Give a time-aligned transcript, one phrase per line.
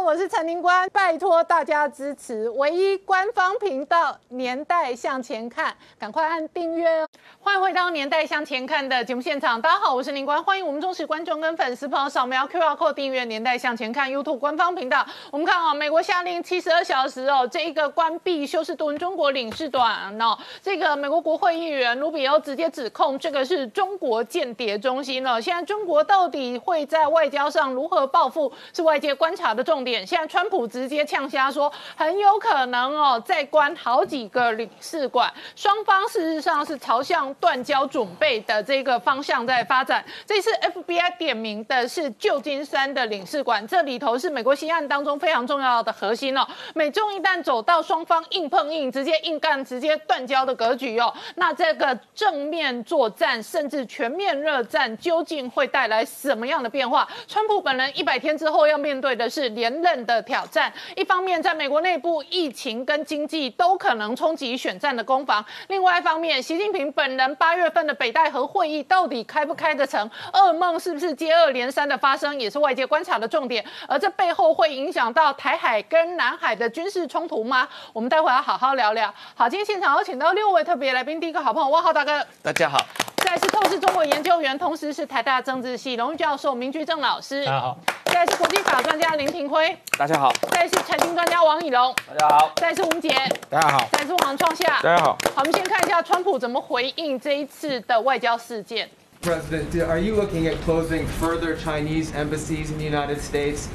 [0.00, 7.08] 我是陈宁官，拜托大家支持唯一官方频道《年代向前看》，赶快按订阅哦！
[7.40, 15.04] 欢迎回到《年代向前看》的节目现场，大家好，我是宁官，欢迎我们忠实观众跟粉丝朋友扫描 QR Code 订阅《年代向前看》YouTube 官方频道。
[15.32, 25.42] 我们看啊，美国下令七十二小时哦，这一个关闭休斯顿中国领事馆哦，这个美国国会议员卢比欧直接指控这个是中国间谍中心了。
[25.42, 29.87] 现在中国到底会在外交上如何报复，是外界观察的重点。
[30.06, 35.32] 现在川普直接呛瞎说，很有可能哦，再关好几个领事馆。
[35.54, 40.04] 双方事实上是朝向断交准备的这个方向在发展。
[40.26, 46.46] 这次 FBI 点名的是旧金山的领事馆，这里头是美国西岸当中非常重要的核心哦。
[46.74, 57.08] 美中一旦走到双方硬碰硬，直接硬干，直接断交的格局哦，那这个正面作战甚至全面热战，究竟会带来什么样的变化？
[57.26, 60.72] 川普本人一百天之后要面对的是连任的挑战。
[60.96, 70.10] 一方面，在美国内部，疫情跟经济都可能冲击选战的攻防；另外一方面，习近平本人八月份的北戴河会议到底开不开得成？
[70.32, 73.64] 噩梦是不是接二连三的发生，也是外界观察的重点。
[73.86, 77.68] 而这背后会影响到台海跟南海的军事冲突吗？
[77.92, 79.12] 我们待会要好好聊聊。
[79.34, 82.78] 好，今天现场有请到六位特别来宾，第一个好朋友汪浩大哥，大家好。
[83.24, 87.78] 再是透视中国研究员，同时是台大政治系荣誉教授明居正老师，大家好。
[88.06, 90.32] 再是国际法专家林庭辉，大家好。
[90.50, 92.52] 再是财经专家王以龙，大家好。
[92.56, 93.10] 再是吴杰，
[93.48, 93.88] 大家好。
[93.92, 95.18] 再是王创夏，大家好。
[95.34, 98.88] 好，我们先看一下川普怎么回应这一次的外交事件。
[99.22, 103.68] President, are you looking at closing further Chinese embassies in the United States?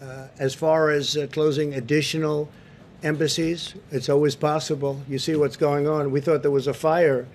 [0.00, 2.48] Uh, as far as uh, closing additional
[3.02, 4.96] embassies, it's always possible.
[5.08, 6.10] You see what's going on.
[6.10, 7.26] We thought there was a fire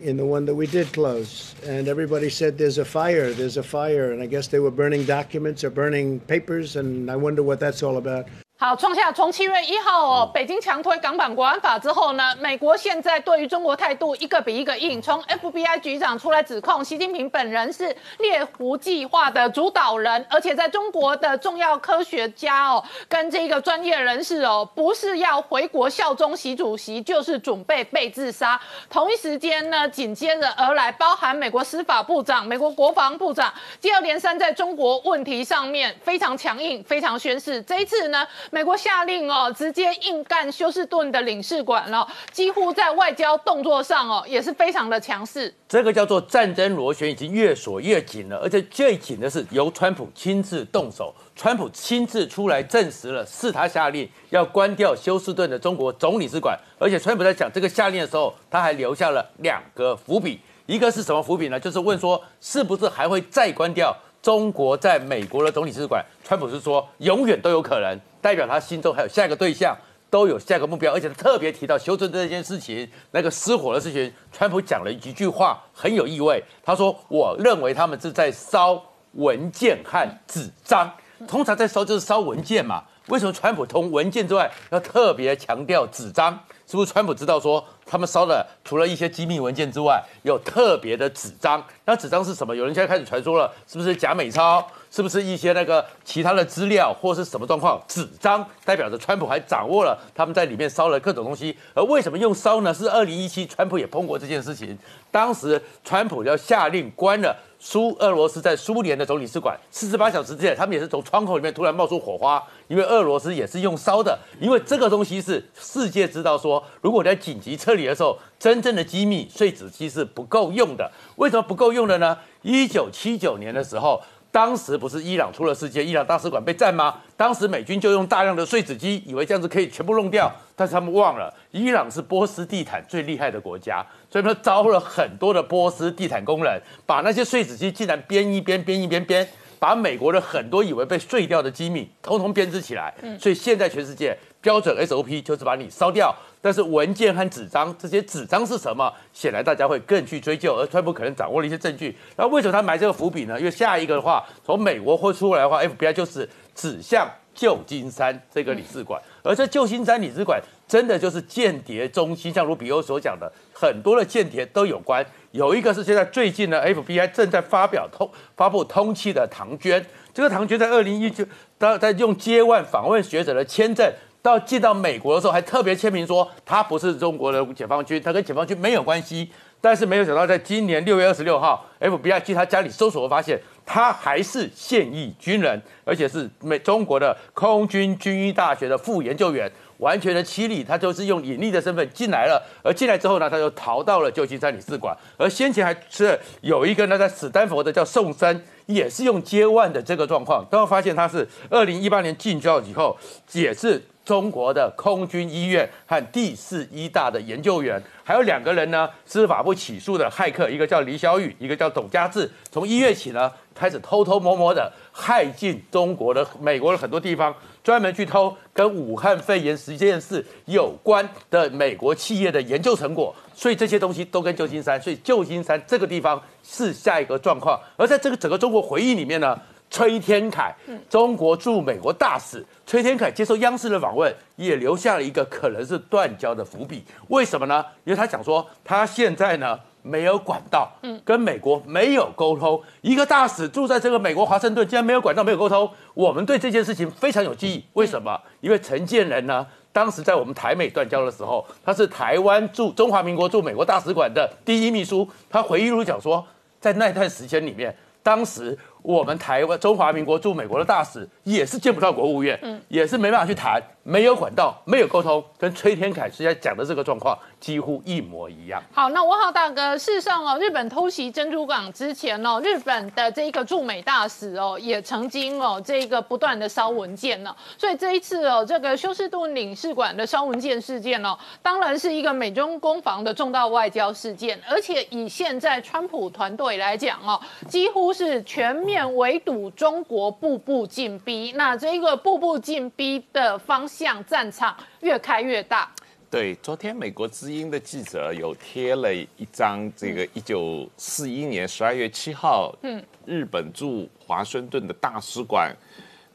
[0.00, 3.62] in the one that we did close, and everybody said there's a fire, there's a
[3.62, 7.60] fire, and I guess they were burning documents or burning papers, and I wonder what
[7.60, 8.28] that's all about.
[8.58, 15.00] 好，创下从七月一号哦，北京强推港版国安法之后呢，美国现在对于中国态度一个比一个硬。
[15.02, 28.58] 从 FBI 局长出来指控习近平本人是猎狐计划的主导人，而且在中国的重要科学家哦，跟这个专业人士哦，不是要回国效忠习主席，就是准备被自杀。
[28.88, 37.60] 同一时间呢，紧接着而来，包含美国司法部长、美国国防部长，接二连三在中国问题上面非常强硬、非常宣誓。
[37.60, 45.52] 这一次呢，美国下令哦，直接硬干休斯顿的领事馆了，几乎在外交动作上哦，也是非常的强势。
[45.68, 61.58] 这个叫做战争螺旋，已经越锁越紧了，而且最紧的是由川普亲自动手，川普亲自出来证实了是他下令要关掉休斯顿的中国总领事馆，而且川普在讲这个下令的时候，他还留下了两个伏笔，一个是什么伏笔呢？
[61.58, 66.04] 就是问说是不是还会再关掉中国在美国的总领事馆？
[66.22, 67.98] 川普是说永远都有可能。
[68.26, 69.78] 代表他心中还有下一个对象，
[70.10, 78.82] 都有下一个目标，而且他特别提到修正这件事情，那个失火的事情，川普讲了一句话很有意味，他说：“我认为他们是在烧
[79.12, 80.92] 文件和纸张，
[81.28, 86.36] 通常在烧就是烧文件嘛，为什么川普从文件之外要特别强调纸张？
[86.66, 91.64] 是不是川普知道说他们烧的除了一些机密文件之外，有特别的纸张？
[91.84, 92.54] 那纸张是什么？
[92.54, 97.78] 有人现在开始传说了，是不是假美钞？”是不是一些那个其他的资料，或是什么状况？
[97.86, 101.54] 纸张代表着川普还掌握了他们在里面烧了各种东西。
[101.74, 102.72] 而为什么用烧呢？
[102.72, 104.78] 是二零一七川普也碰过这件事情。
[105.10, 114.18] 当时川普要下令关了苏俄罗斯在苏联的总领事馆，四十八小时之内，他们也是从窗口里面突然冒出火花，因为俄罗斯也是用烧的。
[114.40, 120.90] 因为这个东西是世界知道说，如果在紧急撤离的时候，真正的机密碎纸机是不够用的。
[121.16, 122.18] 为什么不够用的呢？
[122.42, 124.02] 一九七九年的时候。
[124.32, 126.96] 当时不是伊朗出了事件，伊朗大使馆被占吗？
[127.16, 139.26] 当时美军就用大量的碎纸机，以为这样子可以全部弄掉，但是他们忘了，伊朗是波斯地毯最厉害的国家，所以他招了很多的波斯地毯工人，把那些碎纸机竟然编一编，编一编编，
[139.58, 142.92] 把美国的很多以为被碎掉的机密，通通编织起来。
[143.18, 146.14] 所以现在全世界标准 SOP 就是把你烧掉。
[146.40, 148.92] 但是文件和纸张，这些纸张是什么？
[149.12, 151.96] 显然大家会更去追究，而川普可能掌握了一些证据。
[152.16, 153.36] 那为什么他埋这个伏笔呢？
[153.36, 165.04] 因为下一个的话，从美国会出来的话，FBI 就是指向旧金山这个领事馆，而这旧金山领事馆真的就是间谍中心，像卢比欧所讲的，很多的间谍都有关。
[165.32, 169.84] 有一个是现在最近呢，FBI 正在发表通发布通气的唐娟，
[170.14, 171.24] 这个唐娟在二零一九，
[171.58, 173.92] 他在用接万访问学者的签证。
[174.26, 179.30] 到进到美国的时候，还特别签名说他不是中国的解放军，他跟解放军没有关系。
[179.60, 189.50] 但是没有想到，在今年六月二十六号，FBI 去他家里搜索，发现他还是现役军人，而且是美中国的空军军医大学的副研究员。
[189.78, 202.96] 完全的欺力，他就是用隐匿的身份进来了，而进来之后呢，他就逃到了旧金山领事馆，而先前还是有一个呢，在史丹佛的叫宋森，也是用接腕的这个状况，都发现他是二零一八年进校以后，
[203.32, 217.34] 也是中国的空军医院和第四医大的研究员，还有两个人呢，司法部起诉的骇客，一个叫李小雨，一个叫董家志，从一月起呢，开始偷偷摸摸的害进中国的美国的很多地方。
[217.64, 227.60] 专门去偷跟武汉肺炎实验室有关的美国企业的研究成果，所以这些东西都跟旧金山，所以旧金山这个地方是下一个状况。
[227.76, 229.36] 而在这个整个中国回忆里面呢，
[229.70, 230.54] 崔天凯，
[230.88, 236.84] 中国驻美国大使崔天凯接受央视的访问，也留下了一个可能是断交的伏笔。
[237.08, 237.64] 为什么呢？
[237.84, 239.58] 因为他讲说他现在呢。
[239.88, 242.60] 没有管道，嗯，跟美国没有沟通。
[242.80, 245.70] 一个大使住在这个美国华盛顿，竟然没有管道，没有沟通。
[245.94, 247.64] 我们对这件事情非常有记忆。
[247.74, 248.20] 为什么？
[248.40, 255.08] 因为陈建仁呢，当时在我们台美断交的时候，他是台湾驻中华民国驻美国大使馆的第一秘书。
[255.30, 256.26] 他回忆录讲说，
[256.60, 257.72] 在那段时间里面，
[258.02, 258.58] 当时。
[258.86, 268.60] 我们台湾中华民国驻美国的大使也是见不到国务院，嗯，也是没办法去谈，没有管道，没有沟通，跟崔天凯现在讲的这个状况几乎一模一样。
[268.72, 288.86] 好，那我好大哥，事实上哦，日本偷袭珍珠港之前哦，日本的这一个驻美大使哦，也曾经哦，这个不断的烧文件呢，所以这一次哦，这个休斯顿领事馆的烧文件事件哦，当然是一个美中攻防的重大外交事件，而且以现在川普团队来讲哦，几乎是全面。
[288.96, 295.70] 围堵中国步步进逼，那这个步步进逼的方式向战场越开越大。
[296.10, 305.54] 对，昨天美国之音的记者有贴了一张这个一九四一年十二月七号，嗯，日本驻华盛顿的大使馆。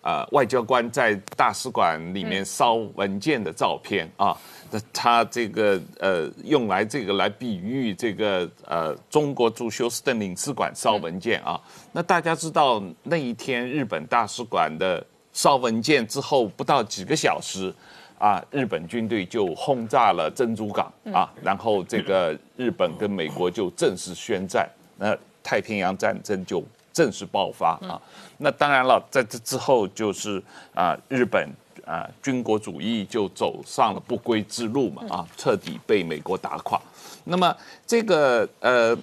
[0.04, 4.36] 呃，外交官在大使馆里面烧文件的照片啊，
[4.72, 11.62] 那他这个呃用来这个来比喻这个呃中国驻休斯顿领事馆烧文件啊。
[11.92, 17.74] 那大家知道那一天日本大使馆的烧文件之后不到几个小时
[18.18, 26.64] 啊，日本军队就轰炸了珍珠港啊，然后这个日本跟美国就正式宣战，那太平洋战争就。
[26.94, 27.96] 正式爆发啊！
[28.40, 30.44] 那当然了，在这之后就是
[30.76, 31.50] 啊，日本
[31.86, 36.78] 啊军国主义就走上了不归之路嘛啊，彻底被美国打垮。
[37.24, 37.56] 那么
[37.88, 38.94] 这个呃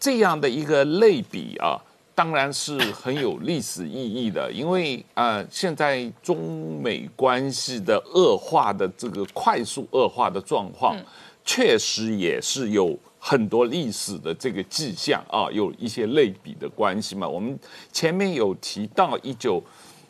[0.00, 1.78] 这样的一个类比啊，
[2.16, 10.96] 当然是很有历史意义的， 因为啊现在中美关系的恶化的这个快速恶化的状况，
[11.44, 12.98] 确实也是有。
[13.18, 17.26] 很多历史的这个迹象啊，有一些类比的关系嘛。
[17.26, 17.58] 我们
[17.90, 19.60] 前面有提到一九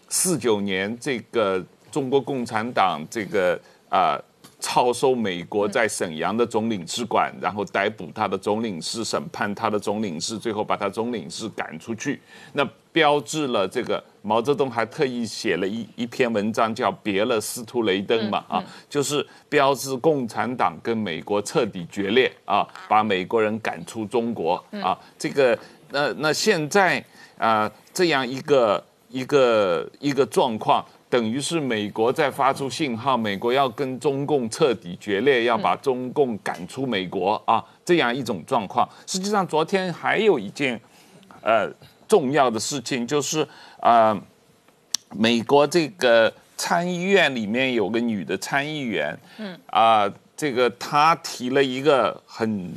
[0.07, 4.21] 四九年这个中国共产党这个啊。
[4.59, 12.21] 抄收美国在沈阳的总领事馆，然后逮捕他的总领事，审判他的总领事，最后把他总领事赶出去。
[12.55, 24.99] 那标志了这个毛泽东还特意写了一一篇文章，叫《别了司徒雷登》嘛，啊，就是标志共产党跟美国彻底决裂啊，把美国人赶出中国啊。
[25.19, 25.57] 这个
[25.91, 27.05] 那那现在
[27.37, 30.83] 啊，这样一个一个一个状况。
[31.09, 38.89] 等于是美国在发出信号，美国要跟中共彻底决裂，要把中共赶出美国啊，这样一种状况。
[39.07, 40.81] 实际上，昨天还有一件
[41.43, 41.71] 呃
[42.09, 43.47] 重要的事情，就是
[43.81, 44.21] 啊，
[45.11, 52.75] 美国这个参议院里面有个女的参议员，嗯啊，这个她提了一个很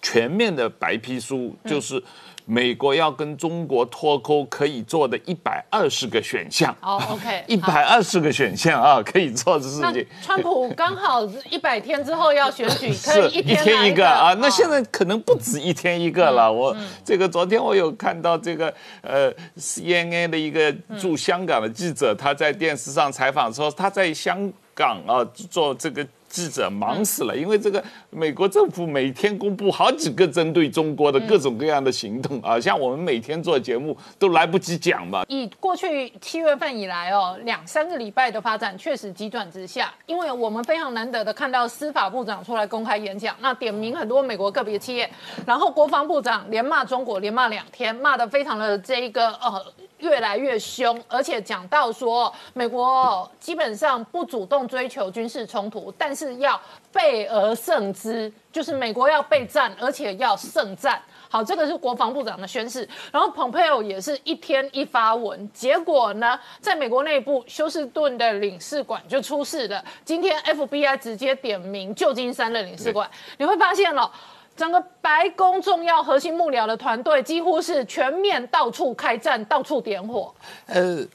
[0.00, 2.00] 全面的白皮书，就是。
[2.48, 6.74] 美国要跟中国脱钩，可以做的一百二十个选项。
[6.80, 10.06] 哦，OK， 一百二十个选项啊，可以做的事情。
[10.22, 14.32] 川普刚好一百天之后要选举， 可以一天一个啊。
[14.34, 16.50] 那现在可能不止一天一个了。
[16.50, 16.74] 我
[17.04, 18.72] 这个昨天我有看到这个
[19.02, 26.06] 呃 CNN 的一个驻香港的记者，他在电视上采访说他在香港啊做这个。
[26.36, 35.24] 记者忙死了，因为这个美国政府每天公布好几个针对中国的各种各样的行动啊，像我们每天做节目都来不及讲嘛。
[35.28, 45.10] 以过去七月份以来哦，两三个礼拜的发展确实急转直下，因为我们非常难得的看到司法部长出来公开演讲，那点名很多美国个别企业，
[45.46, 49.64] 然后国防部长连骂中国连骂两天，骂的非常的这一个呃。
[49.98, 56.60] 越来越凶，而且讲到说美国基本上不主动追求军事冲突，但是要
[56.92, 61.00] 备而胜之，就是美国要备战，而且要胜战。
[61.28, 69.84] 好，这个是国防部长的宣誓，然后蓬佩奥也是一天一发文，结果呢，在美国内部休斯顿的领事馆就出事了。
[70.04, 74.10] 今天 FBI 直接点名旧金山的领事馆，你会发现了。
[74.56, 80.34] 整个白宫重要核心幕僚的团队几乎是全面到处开战，到处点火。
[80.66, 81.06] 呃，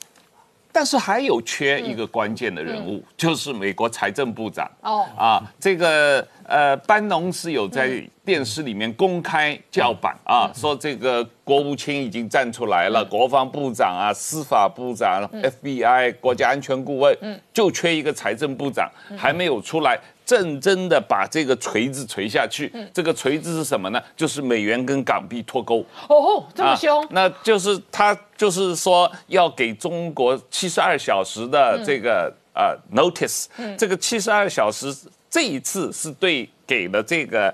[0.71, 4.69] 但是还有缺一个关键的人物，就是美国财政部长。
[4.81, 17.17] 哦，啊，这个呃，班农是有在电视里面公开叫板啊，说这个国务卿已经站出来了，国防部长啊，司法部长，FBI 国家安全顾问，
[17.51, 19.99] 就缺一个财政部长，还没有出来。
[20.31, 24.01] 认真的把这个锤子锤下去，这个锤子是什么呢？
[24.15, 25.85] 就是美元跟港币脱钩。
[26.07, 27.05] 哦，这么凶？
[27.09, 33.47] 那就是他就是说要给中国七十二小时的这个呃 notice。
[33.77, 34.95] 这个七十二小时
[35.29, 37.53] 这一次是对给了这个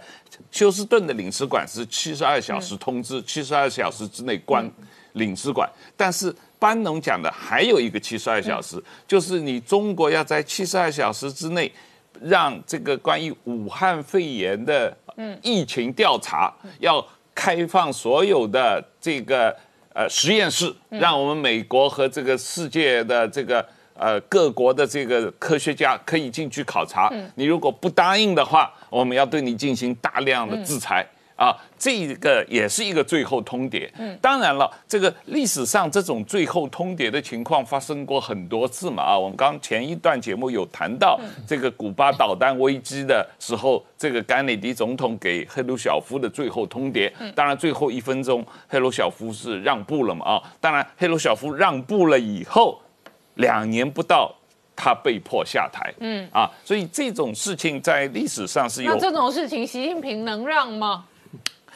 [0.52, 4.70] 休斯顿的领事馆是七十二小时通知，七十二小时之内关
[5.14, 5.68] 领事馆。
[5.96, 11.72] 但是班农讲的还有一个七十二小时，就是你中国要在七十二小时之内。
[12.22, 14.96] 让这个关于武汉肺炎的
[15.42, 19.56] 疫情调查要开放所有的这个
[19.94, 27.12] 呃实验室，让我们美国和这个世界的这个呃各国的这个科学家可以进去考察。
[27.36, 31.08] 你如果不答应的话，我们要对你进行大量的制裁。
[31.38, 33.90] 啊，这个也是一个最后通牒。
[33.98, 39.04] 嗯，当然了，这个历史上这种最后通牒的情况发生过很多次嘛。
[39.04, 47.12] 啊，我们刚前一段节目有谈到这个古巴导弹危机的时候，这个甘乃迪总统给赫鲁晓夫的最后通牒。
[47.20, 50.26] 嗯，当然最后一分钟赫鲁晓夫是让步了嘛。
[50.26, 52.82] 啊，当然赫鲁晓夫让步了以后，
[53.36, 54.34] 两年不到
[54.76, 55.94] 他被迫下台。
[56.00, 58.92] 嗯，啊，所以这种事情在历史上是有。
[58.92, 61.06] 那这种事情，习近平能让吗？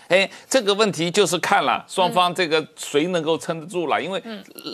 [0.08, 4.22] 哎，这个问题就是看了双方这个谁能够撑得住了，因为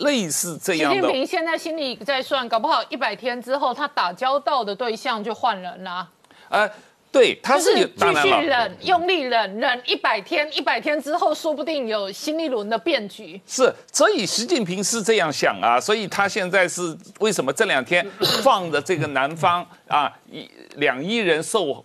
[0.02, 0.96] 类似这样的。
[0.96, 6.08] 习近平现在心里在算，搞不好一百天之后他打交道的对象就换人了。
[6.48, 6.68] 呃，
[7.12, 13.40] 对，他是继续忍，用力忍，忍一百天，一百天之后说不定有新一轮的变局。
[13.46, 18.04] 是，所以习近平是这样想啊，所以他现在是为什么这两天
[18.42, 21.84] 放着这个南方啊一两亿人受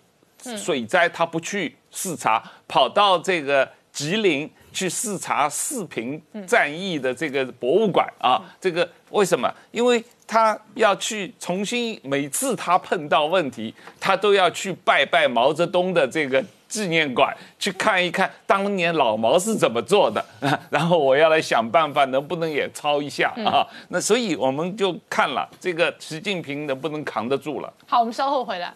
[0.57, 1.77] 水灾，他不去。
[1.95, 9.47] 视察跑到这个吉林去视察四平战役的这个博物馆啊，这个为什么？
[9.69, 20.25] 因为他要去重新，每次他碰到问题，他都要去拜拜毛泽东的这个纪念馆，去看一看当年老毛是怎么做的，
[20.71, 23.63] 然后我要来想办法，能不能也抄一下啊？
[23.89, 27.71] 那所以我们就看了这个习近平能不能扛得住了。
[27.85, 28.73] 好，我们稍后回来。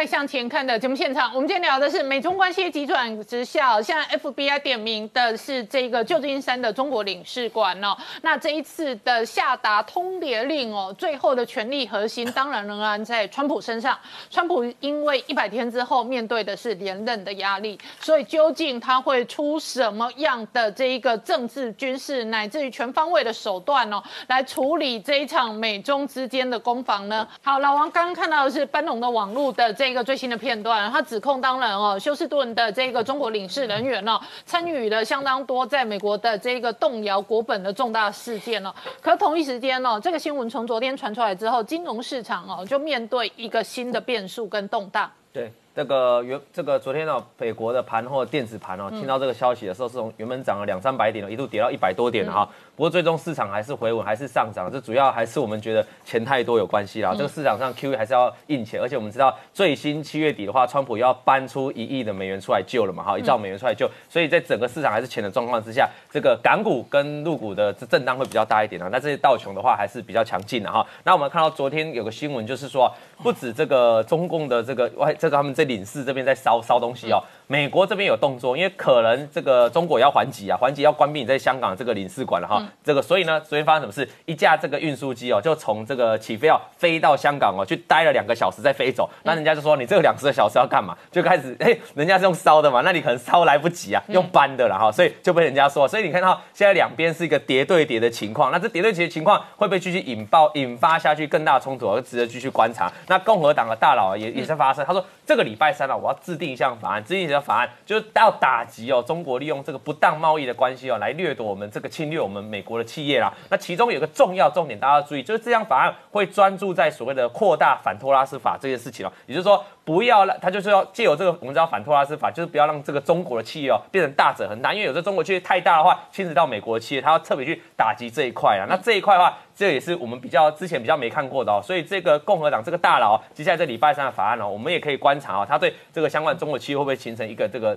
[0.00, 3.82] 年代向前看的节目现场，我们今天聊的是美中关系急转直下。
[3.82, 7.94] 现在 FBI 点名的是这个旧金山的中国领事馆哦。
[8.22, 13.98] 那这一次的下达通牒令哦，最后的权力核心当然仍然在川普身上。
[14.30, 27.28] 川普因为一百天之后面对的是连任的压力，所以究竟他会出什么样的这一个政治、军事乃至于全方位的手段哦，来处理这一场美中之间的攻防呢？
[27.42, 29.70] 好，老王刚刚看到的是班农的网络的。
[29.80, 38.72] 这一个最新的片段，他指控当然哦，休斯顿的这个中国领事人员哦，参与了相当多在美国的这个动摇国本的重大事件哦。
[39.02, 45.10] 可同一时间哦，这个新闻从昨天传出来之后，金融市场哦就面对一个新的变数跟动荡。
[45.32, 45.52] 对。
[45.72, 52.46] 这个原这个昨天呢，美国的盘或电子盘哦，听到这个消息的时候，是从原本涨了两三百点，一度跌到一百多点哈。
[52.80, 54.72] 不过最终市场还是回稳，还是上涨。
[54.72, 57.12] 这主要还是我们觉得钱太多有关系啦。
[57.14, 63.86] 这个市场上 QE 还是要印钱，而且我们知道最新七月底的话，川普要搬出一亿的美元出来救了嘛，哈，一兆美元出来救。
[64.08, 68.88] 所以在整个市场还是钱的状况之下，这个港股跟陆股的震荡会比较大一点啊。
[68.90, 70.86] 那这些道琼的话还是比较强劲的哈。
[71.04, 72.90] 那我们看到昨天有个新闻，就是说
[73.22, 75.60] 不止这个中共的这个外，这个他们这。
[75.60, 77.22] 这领事这边在烧烧东西哦。
[77.46, 82.66] 美国这边有动作，因为可能这个中国要还击啊，还击要关闭你在香港这个领事馆了哈。
[82.82, 84.08] 这个所以呢，昨天发生什么事？
[84.26, 89.10] 一架这个运输机哦，就从这个起飞要飞到香港哦，去待了两个小时再飞走。
[89.24, 90.96] 那人家就说你这个两个小时要干嘛？
[91.10, 94.90] 就开始哎，人家是用烧的嘛，那你可能烧来不及啊，用搬的了哈。
[94.92, 98.52] 所以就被人家说，所以你看到现在两边是一个叠对叠的情况。
[98.52, 101.90] 那这叠对叠的情况会不会继续引爆引发下去更大的冲突？
[101.90, 102.90] 而值得继续观察。
[103.08, 108.04] 那共和党的大佬也也在发生，他说这个礼拜三啊，我要制定一项法案，制定一项法案就是。
[108.20, 113.32] 要打击哦，中国利用这个不当贸易的关系哦，来掠夺我们这个侵略我们美国的企业啦。
[113.48, 119.64] 那其中有个重要重点，大家要注意，就是这项法案会专注在所谓的扩大反托拉斯法这件事情哦，也就是说。
[119.82, 128.66] 不要让他就是要借由这个，我们知道反托拉斯法，就是不要让这个中国的企业哦变成大者恒大，因为有这中国企业太大的话，牵扯到美国的企业，他要特别去打击这一块啊。
[128.68, 131.58] 那这一块的话，这也是我们比较之前比较没看过的哦。
[131.60, 137.76] 所以这个共和党这个大佬，接下来这礼拜三的法案哦，我们也可以观察哦，他对这个相关中国企业会不会形成一个这个。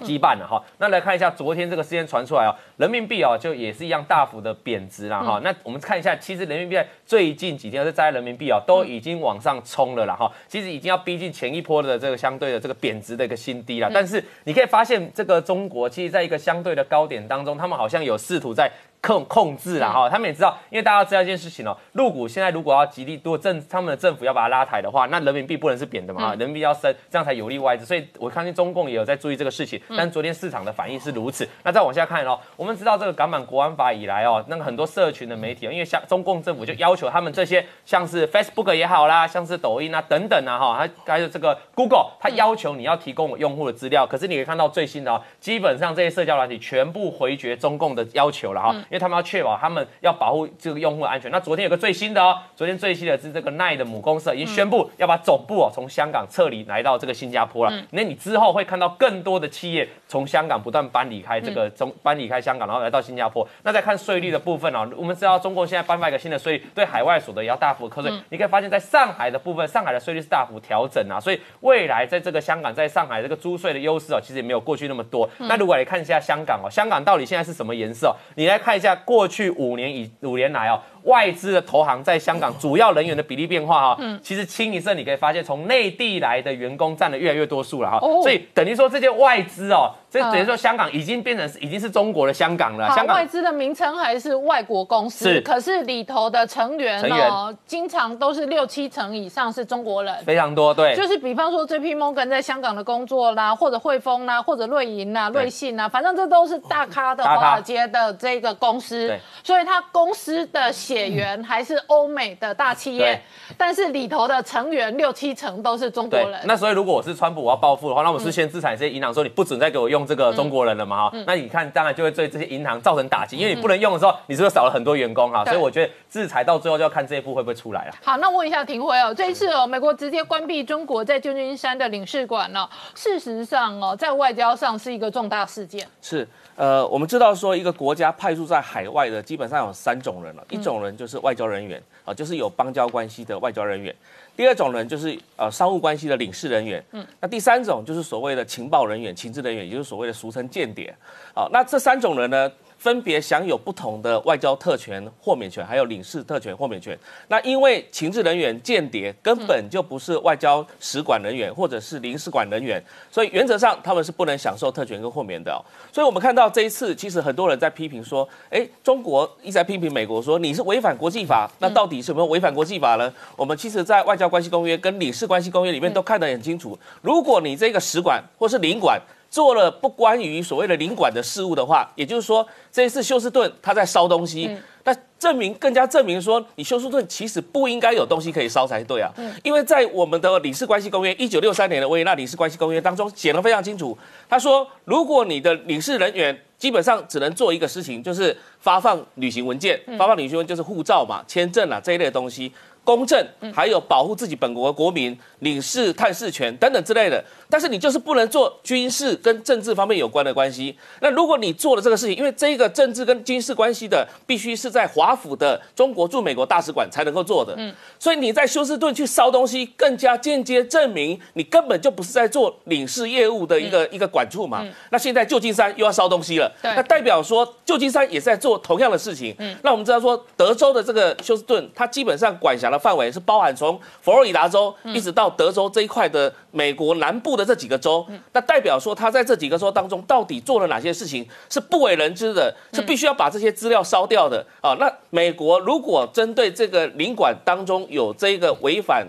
[0.00, 5.40] 羁绊了哈，那来看一下昨天这个事件传出来啊，人民币啊就也是一样大幅的贬值了哈。
[5.44, 13.90] 那我们看一下，其实人民币最近几天是在人民币啊都已经往上冲了了哈，其实已经要逼近前一波的这个相对的这个贬值的一个新低了。
[13.92, 18.70] 但是你可以发现，这个中国其实在一个相对的高点当中，他们好像有试图在。
[19.02, 27.86] 控控制了哈，他们也知道，因为大家知道一件事情哦，入股现在如果要极力多政，他们的政府要把它拉抬的话，那人民币不能是贬的嘛，人民币要升，这样才有利外资。
[27.86, 31.48] 所以我相信中共也有在注意这个事情，但昨天市场的反应是如此。
[31.62, 49.70] 那再往下看哦，我们知道这个港版国安法以来哦，那个很多社群的媒体，因为像中共政府就要求他们这些像是 Facebook 也好啦，像是抖音啊等等啊哈，还还有这个 Google，它要求你要提供用户的资料，可是你可以看到最新的哦，基本上这些社交软体全部回绝中共的要求了哈，因为他们要确保他。
[49.70, 51.30] 们要保护这个用户的安全。
[51.30, 57.82] 那昨天有个最新的哦，昨天最新的是这个奈的母公司已经宣布要把总部哦从香港撤离来到这个新加坡了。
[57.92, 63.46] 那你之后会看到更多的企业从香港不断搬离开这个中搬离开香港，然后来到新加坡。
[63.62, 68.10] 那再看税率的部分哦，我们知道中国现在颁发一个新的税率，对海外所得也要大幅课税。
[68.30, 75.30] 你可以发现，在上海的部分，上海的税率是大幅调整啊，所以未来在这个香港在上海这个租税的优势哦，其实也没有过去那么多。
[75.38, 78.16] 那如果来看一下香港哦，香港到底现在是什么颜色哦？
[78.34, 79.50] 你来看一下过去。
[79.50, 80.80] 五年以五年来哦。
[81.04, 92.88] 外资的投行在香港主要人员的比例变化哈，嗯，其实清一色你可以发现，从内地来的员工占了越来越多数了哈，所以等于说这些外资哦，这等于说香港已经变成已经是中国的香港了。
[92.88, 111.78] 香港外资的名称还是外国公司，是，可是里头的成员哦，经常都是六七成以上是中国人，非常多，对，就是比方说 J P Morgan 在香港的工作啦，或者汇丰啦，或者瑞银啦、瑞信啦，反正这都是大咖的华尔街的这个公司，所以他公司的血缘还是。
[111.86, 113.20] 欧美的大企业，
[113.56, 116.40] 但是里头的成员六七成都是中国人。
[116.44, 121.08] 那所以如果我是川普，我要报复的话，那我是先制裁这些银行，说你不准再给我用这个中国人了嘛？
[121.08, 125.44] 哈，那你看，当然就会对这些银行造成打击，因为你不能用的时候，你是不是少了很多员工哈？
[125.46, 127.94] 所以我觉得制裁到最后就要看这一步会不会出来了。
[128.04, 132.68] 好，那问一下庭辉哦，这一次哦，美国直接关闭中国在旧金山的领事馆呢？
[132.94, 135.86] 事实上哦，在外交上是一个重大事件。
[136.02, 136.28] 是。
[136.60, 143.90] 呃，我们知道说一个国家派驻在海外的基本上有三种人了，一种人就是外交人员啊，就是有邦交关系的外交人员；
[144.36, 150.94] 第二种人就是呃商务关系的领事人员，嗯，那第三种就是所谓的情报人员、情治人员，也就是所谓的俗称间谍。
[151.34, 152.52] 好，那这三种人呢？
[152.80, 156.98] 分别享有不同的外交特权豁免权，还有领事特权豁免权。
[157.28, 165.62] 那因为情治人员、间谍根本就不是外交使馆人员或者是领事馆人员，所以原则上他们是不能享受特权跟豁免的。
[165.92, 171.50] 所以我们看到这一次，其实很多人在批评说，哎，中国一直在批评美国说你是违反国际法。
[171.58, 173.12] 那到底是有没有违反国际法呢？
[173.36, 176.78] 我们其实，在外交关系公约跟领事关系公约里面都看得很清楚。
[177.02, 178.98] 如果你这个使馆或是领馆，
[179.30, 189.12] 做了不关于所谓的领馆的事务的话，也就是说，这一次休斯顿他在烧东西，那证明更加证明说，你休斯顿其实不应该有东西可以烧才对啊。
[189.44, 193.96] 因为在我们的领事关系公约一九六三年的维也纳领事关系公约当中写得非常清楚，
[194.28, 202.52] 他说，如果你的领事人员基本上只能做一个事情，就是发放旅行文件，发放旅行文就是护照嘛、签证啊这一类的东西。
[202.82, 210.74] 公正，还有保护自己本国国民、领事探视权等等之类的，但是你就是不能做军事跟政治方面有关的关系。
[211.00, 217.54] 那如果你做了这个事情，因为这个政治跟军事关系的，必须是在华府的中国驻美国大使馆才能够做的。
[217.58, 224.66] 嗯，所以你在休斯顿去烧东西，更加间接证明你根本就不是在做领事业务的一个一个管处嘛。
[224.90, 229.34] 那现在旧金山又要烧东西了，那代表说旧金山也在做同样的事情。
[229.38, 232.69] 嗯，那我们知道说德州的这个休斯顿，它基本上管辖。
[232.70, 244.46] 讲的范围是包含从佛罗里达州一直到德州这一块的美国南部的这几个州，那代表说他在这几个州当中到底做了哪些事情是不为人知的，是必须要把这些资料烧掉的。
[244.60, 244.76] 啊。
[244.78, 249.04] 那美国如果针对这个领馆当中有这个违反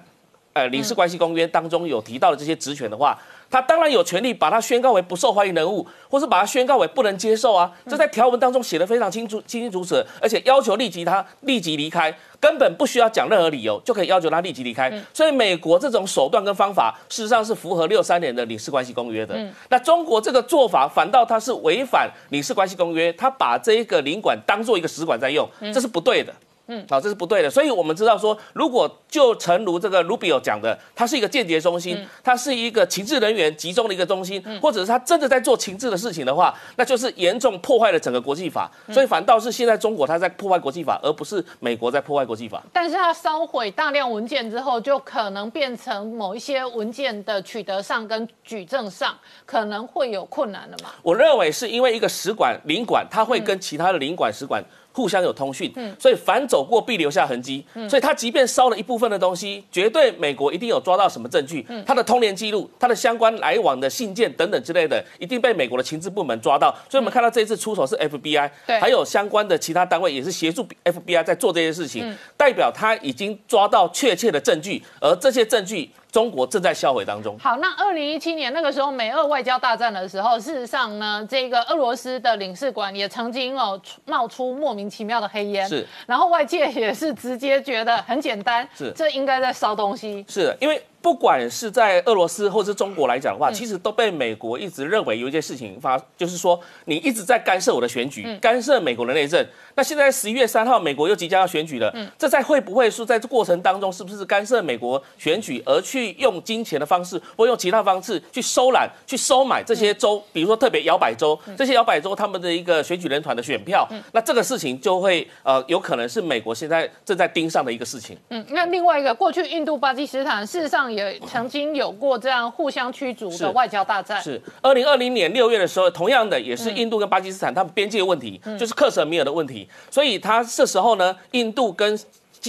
[0.54, 3.16] 呃领事关系公约当中有提到的这些职权的话，
[3.52, 7.70] 他当然有权利把他宣告为不受欢迎人物，或是把他宣告为不能接受啊。
[7.86, 14.92] 这在条文当中写的非常清楚、清清楚楚，而且要求立即他立即离开，根本不需要讲任何理由就可以要求他立即离开。
[15.14, 19.38] 所以美国这种手段跟方法，事实上是符合六三年的领事关系公约的。
[19.70, 26.32] 那中国这个做法反倒他是违反领事关系公约，他把这一个领馆当做一个使馆在用，这是不对的。
[26.32, 26.48] 嗯，
[26.90, 27.50] 好，这是不对的。
[27.50, 38.70] 所以我们知道说，如果就诚如这个 Rubio 讲的，它是一个间谍中心，它是一个情治人员集中的一个中心，或者是他真的在做情治的事情的话，那就是严重破坏了整个国际法。
[38.92, 42.62] 所以反倒是现在中国他在破坏国际法，而不是美国在破坏国际法。
[42.72, 50.90] 但是它烧毁大量文件之后，就可能变成某一些文件的取得上跟举证上可能会有困难了嘛？
[51.02, 54.64] 我认为是因为一个使馆领馆，它会跟其他的领馆使馆。
[54.92, 57.64] 互相有通讯，所以凡走过必留下痕迹。
[57.90, 61.66] 所以他即便烧了一部分的东西，绝对美国一定有抓到什么证据。
[61.86, 66.72] 他的通联记录、他的相关来往的信件等等之类的，一定被美国的情治部门抓到。
[66.90, 68.50] 所以我们看到这一次出手是 FBI，
[68.80, 75.90] 还有相关的其他单位也是协助 FBI 在做这些事情，代表他已经抓到确切的证据，而这些证据。
[76.12, 77.38] 中国正在销毁当中。
[77.40, 85.68] 好，那二零一七年那个时候美俄外交大战的时候，事实上呢，这个俄罗斯的领事馆也曾经哦冒出莫名其妙的黑烟。
[85.68, 90.26] 是，然后外界也是直接觉得很简单，是，这应该在烧东西。
[90.28, 90.82] 是，因为。
[91.02, 99.44] 不管是在俄罗斯或是中国来讲的话，其实都被美国一直认为有一件事情发，就是说你一直在干涉我的选举，干涉美国的内政。
[99.74, 118.16] 那现在十一月三号，美国又即将要选举了，这在会不会是在这过程当中，是不是干涉美国选举，而去用金钱的方式，或用其他方式去收揽、去收买这些州，比如说特别摇摆州，这些摇摆州他们的一个选举人团的选票，那这个事情就会呃有可能是美国现在正在盯上的一个事情。
[118.30, 120.91] 嗯，那另外一个过去印度、巴基斯坦事实上。
[120.94, 124.22] 也曾经有过这样互相驱逐的外交大战。
[124.22, 129.68] 是二零二零年六月的时候，同样的也是印度跟巴基斯坦他们边界问题，就是克什米尔的问题。
[129.90, 131.98] 所以他这时候呢，印度跟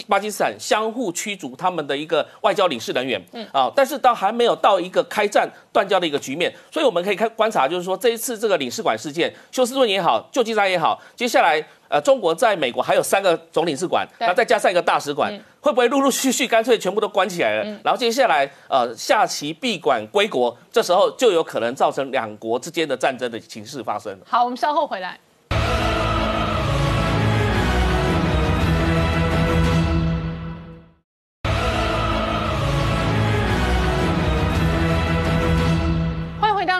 [0.08, 3.20] 巴基斯坦相互驱逐他们的一个外交领事人员。
[3.32, 6.52] 嗯啊，但是到还没有到一个开战断交的一个局面。
[6.70, 11.64] 所以我们可以看观察，就是说这一次这个领事馆事件，休斯顿也好，旧金山也好，接下来。
[11.92, 17.78] 呃，中国在美国还有三个总领事馆，那再加上一个大使馆，会不会陆陆续续干脆全部都关起来了？
[17.84, 24.18] 然后接下来呃下棋闭馆归国，这时候就有可能造成两国之间的战争的情势发生。
[24.24, 25.20] 好，我们稍后回来。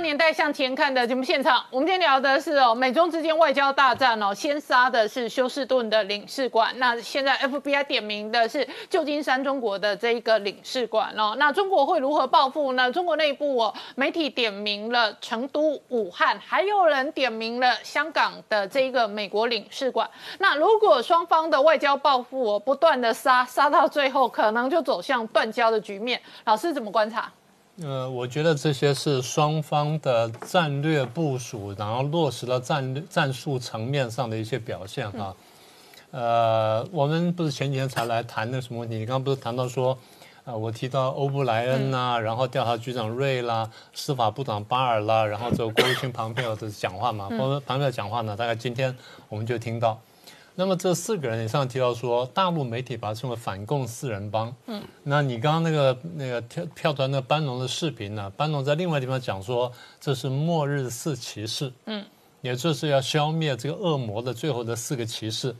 [0.03, 12.91] 年代向前看的节目现场，我们今天聊的是哦，美中之间外交大战哦，先杀的是休斯顿的领事馆，那现在 FBI 点名的是旧金山中国的这一个领事馆哦，那中国会如何报复呢？
[12.91, 20.11] 中国内部哦，媒体点名了成都、武汉，还有人点名了香港的这一个美国领事馆。
[20.41, 26.21] 那如果双方的外交报复哦，不断的杀，杀到最后，可能就走向断交的局面。
[26.45, 27.33] 老师怎么观察？
[27.81, 35.35] 呃，我觉得这些是双方的战略部署，然后落实了战战术层面上的一些表现哈。
[36.11, 38.99] 呃，我们不是前几天才来谈那什么问题？
[38.99, 39.99] 你刚刚不是谈到说，
[40.45, 47.31] 呃，我提到欧布莱恩呐，然后调查局长瑞啦，司法部长巴尔啦，然后这个国务卿庞佩奥的讲话嘛，
[47.65, 48.95] 庞佩奥讲话呢，大概今天
[49.31, 49.99] 我们就听到。
[50.55, 54.55] 那么这四个人，你上提到说，大陆媒体把它称为反共四人帮。
[54.67, 58.31] 嗯，那你刚刚那个那个票票团那班农的视频呢？
[58.37, 61.73] 班农在另外地方讲说，这是末日四骑士。
[61.87, 62.05] 嗯，
[62.43, 65.57] 也就是要消灭这个恶魔的最后的四个骑士。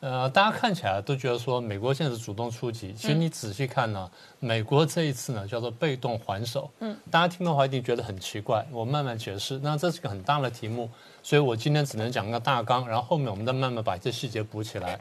[0.00, 6.70] 呃，大家看起来都觉得说美国现在是主动出击，其实你仔细看呢，美国这一次呢叫做被动还手。
[6.78, 9.58] 嗯，大家听的话一定觉得很奇怪，我慢慢解释。
[9.58, 10.88] 那这是个很大的题目，
[11.28, 14.98] 所以我今天只能讲个大纲，然后后面我们再慢慢把这细节补起来。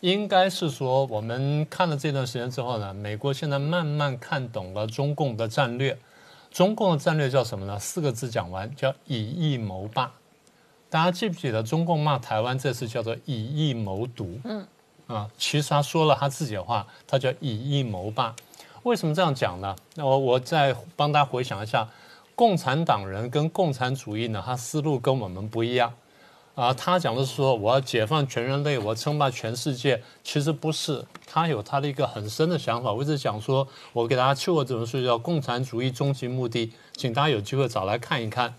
[0.00, 5.96] 应该是说，我们看了这段时间之后呢，美国现在慢慢看懂了中共的战略。
[6.50, 7.78] 中共的战略叫什么呢？
[7.78, 10.12] 四个字讲完，叫以夷谋霸。
[10.90, 14.40] 大家记不记得中共骂台湾这次叫做以夷谋独？
[14.42, 14.66] 嗯，
[15.06, 18.34] 啊，其实他说了他自己的话，他叫以夷谋霸。
[18.82, 19.76] 为什么这样讲呢？
[19.94, 21.88] 那我我再帮大家回想一下，
[22.36, 25.92] 共产党人跟共产主义呢，他思路跟我们不一样。
[26.54, 32.92] 啊，他讲的是说我要解放全人类，我称霸全世界，其实不是，他有他的一个很深的想法。
[32.92, 38.54] 我一直讲说，我给大家去过这本书叫《共产主义终极目的》，请大家有机会找来看一看。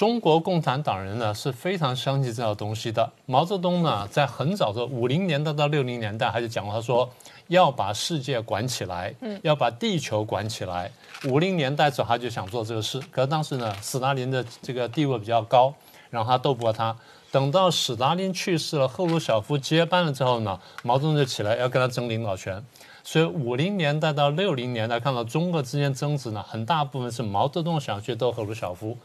[0.00, 3.12] 中国共产党人呢是非常相信这套东西的。
[3.26, 7.06] 毛泽东呢在很早的五零年代到六零年代，他就讲过，他说
[7.48, 10.90] 要把世界管起来，要把地球管起来。
[11.28, 15.74] 五零年代时候他就想做这个事，可是当时呢，斯大林的这个地位比较高，
[16.08, 16.96] 然后他斗不过他。
[17.30, 22.64] 等到斯大林去世了，赫鲁晓夫接班了之后呢，毛泽东就起来要跟他争领导权。
[23.04, 28.96] 所以五零年代到六零年代，看到中俄之间争执呢，很大部分是毛泽东想去斗赫鲁晓夫。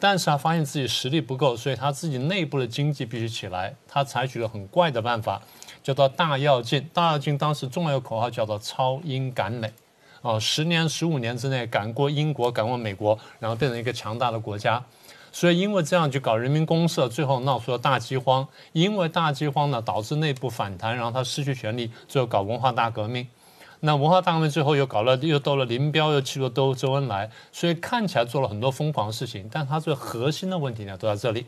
[0.00, 3.74] 但是他发现自己实力不够，所以他自己内部的经济必须起来。
[3.86, 5.42] 他采取了很怪的办法，
[5.82, 6.88] 叫做大跃进。
[6.94, 9.70] 大跃进当时重要的口号叫做超英赶美，
[10.22, 14.82] 哦，十年、十五年之内赶过英国，赶过美国，然后变成一个强大的国家。
[15.32, 18.48] 所以因为这样就搞人民公社，最后闹出了大饥荒。
[18.72, 23.28] 因为大饥荒呢，导致内部反弹，然后他失去权力，最后搞文化大革命。
[23.80, 31.46] 那文化大革命最后又搞了，又斗了林彪，又去了周周恩来，所以看起来做了很多疯狂的事情，但他最核心的问题呢都在这里。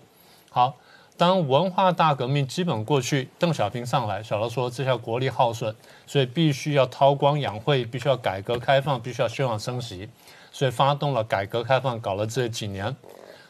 [0.51, 0.75] 好，
[1.19, 5.75] 当文化大革命基本过去，邓小平上来，小罗说这下国力耗损，
[6.07, 10.09] 所以必须要韬光养晦，必须要改革开放，必须要休养生息，
[10.51, 12.97] 所以发动了改革开放，搞了这几年。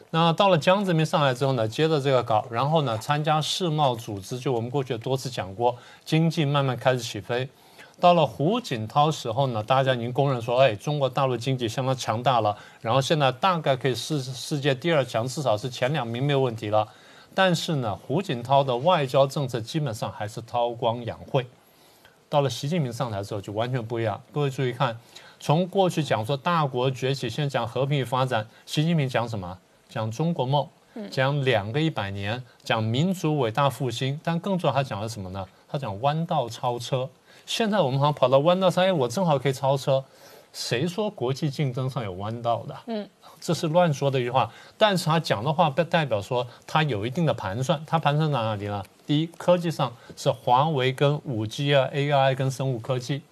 [0.09, 7.47] 那到了江泽民上来之后呢，接着这个搞，然后呢参加世贸组织，就我们过去多次讲过，经济慢慢开始起飞。
[8.03, 16.85] 到了胡锦涛时候呢，大家已经公认说，哎，中国大陆经济相当强大了，然后现在大概可以世世界第二强，至少是前两名没有问题了。
[17.33, 21.47] 但是呢，胡锦涛的外交政策基本上还是韬光养晦。
[22.27, 24.21] 到了习近平上台之后就完全不一样。
[24.33, 24.99] 各位注意看，
[25.39, 29.57] 从过去讲说大国崛起，现在讲和平与发展，习近平讲什么？
[29.87, 30.67] 讲中国梦，
[31.09, 34.19] 讲两个一百年，讲民族伟大复兴。
[34.21, 35.47] 但更重要，他讲了什么呢？
[35.69, 37.09] 他讲弯道超车。
[37.45, 40.03] 现在我们好像跑到弯道上，哎，我正好可以超车。
[40.51, 42.75] 谁说国际竞争上有弯道的？
[42.85, 43.09] 嗯，
[43.41, 44.51] 这是乱说的一句话。
[44.77, 47.83] 但是他讲的话，不代表说他有一定的盘算。
[47.87, 48.83] 他盘算在哪里呢？
[49.07, 53.23] 第一，科技上是华为跟五 G 啊、AI 跟生物科技。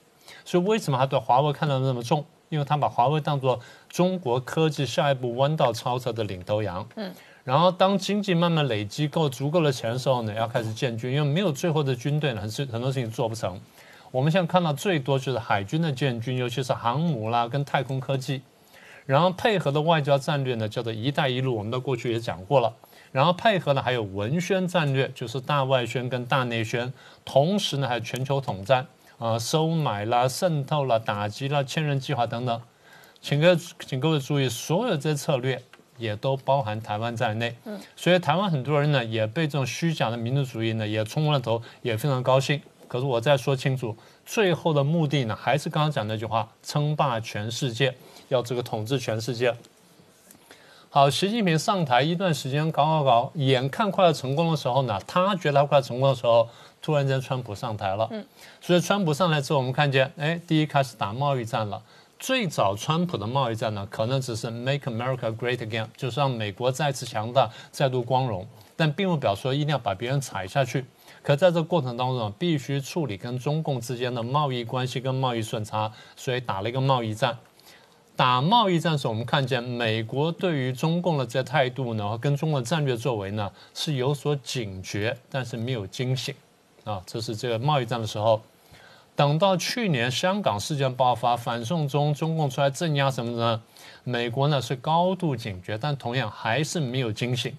[0.44, 2.26] 所以为什么他对华为看得那么重？
[2.50, 6.84] 因为他把华为当做中国科技下一步弯道超车的领头羊。
[6.96, 7.14] 嗯。
[7.44, 13.60] 然后当经济慢慢累积够足够的钱的时候呢，要开始建军，因为没有最后的军队呢，很很多事情做不成。
[14.12, 18.42] 我们现在看到最多就是海军的建军，尤其是航母啦，跟太空科技，
[19.06, 22.74] 然后配合的外交战略呢，叫做“一带一路”，我们到过去也讲过了。
[23.14, 26.92] 然后配合呢还有文宣战略，就是大外宣跟大内宣，
[27.24, 28.86] 同时呢还有全球统战
[29.18, 32.62] 啊，收买啦、渗透啦、打击啦、千人计划等等。
[33.22, 35.62] 请各请各位注意，所有这些策略
[35.98, 37.56] 也都包含台湾在内。
[37.66, 42.62] 嗯，所以台湾很多人呢也被这种虚假的民族主义呢也冲昏了头，也非常高兴。
[42.92, 47.96] 可是我再说清楚，最后的目的呢，还是刚刚讲那句话：称霸全世界，
[48.28, 49.56] 要这个统治全世界。
[50.90, 56.50] 好，习近平上台一段时间搞搞搞，眼看快要成功的时候呢，他觉得他快要成功的时候，
[56.82, 58.06] 突然间川普上台了。
[58.12, 58.26] 嗯，
[58.60, 61.82] 所以川普上来之后，我们看见，哎，第一开始打贸易战了。
[62.20, 70.86] 最早川普的贸易战呢，可能只是 Make America Great Again，就是让美国再次强大，再度光荣，但并不表示说一定要把别人踩下去。
[71.24, 77.38] 可在这过程当中，必须处理跟中共之间的贸易关系跟贸易顺差，所以打了一个贸易战。
[78.16, 86.34] 打贸易战时，我们看见美国对于中共的这态度呢，跟中国战略作为呢是有所警觉，但是没有惊醒。
[86.84, 88.42] 啊，这是这个贸易战的时候。
[89.16, 93.62] 等到去年香港事件爆发，反送中，中共出来镇压什么呢？
[94.04, 97.56] 美国呢是高度警觉，但同样还是没有惊醒。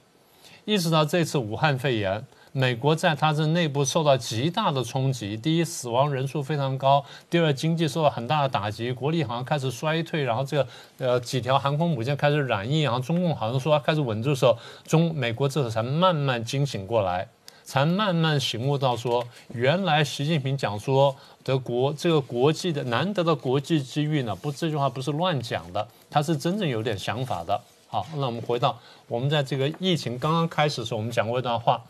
[0.65, 2.25] 一直到这次武汉肺炎。
[2.55, 10.23] 美国在它这内部受到极大的冲击，第一，死亡人数非常高；第二，经济受到很大的打击，国力好像开始衰退。
[10.23, 17.27] 然后这个呃几条航空母舰开始染疫，然后中共好像说开始稳住的时候，中美国这时候才慢慢惊醒过来，
[17.65, 27.59] 才慢慢醒悟到说，原来习近平讲说的国这个国际的难得的国际机遇呢，不这句话不是乱讲的，他是真正有点想法的。
[27.89, 31.83] 好，那我们回到我们在这个疫情刚刚开始的时候，我们讲过一段话。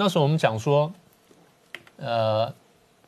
[0.00, 0.92] 那时候我们讲说，
[1.96, 2.54] 呃，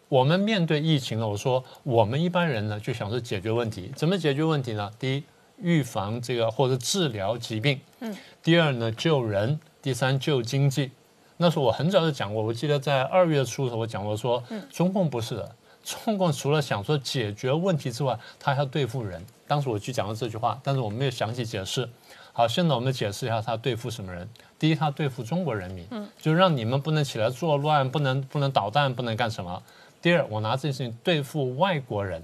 [0.09, 4.90] 我们面对疫情呢，我说我们一般人呢就想着解决问题，怎么解决问题呢？
[4.98, 5.22] 第一，
[5.59, 10.90] 预防这个或者治疗疾病，嗯，第二呢救人，第三救经济。
[11.37, 19.24] 那时候我很早就讲过，我记得在二月初的时候我讲过说，中共不是的，中共除了想说解决问题之外，他还要对付人。
[19.46, 21.88] 当时我去讲了这句话，但是我没有详细解释。
[22.33, 24.29] 好，现在我们解释一下他对付什么人。
[24.59, 29.62] 第一，他对付中国人民，嗯，就让你们不能起来作乱，不能不能捣蛋，不能干什么。
[30.03, 32.23] 第二，我拿这件事情对付外国人，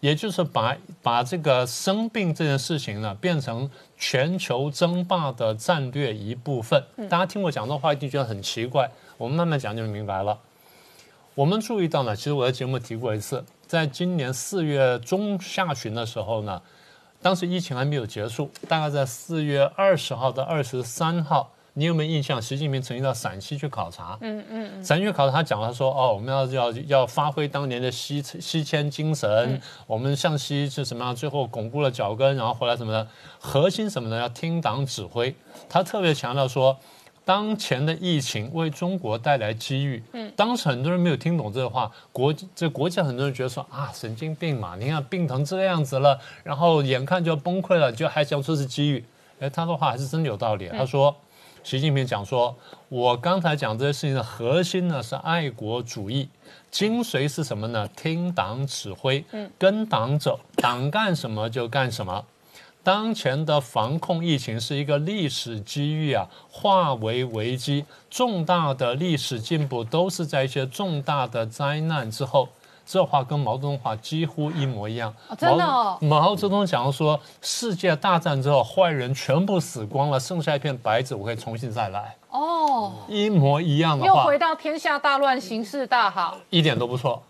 [0.00, 6.84] 也就是把把这个生病这件事情呢，变成全球争霸的战略一部分。
[7.08, 10.38] 大家听我讲这话一定觉得很奇怪，我们慢慢讲就明白了。
[11.34, 16.60] 我们注意到呢，其实我在节目提过一次，在今年四月中下旬的时候呢，
[17.22, 21.50] 当时疫情还没有结束，大概在四月二十号到二十三号。
[21.74, 22.42] 你有没有印象？
[22.42, 24.18] 习近平曾经到陕西去考察。
[24.22, 24.84] 嗯嗯。
[24.84, 31.14] 陕西去考察，他讲了说：“哦，我们要要要发挥当年的西西迁精神，我们向西是什么样？
[31.14, 33.06] 最后巩固了脚跟，然后后来什么呢？
[33.38, 34.18] 核心什么呢？
[34.18, 35.34] 要听党指挥。”
[35.70, 36.76] 他特别强调说，
[37.30, 40.02] 当前的疫情为中国带来机遇。
[40.14, 40.32] 嗯。
[40.34, 44.74] 当时很多人没有听懂这个话，国这国际很多人觉得说啊，神经病嘛！
[44.74, 49.04] 你看病成这样子了，然后眼看就要崩溃了，就还想说是机遇。
[49.38, 50.68] 哎，他的话还是真的有道理。
[50.68, 51.14] 他说。
[51.62, 52.56] 习近平讲说
[52.88, 56.26] ：“我刚才讲这些事情的核心呢是爱国主义，
[56.70, 57.86] 精髓是什么呢？
[57.94, 59.22] 听党指挥，
[59.58, 62.24] 跟党走，党干什么就干什么。
[62.90, 72.48] 当前的防控疫情是一个历史机遇啊，化为危机，重大的历史进步都是在一些重大的灾难之后。”
[72.84, 75.14] 这话跟毛泽东话几乎一模一样。
[75.38, 75.96] 真的哦。
[76.00, 82.16] 毛泽东讲说，世界大战之后，坏人全部死光了，剩下一片白纸，我可以重新再来。
[82.30, 84.08] 哦，一模一样的话。
[84.08, 86.38] 又回到天下大乱，形势大好。
[86.50, 87.22] 一点都不错，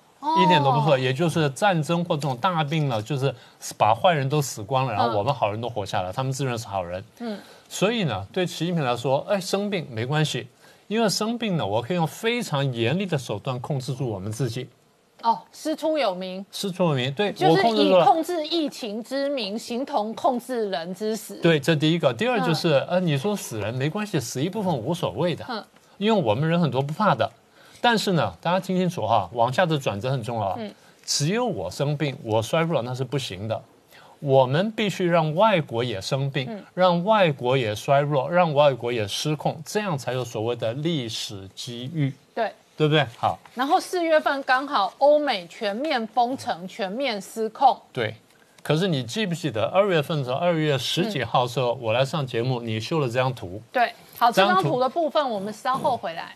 [0.42, 0.98] 一点都不错。
[0.98, 3.34] 也就是战争或这种大病呢，就是
[3.76, 7.02] 把坏人都死光了，然后我们好人都活下来，他们自认是好人。
[7.18, 7.38] 嗯。
[7.68, 10.48] 所以呢，对习近平来说，哎，生病没关系，
[10.88, 14.68] 因为生病呢，我可以用非常严厉的手段控制住我们自己。
[15.22, 21.36] 哦，师出有名，师出有名，对，就是以控制疫情之名，形同控制人之死。
[21.42, 25.66] 对，这第一个，第二就是，呃，你说死人没关系，死一部分无所谓的，
[25.98, 27.30] 因为我们人很多不怕的。
[27.80, 30.54] 但是呢，大家听清楚哈，往下的转折很重要。
[30.58, 33.60] 嗯，只有我生病，我衰弱那是不行的。
[34.18, 42.12] 我们必须让外国也生病，让外国也衰弱，让外国也失控，这样才有所谓的历史机遇。
[42.34, 42.52] 对。
[42.76, 43.06] 对不对？
[43.18, 47.78] 好，然后四月份刚好欧美全面封城、全面失控。
[47.92, 48.14] 对，
[48.62, 53.60] 可是你记不记得二月份的时候，二月十几号的时候，我来上节目，你秀了这张图。
[53.70, 56.34] 对，好，这张图的部分我们稍后回来。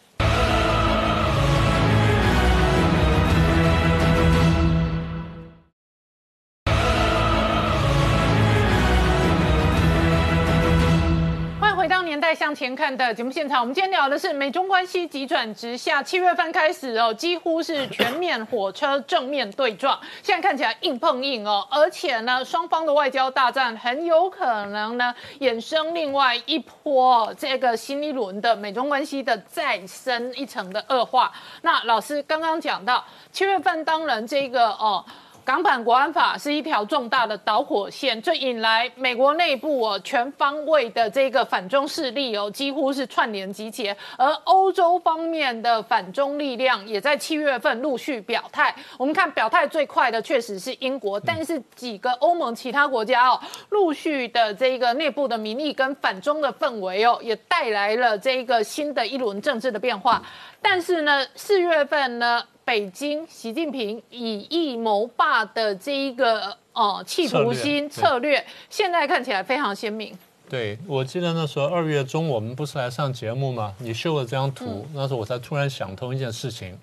[12.14, 16.00] 年代向前看的节目现场，我们今天聊的是美中关系急转直下。
[16.00, 31.32] 七月份开始哦，几乎是全面火车正面对撞，现在看起来硬碰硬哦，而且呢，双方的外交大战很有可能呢衍生另外一波这个新一轮的美中关系的再深一层的恶化。
[31.62, 35.04] 那老师刚刚讲到七月份，当然这个哦。
[35.44, 48.74] 港版国安法是一条重大的导火线，这引来美国内部哦全方位的这个反中势力哦几乎是串联集结，而欧洲方面的反中力量也在七月份陆续表态。
[48.96, 60.22] 我们看表态最快的确实是英国，但是几个欧盟其他国家哦陆续的这个内部的民意跟反中的氛围哦也带来了这个新的一轮政治的变化。
[60.62, 62.42] 但是呢，四月份呢？
[62.64, 70.16] 北京习近平以夷谋霸的这一个呃企图心策略，现在看起来非常鲜明。
[70.48, 73.74] 对，我记得那时候二月中我们不是来上节目吗？
[73.78, 76.78] 你秀了这张图，那时候我才突然想通一件事情。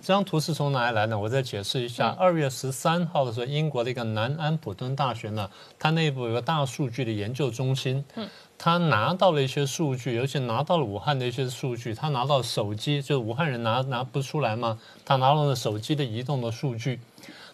[0.00, 1.16] 这张图是从哪里来呢？
[1.16, 2.08] 我再解释一下。
[2.18, 8.04] 二月十三号的时候，英国的一个南安普敦大学呢，它内部有个大数据的研究中心。
[8.16, 8.28] 嗯。
[8.64, 11.92] 他拿到了一些数据，尤其拿到了武汉的一些数据。
[11.92, 14.78] 他拿到手机，就武汉人拿拿不出来嘛？
[15.04, 17.00] 他拿到了手机的移动的数据。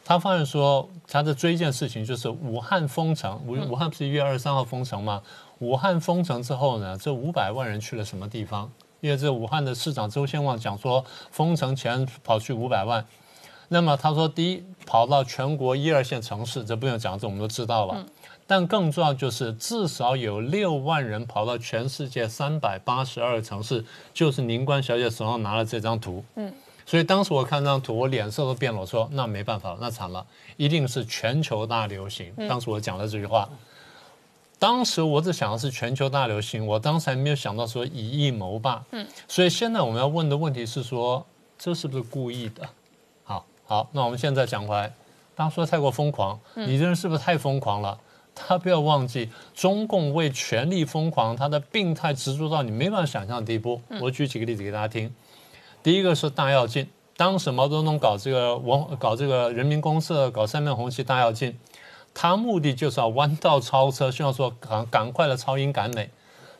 [0.04, 3.40] 他发现说，他的追一件事情就是武汉封城。
[3.46, 5.22] 武武汉不是一月二十三号封城吗？
[5.60, 8.70] 武汉封城之后呢，这五百万人去了什么地方？
[9.00, 13.02] 因为这武汉的市长周先旺讲说，封城前跑去五百万。
[13.68, 18.04] 那么他说，第一跑到全国一二线城市，这不用讲，这我们都知道了。
[18.50, 23.84] 但更重要就是，至少有六万人跑到全世界三百八十二城市，
[24.14, 26.24] 就是宁关小姐手上拿了这张图。
[26.36, 26.50] 嗯，
[26.86, 28.80] 所以当时我看这张图，我脸色都变了。
[28.80, 32.32] 我说那没办法，那惨了，一定是全球大流行。
[32.48, 33.46] 当时我讲了这句话，
[34.58, 38.82] 当时我只想的是全球大流行，我当时还没有想到说以疫谋霸。
[38.92, 41.26] 嗯，所以现在我们要问的问题是说，
[41.58, 42.66] 这是不是故意的？
[43.24, 44.90] 好，好那我们现在讲回来，
[45.36, 47.98] 大家说太过疯狂，你这人是不是太疯狂了？
[48.46, 53.80] 他不要忘记，中共为权力疯狂，他的病态执着到你没办法想象的地步。
[54.00, 55.12] 我举几个例子给大家听。
[55.82, 61.58] 第一个是大跃进，当时毛泽东搞这个文搞这个人民公社，搞三面红旗大跃进，
[62.14, 66.10] 他目的就是要弯道超车，希望说赶赶快的超英赶美。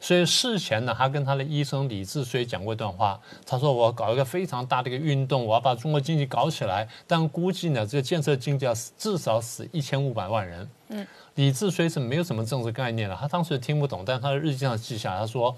[0.00, 10.68] 所以事前呢，他跟他的医生李志虽讲过一段话，他说我搞一个非常大的一个运动，我要把中国经济搞起来，但估计呢，这个建设经济要死至少死一千五百万人。
[10.90, 15.54] 嗯，李志虽是没有什么政治概念的，他当时听不懂，但他的日记上记下，他说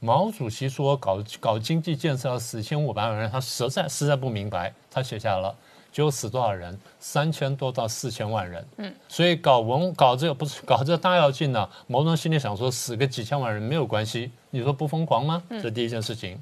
[0.00, 5.54] 毛主席说搞搞经济建设要死一千五百万人，他实在实在不明白，他写下了。
[5.94, 6.76] 就死多少人？
[6.98, 8.66] 三千多到四千万人。
[8.78, 11.68] 嗯，所以搞文搞这个不是 搞这个大跃进呢？
[11.86, 15.40] 毛泽东心里想说，死个几千万人没有关系，你说不疯狂吗？
[15.62, 16.36] 这第一件事情。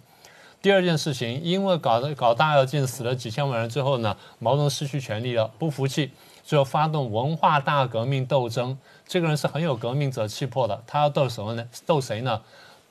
[0.62, 8.78] 第二件事情，因为搞的搞大跃进死了几千万人之后呢，毛泽东失去权力了，不服气，最后发动文化大革命斗争。
[9.06, 11.68] 这个人是很有革命者气魄的，他要斗什么呢？
[11.84, 12.40] 斗谁呢？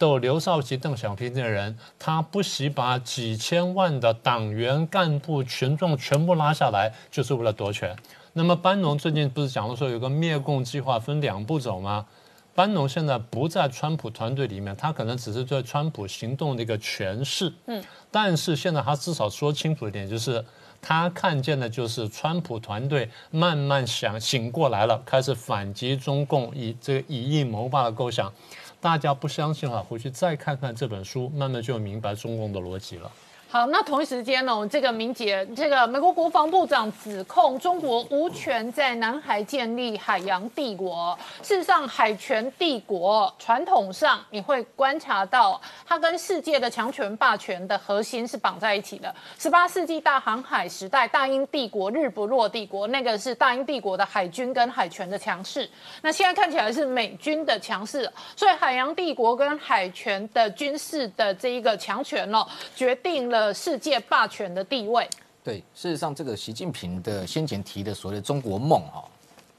[0.02, 7.95] 斗刘少奇、邓小平这些人，他不惜把几千万的党员、干部、群众全部拉下来，就是为了夺权。
[8.34, 12.08] 那么班农最近不是讲了说有个灭共计划分两步走吗？
[12.56, 17.54] 班农现在不在川普团队里面，他可能只是对川普行动的一个诠释。
[17.68, 20.43] 嗯，但是现在他至少说清楚一点，就是
[20.82, 28.34] 他看见的就是川普团队慢慢想醒过来了，开始反击中共，以这个以夷谋霸的构想。
[28.82, 33.12] 大家不相信的话，回去再看看这本书，慢慢就明白中共的逻辑了。
[33.52, 41.20] 好，那同一时间呢，这个明杰，这个美国国防部长指控中国无权在南海建立海洋帝国。
[41.43, 49.14] 事实上，海权帝国传统上你会观察到，它跟世界的强权霸权的核心是绑在一起的。
[49.38, 55.70] 十八世纪大航海时代，大英帝国日不落帝国，那个是大英帝国的海军跟海权的强势。
[56.02, 63.41] 那现在看起来是美军的强势，所以海洋帝国跟海权的军事的这一个强权哦，决定了。
[63.42, 65.10] 呃，世界霸权的地位。
[65.44, 69.04] 对，事实上，这个习近平的先前提的所谓的中国梦，哈，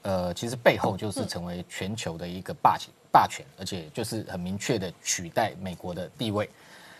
[0.03, 6.49] 呃，其实背后就是成为全球的一个霸权，霸权，而且就是很明确的取代美国的地位。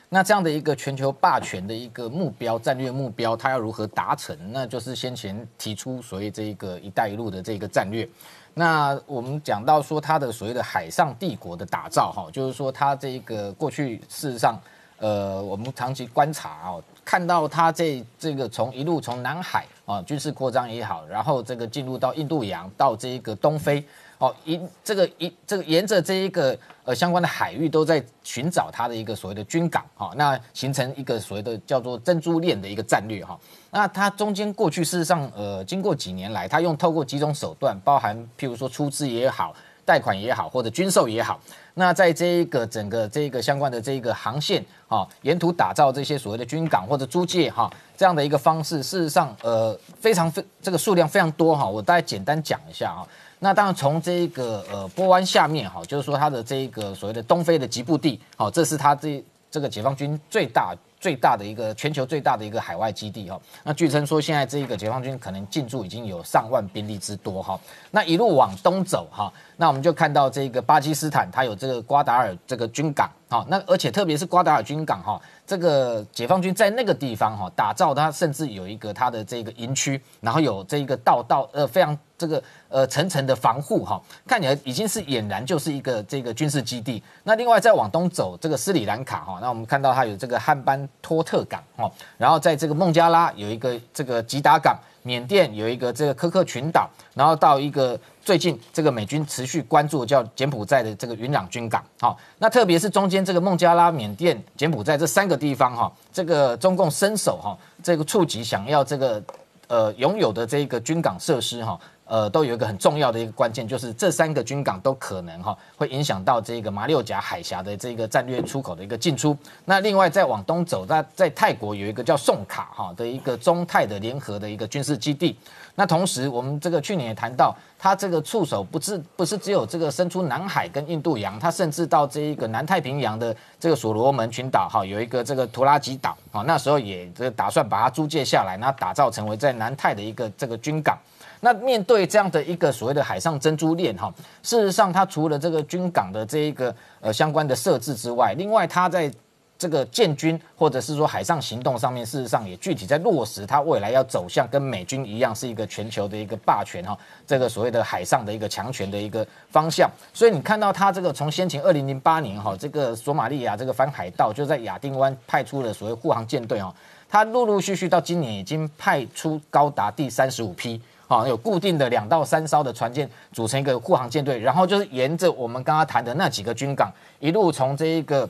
[0.09, 4.37] 那这样的一个全球霸权的一个目标，战略目标，它要如何达成？
[4.51, 8.05] 那就是先前提出所谓这一个“一带一路”的这个战略。
[8.53, 14.59] 那我们讲到说，它的所谓的海上帝国的打造，哈，就是说它这个过去事实上。
[15.03, 23.83] 呃，我们长期观察哦，看到它这这个从一路从南海啊军事扩张也好，然后这个进入到印度洋到这一个东非
[24.17, 33.37] 哦，一这个一这个沿着这一个呃相关的海域都在寻找它的一个所谓的军港哈，那形成一个所谓的叫做珍珠链的一个战略哈。
[33.71, 39.53] 那它中间过去事实上呃经过几年来，它用透过几种手段，包含譬如说出资也好。
[39.85, 41.39] 贷款也好，或者军售也好，
[41.73, 53.07] 那在这一个整个这个相关的这个航线啊，沿途打造这些所谓的军港或者租界哈，这样的一个方式，事实上呃非常非这个数量非常多哈，我大概简单讲一下啊。
[53.39, 60.73] 那当然从这个呃波湾下面哈，就是说它的这个所谓的东非的吉布地，好，这是它这这个解放军最大。
[61.03, 67.59] 最大的一个全球最大的一个海外基地哈，那据称说现在这一个解放军可能进驻已经有上万兵力之多哈，
[67.91, 75.21] 那一路往东走哈，那我们就看到这个巴基斯坦它有这个瓜达尔这个军港哈，那而且特别是瓜达尔军港哈。
[75.45, 87.03] 这个解放军在那个地方哈打造，它甚至有一个它的这个营区，然后有这个道道呃非常这个呃层层的防护哈，看起来已经是俨然就是一个这个军事基地。
[87.23, 97.99] 那另外再往东走，这个斯里兰卡哈，那我们看到它有这个汉班托特港哈，然后在这个孟加拉有一个这个吉达港，缅甸有一个这个科克群岛，然后到一个。
[98.23, 109.21] 最近这个美军持续关注叫柬埔寨的这个云朗军港，好，那特别是中间这个孟加拉、缅甸、柬埔寨这三个地方哈，这个中共伸手哈，这个触及想要这个
[109.67, 111.79] 呃拥有的这个军港设施哈。
[112.05, 119.35] 呃，都有一个很重要的一个关键，就是这三个军港都可能哈会影响到这个马六甲海峡的这个战略出口的一个进出。
[119.63, 125.35] 那另外再往东走，那在泰国有一个叫宋卡哈的一个中泰的联合的一个军事基地。
[125.75, 140.95] 那同时，我们这个去年也谈到，它这个触手不是不是只有这个伸出南海跟印度洋，它甚至到这一个南太平洋的这个所罗门群岛哈有一个这个图拉吉岛啊，那时候也这打算把它租借下来，那打造成为在南太的一个这个军港。
[141.39, 144.13] 那面对这样的一个所谓的海上珍珠链哈，
[144.43, 149.11] 事实上它除了这个军港的这一个呃相关的设置之外，另外它在
[149.57, 159.89] 这个建军或者是说海上行动上面，事实上也具体在落实它未来要走向跟美军一样，是一个全球的一个霸权哈，这个所谓的海上的一个强权的一个方向。
[160.13, 166.73] 所以你看到它这个从先前二零零八年哈，这个索马利亚这个反海盗就在亚丁湾派出了所谓护航舰队哦，
[167.09, 170.81] 它陆陆续续到今年已经派出高达第三十五批。
[171.05, 178.27] 啊，有固定的两到三艘的船舰组成一个护航舰队，然后就是沿着我们刚刚谈的那几个军港，一路从这一个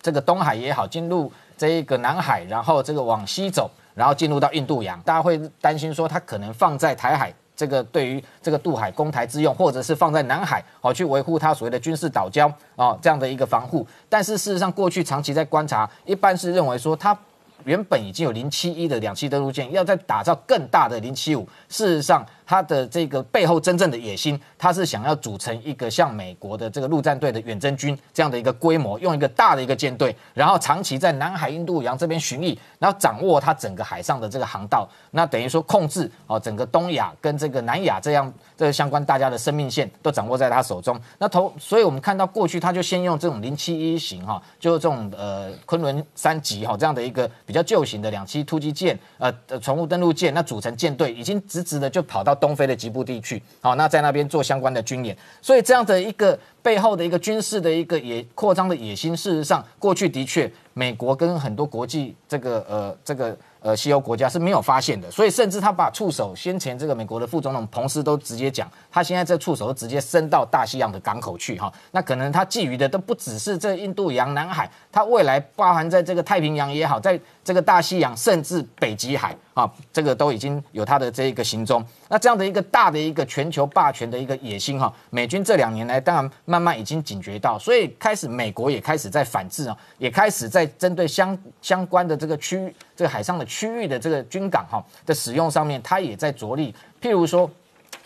[0.00, 5.00] 这个东海也好，进入这一个南海，然后这个往西走，然后进入到印度洋。
[5.02, 13.86] 大家会担心说，它可能放在台海这个对于这个渡海攻台之用，或者是放在南海哦去维护它所谓的军事岛礁啊这样的一个防护。
[14.08, 17.16] 但是事实上，过去长期在观察，一般是认为说它。
[17.64, 22.24] 原本已经有零七一的两栖登陆舰，要再打造更大的零七五，事实上。
[22.48, 41.00] 它的这个背后真正的野心，它是想要组成一个像美国的这个陆战队的远征军这样的一个规模，用一个大的一个舰队，然后长期在南海、印度洋这边巡弋，然后掌握它整个海上的这个航道，那等于说控制哦整个东亚跟这个南亚这样这个相关大家的生命线都掌握在他手中。
[41.18, 52.34] 那头，所以我们看到过去他就先用这种零七一型哈，就是这种呃昆仑三级哈这样的一个比较旧型的两栖突击舰呃船坞登陆舰，那组成舰队已经直直的就跑到。
[52.40, 63.36] 东非的吉布地区，好，那在那边做相关的军演，所以这样的一个背后的一个军事的一个野扩张的野心，事实上，过去的确，美国跟很多国际这个呃这个。
[63.60, 71.72] 呃，西欧国家是没有发现的，所以甚至他把触手，先前这个美国的副总统彭斯都直接讲，他现在这触手都直接伸到大西洋的港口去哈。
[71.90, 81.80] 那可能他觊觎的都不只是这印度洋、南海，它未来包含在这个太平洋也好，在这个大西洋，甚至北极海啊，这个都已经有它的这一个行踪。
[82.08, 92.74] 那这样的一个大的一个全球霸权的一个野心哈，美军这两年来当然慢慢已经警觉到，所以开始美国也开始在反制啊，也开始在针对相相关的这个区域。
[92.96, 96.74] 这个海上的区域的这个军港哈的使用上面，它也在着力。
[97.00, 97.48] 譬如说，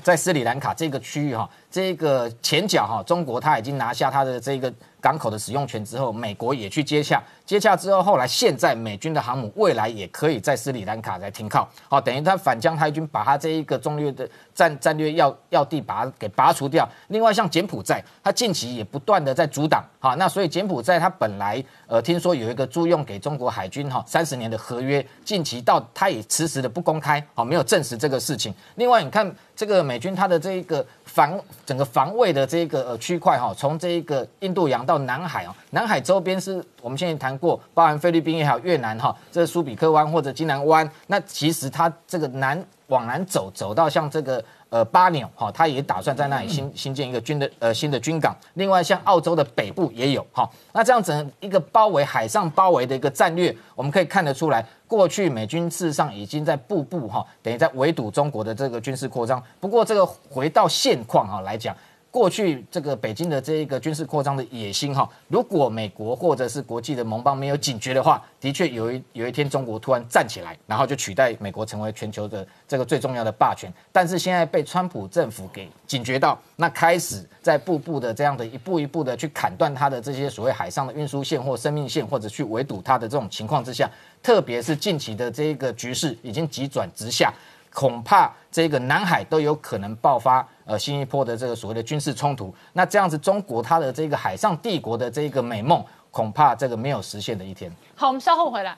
[0.03, 4.73] 在斯里兰卡这个区域哈，这个前脚哈，中国它已经拿下它的这个。
[5.03, 16.89] 港口的使用权之后，美国也去接洽，接洽之后，后来现在美军的航母未来也可以在斯里兰卡来停靠，好，等于他反将台军把他这一个中略的战战略要要地把它给拔除掉。
[17.09, 28.55] 另外，像柬埔寨，它近期也不断的在阻挡，好，那所以柬埔寨它本来呃听说有一个租用给中国海军哈三十年的合约，近期到它也迟迟的不公开，好，没有证实这个事情。
[28.77, 31.37] 另外，你看这个美军它的这一个防
[31.67, 48.37] 整个防卫的这个呃区块哈，从这一个印度洋到到南海哦，南海周边是我们现在谈过，包含菲律宾也好，越南哈，这苏比克湾或者金南湾，那其实它这个南往南走，走到像这个呃巴纽哈，它也打算在那里新新建一个军的呃新的军港。
[48.53, 59.43] 另外，像澳洲的北部也有哈，那这样子一个包围海上包围的一个战略，我们可以看得出来，过去美军事实上已经在步步哈，等于在围堵中国的这个军事扩张。
[59.59, 61.75] 不过，这个回到现况哈来讲。
[62.13, 73.73] 过去这个北京的这一个军事扩张的野心哈，如果美国或者是国际的盟邦没有警觉的话，的确有一有一天中国突然站起来，然后就取代美国成为全球的这个最重要的霸权。
[73.91, 83.91] 但是现在被川普政府给警觉到，那开始在步步的这样的一步一步的去砍断它的这些所谓海上的运输线或生命线，或者去围堵它的这种情况之下，
[84.23, 87.33] 特别是近期的这个局势已经急转直下。
[87.75, 97.71] 恐怕这个南海都有可能爆发呃新一波的这个所谓的军事冲突，那这样子中国它的这个海上帝国的这个美梦，恐怕这个没有实现的一天。
[97.95, 98.77] 好，我们稍后回来。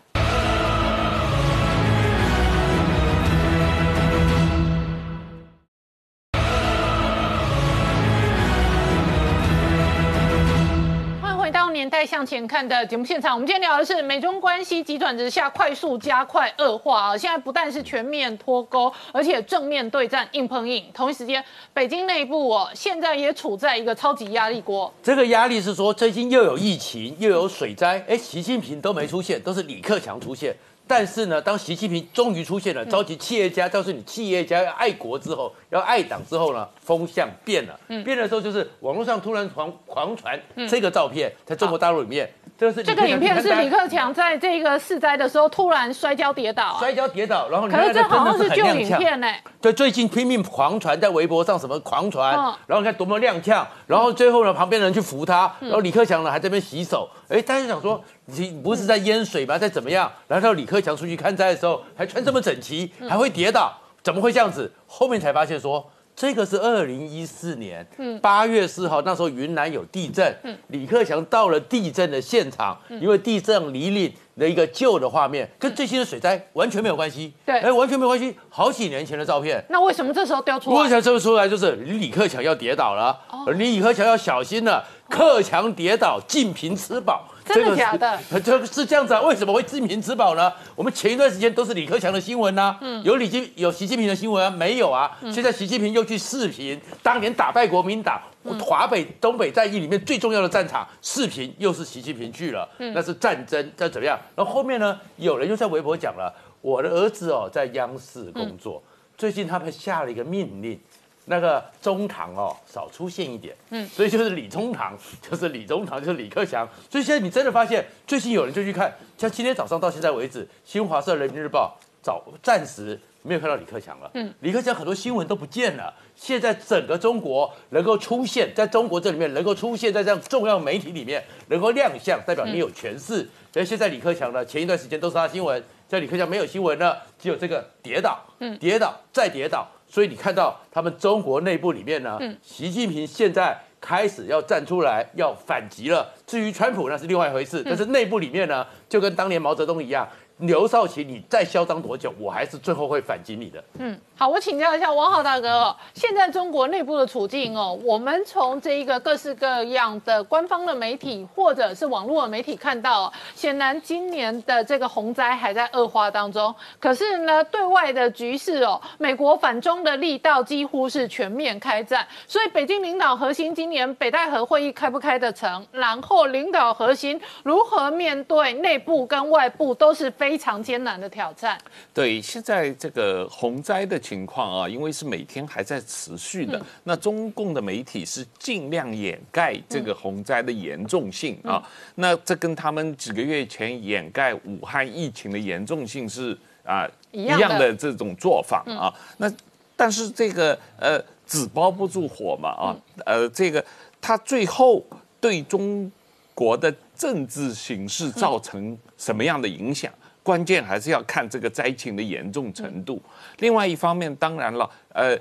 [12.04, 17.16] 向前看的节目现场，我们今天聊的是美中关系急转直下、快速加快恶化啊！
[17.16, 20.84] 现在不但是全面脱钩，而且正面对战、硬碰硬。
[20.92, 21.42] 同一时间，
[21.72, 24.92] 北京内部哦，现在也处在一个超级压力锅。
[25.02, 30.54] 这个压力是说，最近又有疫情，又有水灾，哎，习近平都没出现，都是李克强出现。
[30.86, 37.80] 但是呢，当习近平终于出现了，召集企业家，告诉你企业家要爱国之后，要爱党之后呢，风向变了。
[38.04, 49.26] 变的时候就是网络上突然狂狂传这个照片，在中国大陆里面，这个是这个影片是李克强在这个市灾的时候突然摔跤跌倒，摔跤跌倒，然后可是这好像是旧影片呢。
[49.60, 52.32] 对，最近拼命狂传在微博上什么狂传，
[52.66, 58.02] 然后你看多么踉跄，然后最后呢，旁边的人去扶他，然后李克强呢还在那边洗手，哎，大家想说。
[58.26, 59.58] 你不是在淹水吗？
[59.58, 60.10] 在怎么样？
[60.26, 63.70] 然后李克强出去看灾的时候，还穿这么整齐，还会跌倒，
[64.02, 64.72] 怎么会这样子？
[64.86, 65.86] 后面才发现说，
[66.16, 67.84] 这个是二零一四年
[68.22, 70.32] 八月四号，那时候云南有地震，
[70.68, 77.32] 李克强到了地震的现场，因为地震离岭的一个旧的画面，跟最新的水灾完全没有关系。
[77.44, 79.64] 对哎，完全没有关系，好几年前的照片。
[79.68, 80.82] 那为什么这时候丢出来？
[80.82, 81.48] 为什么这么出来？
[81.48, 87.28] 就是李克强要跌倒了，哦李克强要小心了，克强跌倒，尽平吃饱。
[87.44, 88.18] 真的假的？
[88.44, 89.20] 这个是这样子啊？
[89.22, 90.52] 为什么会尽平吃饱呢？
[90.74, 94.50] 我们前一段时间都是李克强的新闻呐、嗯有李金有习近平的新闻啊？
[94.50, 95.10] 没有啊？
[95.32, 98.20] 现在习近平又去视频，当年打败国民党。
[98.46, 104.18] 嗯华北东北战役里面最重要的战场，视频又是习近平去了，嗯那是战争，那怎么样？
[104.36, 106.30] 然后后面呢，有人又在微博讲了，
[106.60, 108.82] 我的儿子哦在央视工作，
[109.16, 110.78] 最近他们下了一个命令，
[111.26, 116.68] 那个中堂哦少出现一点，嗯，所以就是李中堂， 就是李中堂，就是李克强。
[116.90, 125.94] 所以现在你真的发现，最近有人就去看，像今天早上到现在为止，新华社、人民日报早暂时没有看到李克强了，嗯，李克强很多新闻都不见了。
[126.14, 133.28] 现在整个中国能够出现在中国这里面，能够出现在这样重要媒体里面，能够亮相，代表你有权势。
[133.52, 135.56] 所以现在李克强呢，前一段时间都是他新闻，
[135.88, 138.20] 现在李克强没有新闻呢，只有这个跌倒，
[138.60, 139.66] 跌倒再跌倒。
[139.94, 146.12] 所以你看到他们中国内部里面呢，习近平现在开始要站出来要反击了。
[146.26, 150.08] 至于川普那是另外一回事，但是内部里面呢，就跟当年毛泽东一样，
[150.38, 153.62] 刘少奇你再嚣张多久，我还是最后会反击你的。
[153.78, 166.54] 嗯好，我请教一下王浩大哥哦，现在中国内部的处境哦，我们从这一个各式各样的官方的媒体或者是网络的媒体看到哦，显然今年的这个洪灾还在恶化当中。
[166.80, 181.58] 可是呢，对外的局势哦，美国反中的力道几乎是全面开战，所以北京领导核心今年北戴河会议开不开得成，然后领导核心如何面对内部跟外部都是非常艰难的挑战。
[181.92, 191.62] 对，现在这个洪灾的情况啊，因为是每天还在持续的，那中共的媒体是尽量掩盖这个洪灾的严重性啊。
[191.96, 198.92] 那这跟他们几个月前掩盖武汉疫情的严重性是啊一样的的这种做法啊。
[199.18, 199.30] 那
[199.76, 203.64] 但是这个呃纸包不住火嘛啊，呃这个
[204.00, 204.84] 他最后
[205.20, 205.90] 对中
[206.34, 209.92] 国的政治形势造成什么样的影响？
[210.24, 213.00] 关键还是要看这个灾情的严重程度。
[213.38, 215.16] 另外一方面，当然了，呃，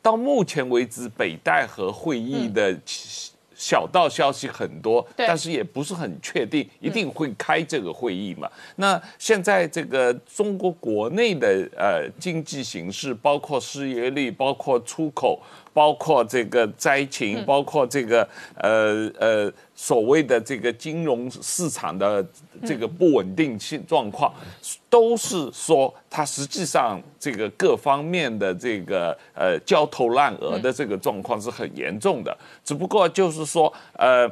[0.00, 2.74] 到目前为止，北戴河会议的
[3.58, 8.48] 小道消息很多，但是也不是很确定一定会开这个会议嘛。
[8.76, 15.42] 那现在这个中国国内的呃经济形势，包括失业率，包括出口，
[15.76, 22.26] 包括这个灾情，包括这个呃呃所谓的这个金融市场的
[22.64, 24.32] 这个不稳定性状况，
[24.88, 34.26] 都是说它实际上这个各方面的这个呃焦头烂额的这个状况是很严重的，只不过就是说呃。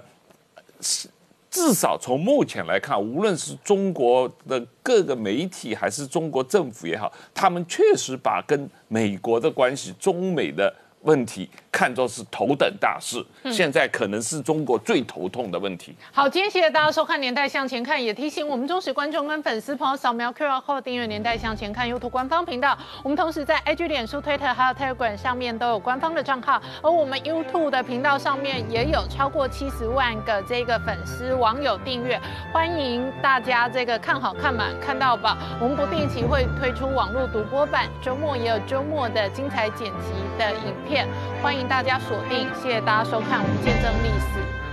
[1.51, 10.74] 至少从目前来看，无论是中国的各个媒体还是中国政府也好，他们确实把跟美国的关系、中美的
[11.05, 13.20] 问题看作是头等大事。
[13.51, 15.93] 现在可能是中国最头痛的问题。
[16.12, 22.79] 好，今天谢谢大家收看《年代向前看》，也提醒我们忠实观众跟粉丝朋友扫描 QR code 订阅《年代向前看》YouTube 官方频道。
[23.03, 32.20] 我们同时在 IG、脸书、Twitter 还有 Telegram 上面都有官方的账号，而我们 YouTube 的频道上面也有超过七十万个这个粉丝网友订阅，
[32.53, 35.37] 欢迎大家这个看好看满看到吧。
[35.61, 41.09] 我们不定期会推出网络独播版，周末也有周末的精彩剪辑的影片，
[41.43, 42.48] 欢大家锁定。
[42.54, 44.63] 谢谢大家收看，我们见证历史。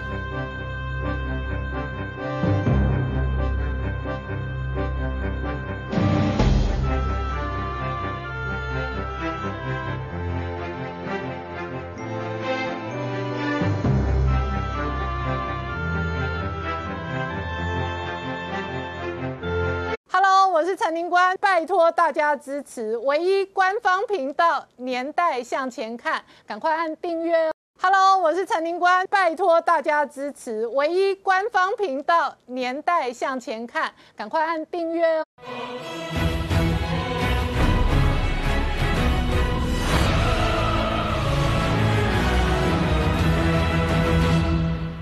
[20.51, 27.49] 我是陈宁官，拜托大家支持唯一官方频道《年代向前看》，赶快按订阅。
[27.81, 35.23] Hello，我是陈宁官，拜托大家支持唯一官方频道《年代向前看》，赶快按订阅哦。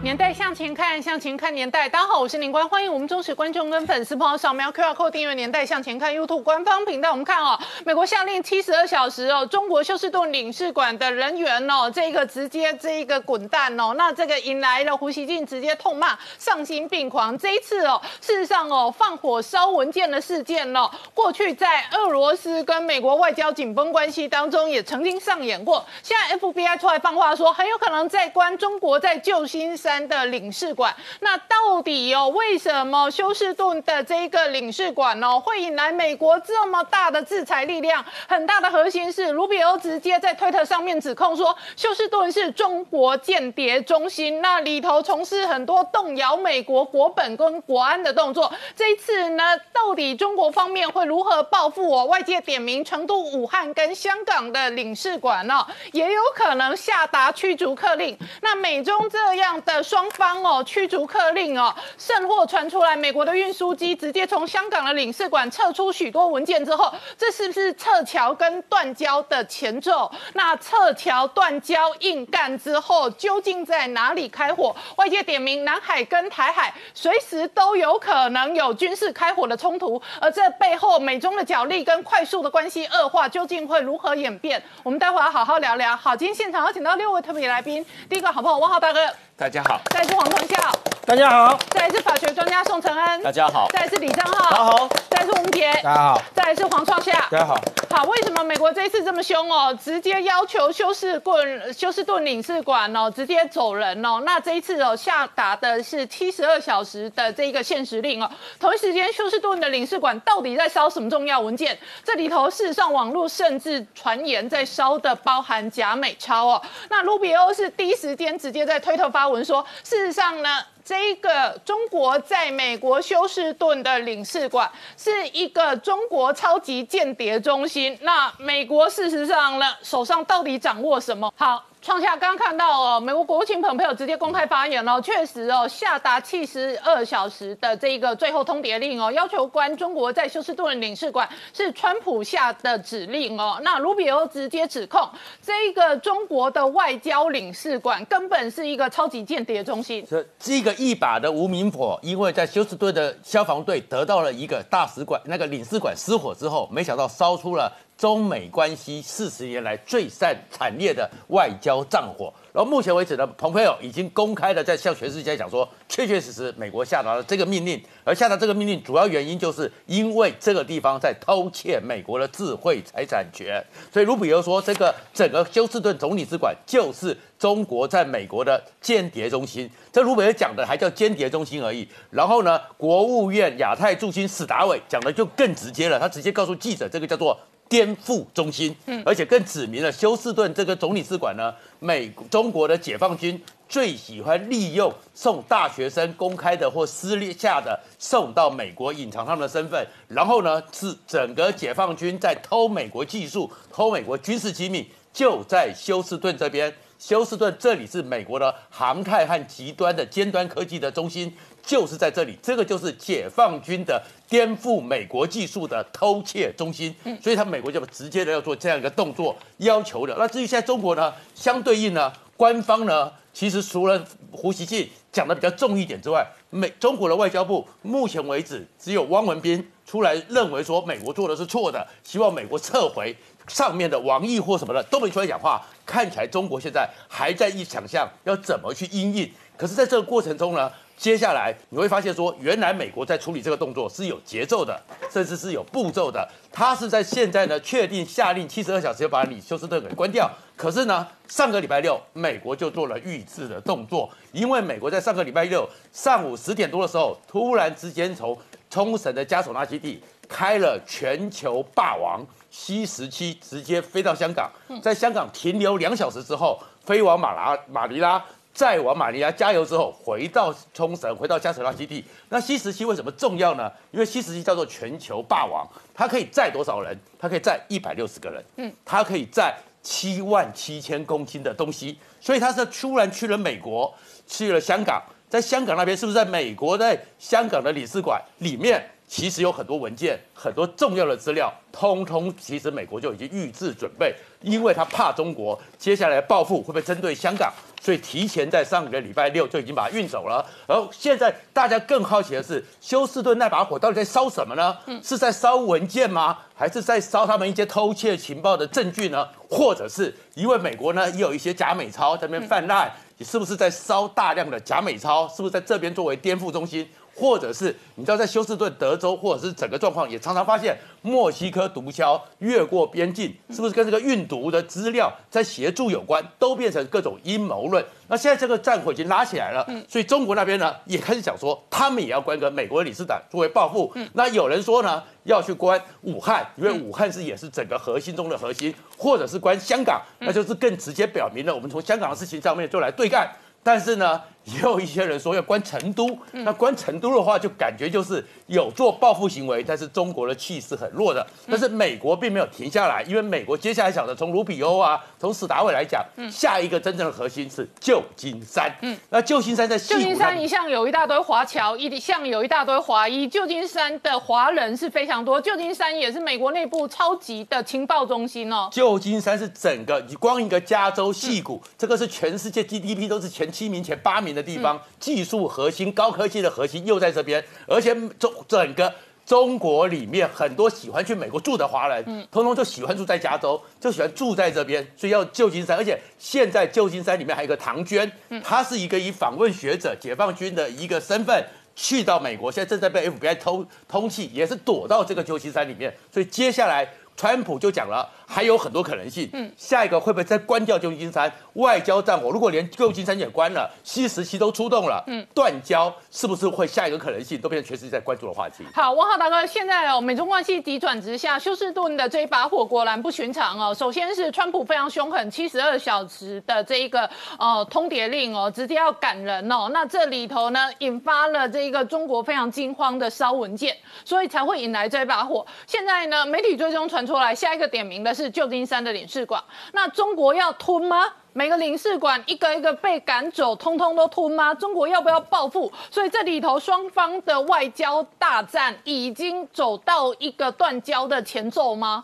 [0.02, 1.90] 年代向前看，向前看年代。
[1.90, 7.12] 大家好，我是林官，欢迎我们忠实观众跟粉丝朋友扫描 QR Code 订阅《年代向前看》YouTube 官方频道。
[7.12, 17.38] 我们看哦，美国下令七十二小时哦，中国休斯顿领事馆的人员哦，这个直接这一个滚蛋哦，那这个引来了胡锡进直接痛骂丧心病狂。
[17.38, 25.86] 这一次哦，事实上哦，放火烧文件的事件哦，过去在俄罗斯跟美国外交紧绷关系当中也曾经上演过。
[26.02, 30.94] 现在 FBI 出来放话说，很有可能在关中国在旧金山的领事馆。
[31.22, 38.04] 那到底哦，为什么休斯顿的这个领事馆哦，会引来美国这么大的制裁力量？
[38.28, 48.52] 很大的核心是卢比欧直接在推特上面指控说，休斯顿是中国间谍中心，那里头从事很多动摇美国国本跟国安的动作。
[48.76, 52.06] 这一次呢，到底中国方面会如何报复我？
[52.10, 58.18] 外界点名成都、武汉跟香港的领事馆呢，也有可能下达驱逐客令。
[58.42, 70.12] 那美中这样的双方哦，驱逐客令哦，甚或传出来，美国的运输机直接从香港的领事馆撤出许多文件之后，这是不是撤侨跟断交的前奏？
[70.34, 74.76] 那撤侨、断交、硬干之后，究竟在哪里开火？
[74.98, 84.62] 外界点名南海跟台海，随时都有可能有军事开火的冲突，而这背后美中的角力跟快速的关系恶化，究竟会如何演变？
[84.84, 85.96] 我们待会儿要好好聊聊。
[85.96, 89.00] 好，今天现场有请到六位特别来宾，第一个好朋友汪浩大哥，
[89.38, 90.58] 大家好，再来是黄腾孝，
[91.06, 97.56] 大家好，再来是法学专家宋承恩，大家好，再来是李正浩，大家好，再来是吴杰，大家好，再来是黄创夏，大家好。
[97.92, 99.78] 好，为什么美国这一次这么凶哦？
[99.84, 104.22] 直接要求休斯顿休斯顿领事馆哦，直接走人哦。
[104.24, 108.30] 那这一次哦，下达的是七十二小时的这一个限时令哦。
[108.60, 111.78] 同一时间，休斯顿的领事馆到底在烧什么重要文件？
[112.04, 116.62] 这里头事实上网络甚至传言在烧的包含假美钞哦。
[116.90, 120.50] 那卢比欧是第一时间直接在推特发文说，事实上呢。
[120.82, 127.96] 这个中国在美国休斯顿的领事馆是一个中国超级间谍中心。
[128.02, 131.32] 那美国事实上呢，手上到底掌握什么？
[131.38, 131.64] 好。
[131.82, 143.58] 创下刚刚看到哦，美国国务卿蓬佩奥直接公开发言哦，确实哦，下达七十二小时的这个最后通牒令哦，要求关中国在休斯顿领事馆是川普下的指令哦。
[143.64, 145.02] 那卢比欧直接指控
[145.42, 150.06] 这个中国的外交领事馆根本是一个超级间谍中心。
[150.10, 157.72] 这这个一把的无名火，因为在休斯顿的消防队得到了一个大使馆那个领事馆失火之后，没想到烧出了。
[158.00, 181.86] 中美关系四十年来最惨惨烈的外交战火，然后目前为止呢，蓬佩奥已经公开的在向全世界讲说，确确实实美国下达了这个命令，而下达这个命令主要原因就是因为这个地方在偷窃美国的智慧财产权，所以卢比奥说，这个整个休斯顿总领事馆就是中国在美国的间谍中心，这卢比奥讲的还叫间谍中心而已。
[182.12, 187.38] 然后呢，国务院亚太驻军史达伟讲的就更直接了，他直接告诉记者，这个叫做。
[187.70, 193.40] 颠覆中心，嗯，而且更指明了休斯顿这个总领事馆呢，美中国的解放军
[193.70, 206.74] 最喜欢利用送大学生公开的或私下的送到美国隐藏他们的身份，然后呢是整个解放军在偷美国技术、偷美国军事机密，就在休斯顿这边。
[206.98, 211.34] 休斯顿这里是美国的航太和极端的尖端科技的中心。
[211.64, 220.16] 就是在这里，这个就是解放军的颠覆美国技术的偷窃中心，所以他美国就直接的要做这样一个动作要求的。
[220.18, 233.16] 那至于现在中国呢，相对应呢，官方呢，其实除了胡锡进讲的比较重一点之外，美中国的外交部目前为止只有汪文斌出来认为说美国做的是错的，希望美国撤回
[233.48, 239.32] 上面的王毅或什么的都没出来讲话，看起来中国现在还在一想象要怎么去应应。
[239.60, 240.72] 可是在这个过程中呢？
[240.96, 244.78] 接下来你会发现，说原来美国在处理这个动作是有节奏的，
[245.10, 246.28] 甚至是有步骤的。
[246.52, 250.30] 他是在现在呢确定下令七十二小时要把李休斯顿给关掉。
[250.58, 258.38] 可是呢，上个礼拜六美国就做了预制的动作，因为美国在上个礼拜六上午十点多的时候，突然之间从
[258.70, 264.52] 冲绳的加索纳基地开了全球霸王 C 十七，直接飞到香港，
[264.82, 268.22] 在香港停留两小时之后，飞往马拉马尼拉。
[268.54, 272.04] 再往马尼拉加油之后，回到冲绳，回到加水拉基地。
[272.30, 273.72] 那 C 十七为什么重要呢？
[273.92, 276.98] 因为 C 十七叫做全球霸王，它可以载多少人？
[277.18, 278.44] 它可以载一百六十个人。
[278.58, 281.98] 嗯，它可以载七万七千公斤的东西。
[282.20, 283.94] 所以它是突然去了美国，
[284.28, 288.84] 去了香港，在香港那边是不是在美国在香港的领事馆里面？
[289.08, 300.46] 其实有很多文件，很多重要的资料，通通其实美国就已经预置准备，因为他怕中国接下来报复会不会针对香港，所以提前在上个礼拜六就已经把它运走了。
[300.68, 304.78] 而现在大家更好奇的是，休斯顿那把火到底在烧什么呢？
[305.04, 306.38] 是在烧文件吗？
[306.54, 309.28] 还是在烧他们一些偷窃情报的证据呢？
[309.50, 315.28] 或者是因为美国呢也有一些假美钞在那边泛滥，你是不是在烧大量的假美钞？
[315.30, 316.88] 是不是在这边作为颠覆中心？
[317.20, 327.84] 或者是你知道，在休斯顿、德州，或者是整个状况，也常常发现墨西哥毒枭越过边境，是不是跟这个运毒的资料在协助有关，都变成各种阴谋论。
[328.08, 333.94] 那现在这个战火已经拉起来了，所以中国那边呢也开始讲说，他们也要关个美国的理事长作为报复。
[334.14, 343.30] 那有人说呢，要去关武汉，因为武汉是也是整个核心中的核心，或者是关香港，那就是更直接表明了我们从香港的事情上面就来对干。
[343.62, 351.26] 但是呢，也有一些人说要关成都，那关成都的话，就感觉就是有做报复行为，但是中国的气势很弱的。
[351.48, 358.74] 但是美国并没有停下来，因为美国接下来想的，从卢比欧啊，从史达伟来讲，下一个真正的核心是旧金山。
[358.82, 365.40] 嗯，那旧金山在旧金山一向有一大堆华侨，一向有一大堆华裔，旧金山的华人是非常多。
[365.40, 368.68] 旧金山也是美国内部超级的情报中心哦。
[368.72, 373.48] 旧金山是整个你光一个加州戏谷，这个是全世界 GDP 都是前。
[373.50, 378.94] 七名前八名的地方，技术核心、高科技的核心又在这边，而且中整个
[379.26, 385.78] 中国里面很多喜欢去美国住的华人，嗯，通通就喜欢住在加州，就喜欢住在这边，所以要旧金山。
[385.78, 388.12] 而且现在旧金山里面还有一个唐娟，
[388.44, 395.96] 她是一个以访问学者、解放军的一个身份去到美国，现在正在被 FBI 偷通缉，也是躲到这个旧金山里面。
[396.12, 398.10] 所以接下来，川普就讲了。
[398.32, 399.28] 还有很多可能性。
[399.34, 401.32] 嗯，下一个会不会再关掉旧金山？
[401.54, 407.42] 外交战火，如果连旧金山也关了，西时期都出动了，嗯，断交是不是会下一个可能性？
[407.42, 408.64] 都变成全世界在关注的话题。
[408.72, 413.74] 好，王浩大哥，现在哦，美中关系急转直下，休斯顿的这一把火果然不寻常哦。
[413.74, 417.10] 首先是川普非常凶狠，七十二小时的这一个
[417.40, 419.70] 呃通牒令哦，直接要赶人哦。
[419.74, 423.76] 那这里头呢，引发了这一个中国非常惊慌的烧文件，
[424.06, 425.44] 所以才会引来这一把火。
[425.66, 428.19] 现在呢，媒体最终传出来，下一个点名的。
[428.20, 429.42] 是旧金山的领事馆，
[429.72, 431.06] 那中国要吞吗？
[431.32, 434.54] 每个领事馆一个一个被赶走，通通都吞吗？
[434.54, 435.72] 中国要不要报复？
[435.90, 442.04] 所以这里头双方的外交大战已经走到一个断交的前奏吗？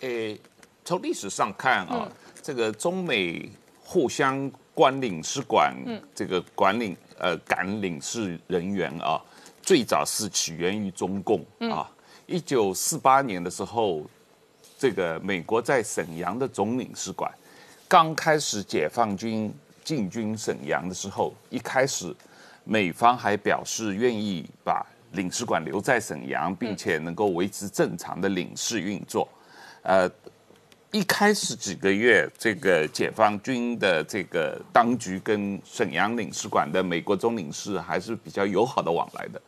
[0.00, 0.40] 诶，
[0.86, 2.08] 从历史上看啊，
[2.42, 3.46] 这个中美
[3.84, 5.74] 互相关领事馆，
[6.14, 9.20] 这个管领呃赶领事人员啊，
[9.60, 11.90] 最早是起源于中共啊，
[12.26, 14.00] 一九四八年的时候。
[14.82, 17.32] 这个美国在沈阳的总领事馆，
[17.86, 19.54] 刚开始解放军
[19.84, 22.12] 进军沈阳的时候，一开始
[22.64, 29.28] 美方还表示愿意把领事馆留在沈阳，并且能够维持正常的领事运作。
[29.82, 30.10] 呃，
[30.90, 39.40] 一开始几个月，这个解放军的这个当局跟沈阳领事馆的美国总领事还是比较友好的往来的。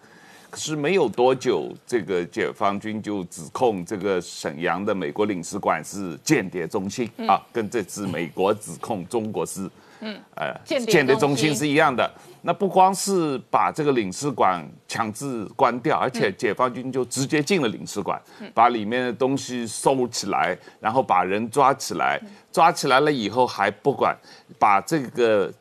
[0.55, 11.53] 可是没有多久，这个解放军就指控这个沈阳的美国领事馆是间谍中心啊，跟这次美国指控中国是，嗯，呃，间谍中心。
[11.53, 12.09] 是一样的。
[12.43, 18.23] 那不光是把这个领事馆强制关掉，而且解放军就直接进了领事馆，
[18.55, 22.21] 把里面的东西收起来，然后把人抓起来，
[22.53, 24.17] 抓起来了以后还不管，
[24.57, 25.53] 把这个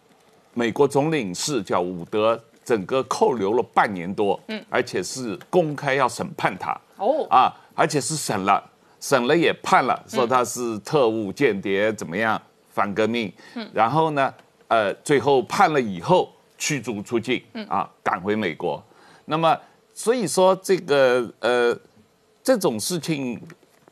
[0.53, 2.39] 美国总领事叫伍德。
[2.63, 8.63] 整个扣留了半年多，嗯，而且是公开要审判他，哦，啊，而且是审了，
[8.99, 14.33] 审了也判了，说他是特务间谍，怎么样反革命，嗯，然后呢，
[14.69, 18.81] 呃，最后判了以后驱逐出境，嗯，啊，赶回美国，
[19.25, 19.57] 那么
[19.93, 21.77] 所以说这个呃
[22.41, 23.41] 这种事情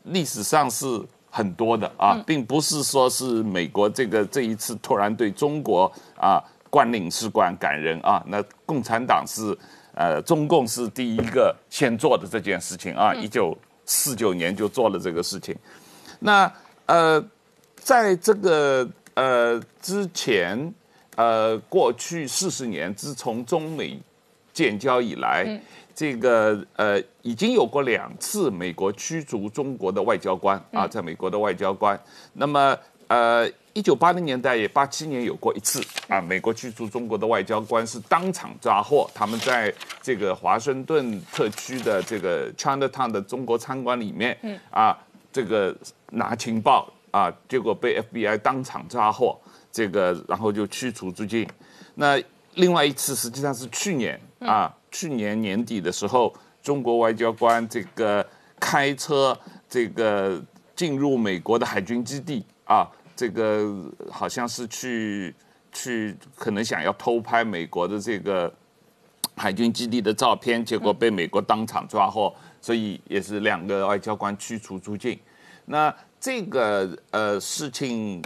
[0.04, 0.86] 历史上是
[1.30, 6.42] 很多的啊，并不是说是美国这个这一次突然对中国啊。
[6.72, 8.24] 关领事馆感人啊！
[8.28, 9.54] 那共产党是，
[9.92, 13.12] 呃，中共是第一个先做的这件事情啊！
[13.12, 13.54] 一九
[13.84, 15.54] 四九年就做了这个事情。
[16.20, 16.50] 那
[16.86, 17.22] 呃，
[17.76, 20.72] 在这个呃之前，
[21.16, 24.00] 呃，过去四十年，自从中美
[24.54, 25.60] 建交以来，
[25.94, 32.00] 这个呃已经有过两次美国驱逐中国的外交官啊，在美国的外交官。
[32.32, 32.74] 那么
[33.12, 33.52] 呃。
[33.74, 44.36] 一九八零年代也八七年有过一次啊，美国驱逐中国的外交官是当场抓获，他们在这个华盛顿特区的这个 Chinatown 的中国餐馆里面，
[44.70, 44.94] 啊，
[45.32, 45.74] 这个
[46.10, 49.40] 拿情报啊，结果被 FBI 当场抓获，
[49.72, 51.48] 这个然后就驱逐出境。
[51.94, 52.22] 那
[52.56, 56.30] 另外一次实际上是去年啊，去年年底的时候，
[56.62, 58.22] 中国外交官这个
[58.60, 59.34] 开车
[59.66, 60.38] 这个
[60.76, 62.86] 进入美国的海军基地啊。
[63.22, 63.72] 这个
[64.10, 65.32] 好像是去
[65.70, 68.52] 去可能想要偷拍美国的这个
[69.36, 75.16] 海军基地的照片，结果被美国当场抓获，所以也是两个外交官驱逐出境。
[75.66, 78.20] 那这个呃事情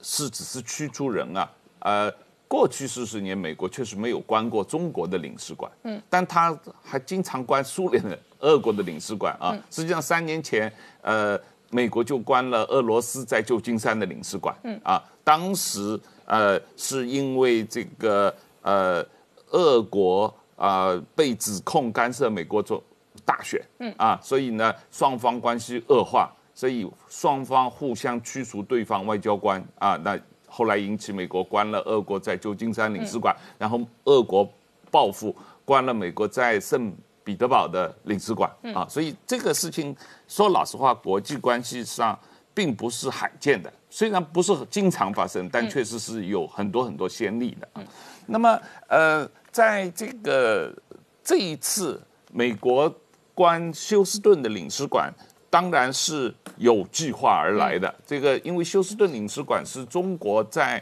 [0.00, 2.10] 是只是驱逐人啊，呃，
[2.48, 9.54] 过去四十年美国确实没有关过中国的领事馆，嗯，但他还经常关苏联的、俄国的领事馆啊。
[9.70, 10.72] 实际上三年前，
[11.02, 11.38] 呃，
[11.70, 14.80] 美国就关了俄罗斯在旧金山的领事馆，嗯。
[14.82, 19.04] 啊，当时呃是因为这个呃
[19.50, 22.82] 俄国啊被指控干涉美国做
[23.24, 23.94] 大选，嗯。
[23.96, 26.30] 啊，所以呢双方关系恶化。
[26.54, 29.64] 所以双方互相驱逐对方外交官。
[29.78, 34.50] 啊，那后来引起美国关了俄国在旧金山领事馆，然后俄国
[34.90, 35.32] 报复
[35.64, 36.92] 关了美国在圣
[37.28, 39.94] 彼得堡的领事馆啊，所以这个事情
[40.26, 42.18] 说老实话，国际关系上
[42.54, 47.84] 并不是罕见的，虽然不是经常发生，但确实是有很多很多先例的啊。
[48.28, 48.58] 那么
[48.88, 50.74] 呃，在这个
[51.22, 52.00] 这一次
[52.32, 52.90] 美国
[53.34, 55.12] 关休斯顿的领事馆。
[55.50, 57.94] 当然是有计划而来的。
[58.06, 60.78] 这个，因为休斯顿领事馆是中国在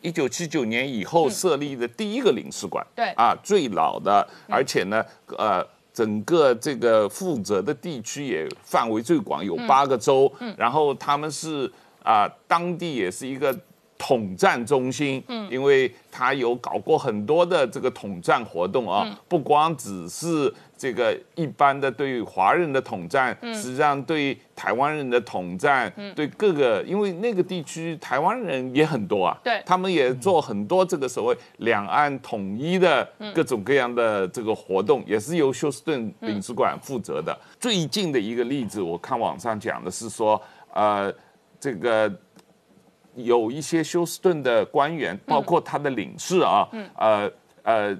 [0.00, 3.06] 一九七九年以后设立的第一个领事馆，对。
[3.12, 5.04] 啊，最老的，而且呢，
[5.36, 10.30] 呃，整个这个负责的地区也范围最广，有八个州。
[10.56, 11.70] 然后他们是
[12.02, 13.56] 啊，当地也是一个
[13.98, 20.52] 统战中心，嗯，因为他有搞过很多的这个统战活动啊，不光只是。
[20.78, 37.34] 这个一般的对华人的统战，实际上对台湾人的统战，对各个，因为那个地区台湾人也很多啊，对，他们也做很多这个所谓两岸统一的各种各样的这个活动，也是由休斯顿领事馆负责的。
[37.58, 40.38] 最近的一个例子，我看网上讲的是说，
[40.74, 41.10] 呃，
[41.58, 42.12] 这个
[43.14, 47.30] 有一些休斯顿的官员，包括他的领事啊，呃
[47.62, 47.98] 呃。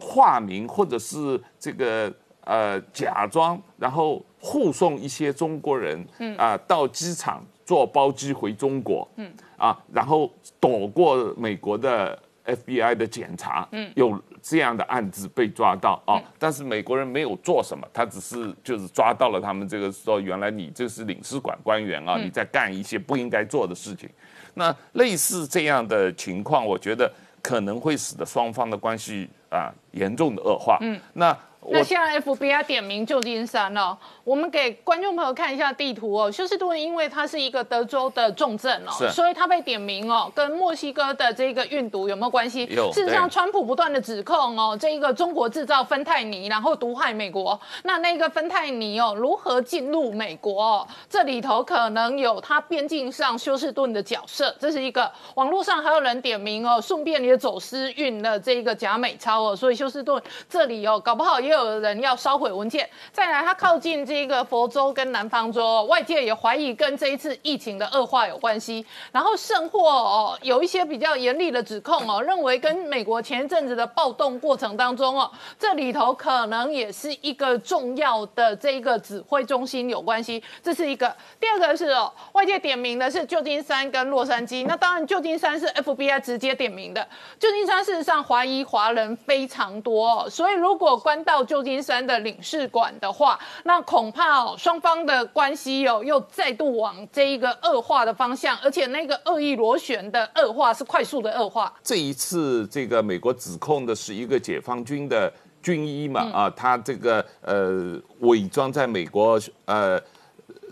[0.00, 2.12] 化名或者是这个
[2.44, 6.04] 呃假装，然后护送一些中国人
[6.36, 9.30] 啊到机场坐包机回中国，嗯。
[9.60, 24.08] 啊，然后躲过美国的 FBI 的检查，嗯，有这样的案子被抓到啊，但是美国人没有做什么，他只是就是抓到了他们这个说原来你这是领事馆官员啊，你在干一些不应该做的事情，
[24.54, 29.28] 那类似这样的情况，我觉得可能会使得双方的关系。
[29.50, 30.78] 啊，严重的恶化。
[30.80, 31.36] 嗯，那。
[31.68, 36.32] 那现在 FBI 点名旧金山了，我们给观众朋友看一下地图哦。
[36.32, 42.64] 休斯顿因为它是一个德州的重镇哦，所以它被点名哦，跟墨西哥的这个运毒有没有关系？
[42.70, 42.90] 有。
[42.92, 47.60] 事实上，川普不断的指控哦，这一个中国制造芬太尼，然后毒害美国。
[47.84, 50.62] 那那个芬太尼哦，如何进入美国？
[50.62, 55.10] 哦这里头可能有它边境上休斯顿的角色，这是一个。
[55.34, 61.49] 网络上还有人点名哦，顺便也走私运了这个假美钞哦，所以休斯顿这里哦，搞不好也。
[61.50, 68.86] 也有人要烧毁文件，再来，它靠近这个佛州跟南方州，外界也怀疑跟这一次疫情的恶化有关系。
[69.10, 75.28] 然后甚或哦，有一些比较严厉的指控哦，认为跟美国前一阵子的暴动过程当中哦，
[75.58, 80.40] 这里头可能也是一个重要的这一个指挥中心有关系。
[80.62, 81.12] 这是一个。
[81.40, 84.64] 第二个是哦，外界点名的是旧金山跟洛杉矶。
[84.68, 87.04] 那当然，旧金山是 FBI 直接点名的。
[87.40, 101.72] 旧金山事实上华裔华人非常多，所以如果关到旧金山的领事馆的话，那恐怕哦，双方的关系哦，又再度往这一个恶化的方向，而且那个恶意螺旋的恶化是快速的恶化。
[101.82, 105.32] 这一次，这个美国指控的是一个解放军的
[105.62, 110.00] 军医嘛，啊，他这个呃伪装在美国呃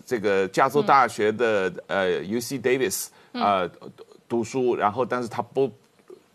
[0.05, 3.69] 这个加州大学的呃 U C Davis 啊
[4.29, 5.71] 读书，然后但是他不。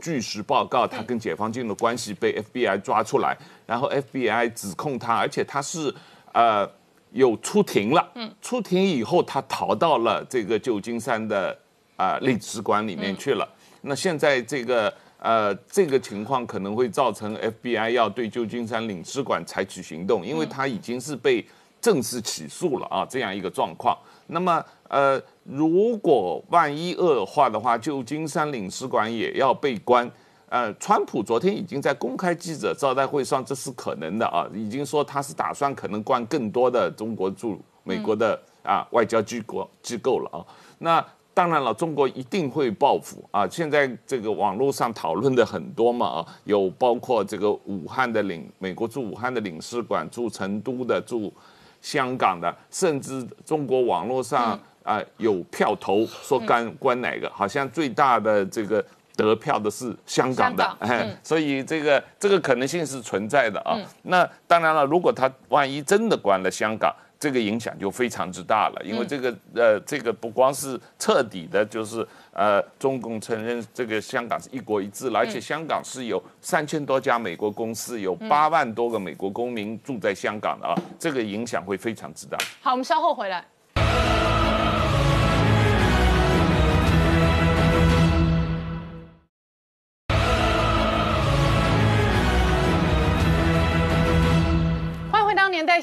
[0.04, 5.94] 据实报告，他跟解放军的关系被 FBI 抓出来，然后 FBI 指控他，而且他是
[6.34, 6.70] 呃
[7.12, 8.12] 有出庭了。
[8.16, 11.58] 嗯，出庭以后，他逃到了这个旧金山的
[11.96, 13.48] 啊领事馆里面去了。
[13.84, 21.46] 那现在这个呃这个情况可能会造成 FBI 要对旧金山领事馆采取行动，因为他已经是被
[21.80, 23.98] 正式起诉了啊，这样一个状况。
[24.28, 30.10] 那么，呃，如果万一恶化的话，旧金山领事馆也要被关。
[30.48, 40.46] 呃，川普昨天已经在公开记者招待会上，这是可能的啊，已经说他是打算可能关更多的中国驻美国的啊外交机构机构了啊。
[40.78, 43.48] 那当然了，中国一定会报复啊。
[43.50, 51.34] 现在这个网络上讨论的很多嘛啊，有包括这个武汉的领美国驻武汉的领事馆，驻成都的驻。
[51.82, 58.84] 香港的，甚至中国网络上啊有票投说关关哪个，好像最大的这个
[59.16, 63.78] 得票的是香港的，港哎嗯，所以这个这个可能性是存在的啊。
[64.04, 82.38] 那当然了，如果他万一真的关了香港，这个影响就非常之大了，因为这个呃，这个不光是彻底的，就是呃，中共承认这个香港是一国一制了，而且香港是有三千多家美国公司，有八万多个美国公民住在香港的啊，这个影响会非常之大。
[82.62, 83.46] 好，我们稍后回来。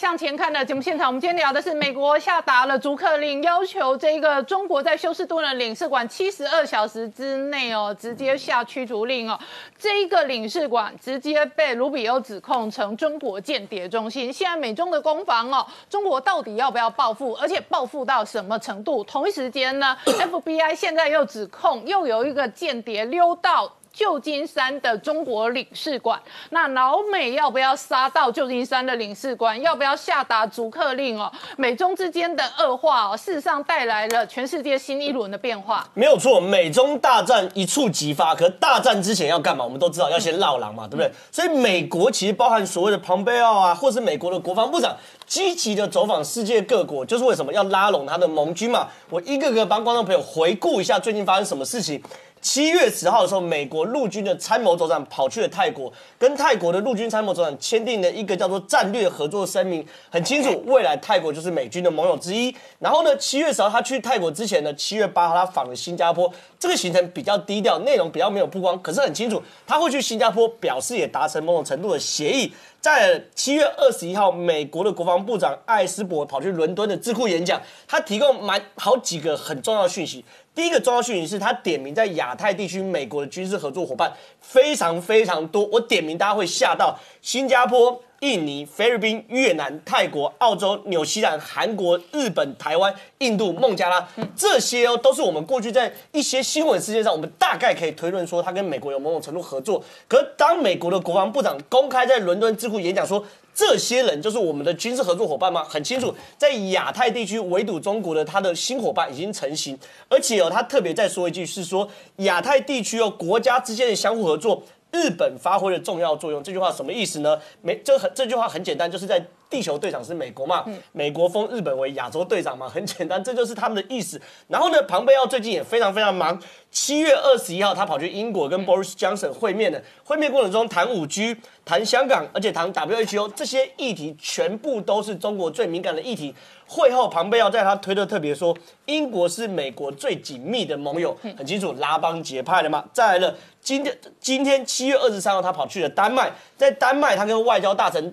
[0.01, 9.39] 向前看》的节目现场，我们今天聊的是美国下达了逐客令，要求这个中国在休斯顿的领事馆七十二小时之内哦，直接下驱逐令哦。
[9.79, 14.33] 这一个领事馆直接被卢比欧指控成中国间谍中心。
[14.33, 17.35] 现在美中的攻防哦，中国到底要不要报复？
[17.35, 19.05] 而且报复到什么程度？
[19.05, 23.71] 同一时间呢， FBI 现在又指控又有一个间谍溜到。
[23.93, 26.21] 旧金山的中国领事馆，
[26.51, 29.61] 那老美要不要杀到旧金山的领事馆？
[29.61, 31.31] 要不要下达逐客令哦？
[31.57, 35.87] 美中之间的恶化哦，事实上带来了全世界新一轮的变化。
[35.95, 38.35] 没有错，美中大战一触即发。
[38.35, 39.65] 可大战之前要干嘛？
[39.65, 41.11] 我们都知道要先绕狼嘛，对不对？
[41.33, 48.89] 所以美国其实包含所谓的庞贝奥啊，或是美国的国防部长，积极的走访世界各国，就是为什么要拉拢他的盟军嘛。
[49.09, 52.01] 我一个个帮观众朋友回顾一下最近发生什么事情。
[52.41, 62.55] 七月十号的时候，美国陆军的参谋总长跑去了泰国，跟泰国的陆军参谋总长签订了一个叫做战略合作声明，很清楚，未来泰国就是美军的盟友之一。
[62.79, 72.53] 然后呢，七月十号他去泰国之前呢，七月八号他访了新加坡，这个行程比较低调，内容比较没有曝光，可是很清楚，他会去新加坡，表示也达成某种程度的协议。
[72.81, 80.25] 在七月二十一号，美国的国防部长艾斯伯跑去伦敦的智库演讲，他提供蛮好几个很重要的讯息。
[80.55, 99.83] 第一个重要讯息是他点名在亚太地区美国的军事合作伙伴非常非常多，我点名大家会吓到，新加坡、印尼、菲律宾、越南、泰国、澳洲、纽西兰、韩国、日本、台湾、印度、孟加拉，这些哦都是我们过去在一些新闻事件上，我们大概可以推论说他跟美国有某种程度合作。
[100.09, 103.25] 可是当美国的国防部长公开在伦敦智库演讲说。
[103.55, 105.63] 这些人就是我们的军事合作伙伴吗？
[105.65, 109.79] 很清楚，在亚太地区围堵中国的他的新伙伴已经成型，
[110.09, 114.63] 而且哦，他特别再说一句，是说亚太地区哦国家之间的相互合作，
[114.93, 116.43] 日本发挥了重要作用。
[116.43, 117.39] 这句话什么意思呢？
[117.63, 124.21] 美这很这句话很简单，就是在地球队长是美国嘛，美国封日本为亚洲队长嘛，很简单，这就是他们的意思。
[124.49, 131.37] 然后呢，庞贝奥最近也非常非常忙，七月二十一号他跑去英国跟 Boris Johnson 会面的，会面过程中谈五 G。
[131.63, 136.35] 谈香港，而且谈 WHO 这些议题，全部都是中国最敏感的议题。
[136.67, 142.85] 会后，庞贝奥在他推特特别说，英国是美国最紧密的盟友，很清楚拉帮结派了嘛。
[142.93, 148.13] 再来了，今天今天七月二十三号，他跑去了丹麦，在丹麦他跟外交大臣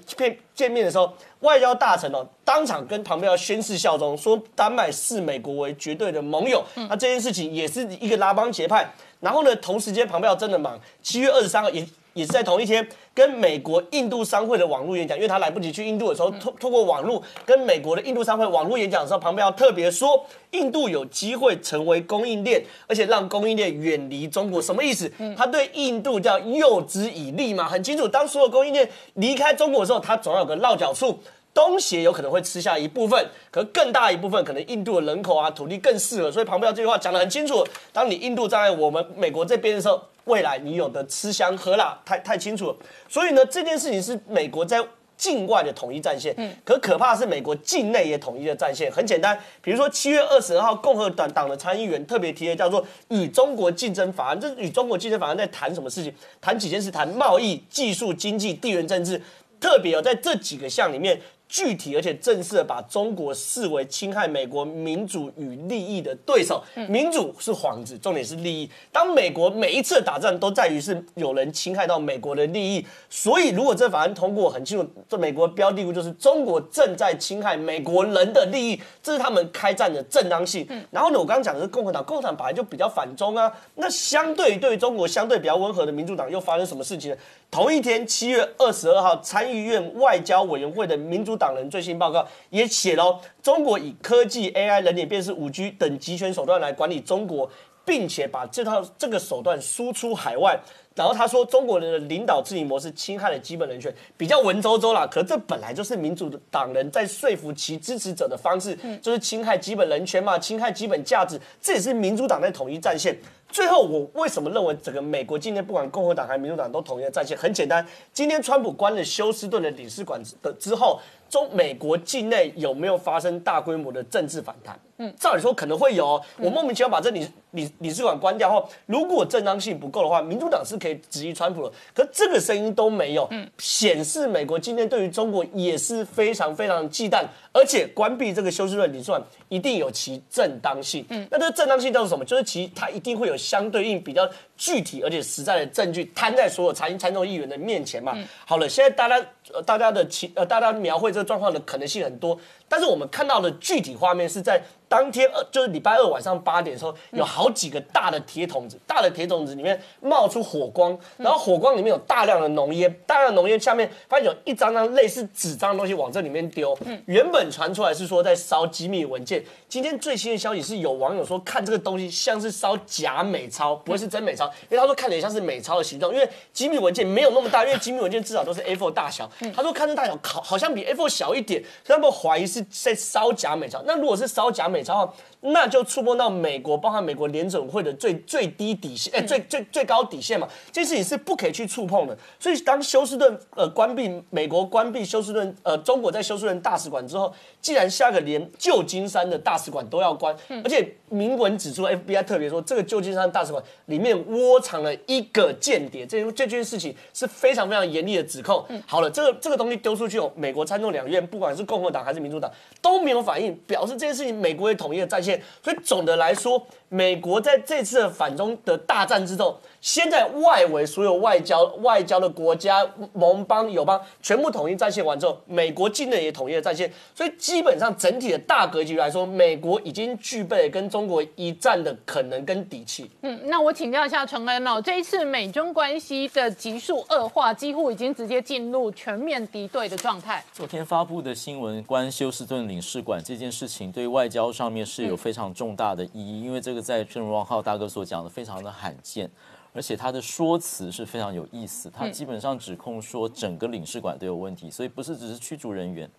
[0.58, 6.64] 见面的时候，外交大臣哦当场跟庞贝奥宣誓效忠，说丹麦视美国为绝对的盟友。
[6.90, 8.92] 那这件事情也是一个拉帮结派。
[9.20, 11.88] 然后呢，同时间庞贝奥真的忙，七月二十三号也。
[12.14, 12.84] 也是在同一天
[13.14, 25.08] 跟美国印度商会的网络演讲，因为他来不及去印度的时候，通通过网络跟美国的印度商会网络演讲的时候，旁边要特别说，印度有机会成为供应链，而且让供应链远离中国，什么意思？
[25.38, 28.08] 他对印度叫诱之以利嘛，很清楚。
[28.08, 31.20] 当所有供应链离开中国的时候，他总要有个落脚处。
[31.54, 37.66] 东协有可能会吃下一部分，可更大一部分可能印度的人口啊、土地更适合，所以庞贝奥这句话讲得很清楚。
[37.92, 42.76] 当你印度站在我们美国这边的时候，未来你有的吃香喝辣，太太清楚了。
[43.10, 44.80] 所以呢，这件事情是美国在
[45.18, 48.92] 境外的统一战线，嗯，可可怕的是美国境内也统一的战线。
[48.92, 56.14] 很简单，比如说七月二十二号，共和党党的参议员特别提的叫做“与中国竞争法案”，这与中国竞争法案在谈什么事情？
[56.40, 59.20] 谈几件事，谈贸易、技术、经济、地缘政治，
[59.60, 61.20] 特别有在这几个项里面。
[61.50, 68.70] 具体而且正式的把中国视为侵害美国民主与利益的对手，民主是幌子，重点是利益。
[68.92, 80.68] 当美国每一次打仗都在于是有人侵害到美国的利益，所以如果这法案通过，很清楚，这美国标的物就是中国正在侵害美国人的利益，这是他们开战的正当性。
[80.92, 87.18] 然后呢，我刚刚讲的是共和党，共和党本来就比较反中啊，那相对对中国相对比较温和的民主党又发生什么事情呢？
[87.50, 97.50] 同一天，七月二十二号，参议院外交委员会的民主党人最新报告也写了，中国以科技、AI、人脸辨识、五 G 等集权手段来管理中国，
[97.86, 100.60] 并且把这套这个手段输出海外。
[100.94, 105.08] 然后他说，中国人的领导治理模式侵害了基本人权，比较文绉绉啦。
[105.10, 113.16] 可这本来就是民主党人在说服其支持者的方式，就是侵害基本人权嘛，侵害基本价值，这也是民主党在统一战线。
[113.50, 117.38] 最后，我为什么认为整个美国今天不管共和党还是民主党都统一的战线？
[117.38, 121.00] 很简单，今天川普关了休斯顿的领事馆的之后，
[121.30, 124.80] 中美国境内有没有发生大规模的政治反弹？
[125.00, 126.22] 嗯，照理说可能会有哦。
[126.38, 131.74] 我莫名其妙把这领领领事馆关掉后，如果正当性不够的话，民主党是可以质疑川普的。
[131.94, 141.06] 可这个声音都没有，嗯，显示美国今天对于中国也是非常非常忌惮，而且关闭这个休斯顿领事馆一定有其正当性。
[141.10, 142.26] 嗯，那这个正当性叫做什么？
[142.26, 144.28] 就是其它一定会有相对应比较
[144.58, 148.18] 具体而且实在的证据摊在所有参参众议员的面前嘛。
[148.48, 154.62] 好了，现在大家呃大家的情呃大家描绘这个状况的可能性很多，但是我们看到的具体画面是在。
[154.88, 166.78] 当天二，就是礼拜二晚上八点的时候，有好几个大的铁桶子，大的铁桶子里面冒出火光，然后火光里面有大量的浓烟，大量的浓烟下面发现有一张张类似纸张的东西往这里面丢。
[166.86, 179.30] 嗯，原本传出来是说在烧机密文件，今天最新的消息是有网友说看这个东西像是烧假美钞，不会是真美钞，因为他说看起来像是美钞的形状，因为机密文件没有那么大，因为机密文件至少都是 A4 大小。
[179.54, 183.82] 他说看这大小好好像比 A4 小一点，所以他们怀疑是在烧假美钞。
[183.86, 192.18] 那如果是烧假美钞，那就触碰到美国，包含美国联准会的最最低底线，哎，最最最高底线嘛，这件事情是不可以去触碰的。
[192.40, 197.32] 所以当休斯顿呃关闭美国关闭休斯顿呃中国在休斯顿大使馆之后，
[197.62, 208.66] 既然下个连旧金山的大使馆都要关，而且明文指出，FBI 特别说这个旧金山大使馆里面窝藏了一个间谍，这这件事情是非常非常严厉的指控。
[208.86, 212.52] 好了，这个这个东西丢出去后，美国参众两院不管是共和党还是民主党
[212.82, 215.22] 都没有反应，表示这件事情美国也统一的战
[215.64, 233.10] 所以总的来说，美国在这次反中的大战之后，现在外围所有外交外交的国家盟邦友邦全部统一战线完之后，美国境内也统一了战线，所以基本上整体的大格局来说，美国已经具备跟中国一战的可能跟底气。
[233.22, 240.44] 嗯，那我请教一下陈恩哦，这一次美中关系的急速恶化，几乎已经直接进入全面敌对的状态。
[240.52, 249.30] 昨天发布的新闻关休斯顿领事馆这件事情，对外交上面是有非常重大的意义，因为这个在正如王浩大哥所讲的，非常的罕见。
[249.74, 256.10] 而且他的说辞是非常有意思，他基本上指控说整个领事馆都有问题，所以不是只是驱逐人员，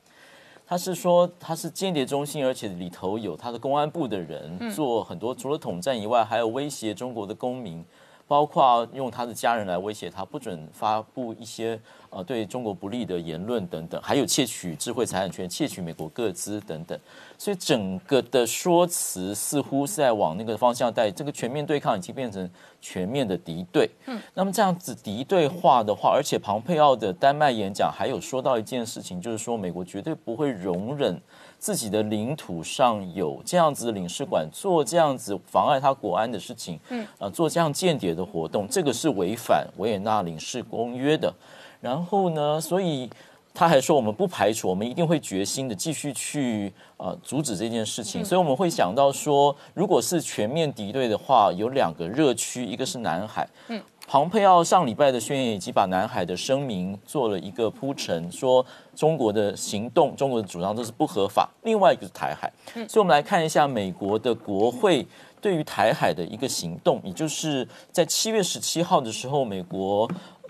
[0.66, 7.84] 他是说他是间谍中心，而且里头有他的公安部的人做很多，除了统战以外，还有威胁中国的公民，
[8.26, 11.80] 包括用他的家人来威胁他，不准发布一些
[12.10, 16.98] 呃对中国不利的言论等等，还有窃取智慧财产权、窃取美国各资等等。
[17.36, 23.88] 所以整个的说辞似乎是在往那个方向带，这个全面对抗已经变成全面的敌对。
[24.06, 31.20] 嗯，那么这样子敌对化的话，而且庞佩奥的丹麦演讲还有说到一件事情，就是说美国绝对不会容忍
[31.60, 36.80] 自己的领土上有这样子的领事馆做这样子妨碍他国安的事情。
[36.88, 41.32] 嗯，啊，做这样间谍的活动，这个是违反维也纳领事公约的。
[41.80, 43.08] 然后呢，所以。
[43.54, 48.24] 他还说，我们不排除，我们一定会决心的继续去呃阻止这件事情。
[48.24, 53.48] 所以我们会想到说，如果是全面敌对的话，有两个热区，一个是南海。
[53.66, 58.64] 嗯，庞佩奥上礼拜的宣言以及把南海的声明做了一个铺陈，说
[58.94, 61.48] 中国的行动、中国的主张都是不合法。
[61.64, 62.52] 另外一个是台海。
[62.76, 65.04] 嗯，所以我们来看一下美国的国会
[65.40, 70.08] 对于台海的一个行动，也就是在七月十七号的时候，美国。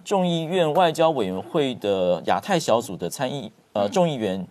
[0.08, 4.42] 众议院外交委员会的亚太小组的参议呃众议员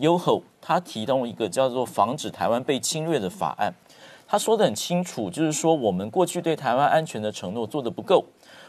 [0.00, 3.72] 优厚，他提到一个叫做防止台湾被侵略的法案。
[4.26, 8.24] 他说的很清楚，就是说我们过去对台湾安全的承诺做得不够。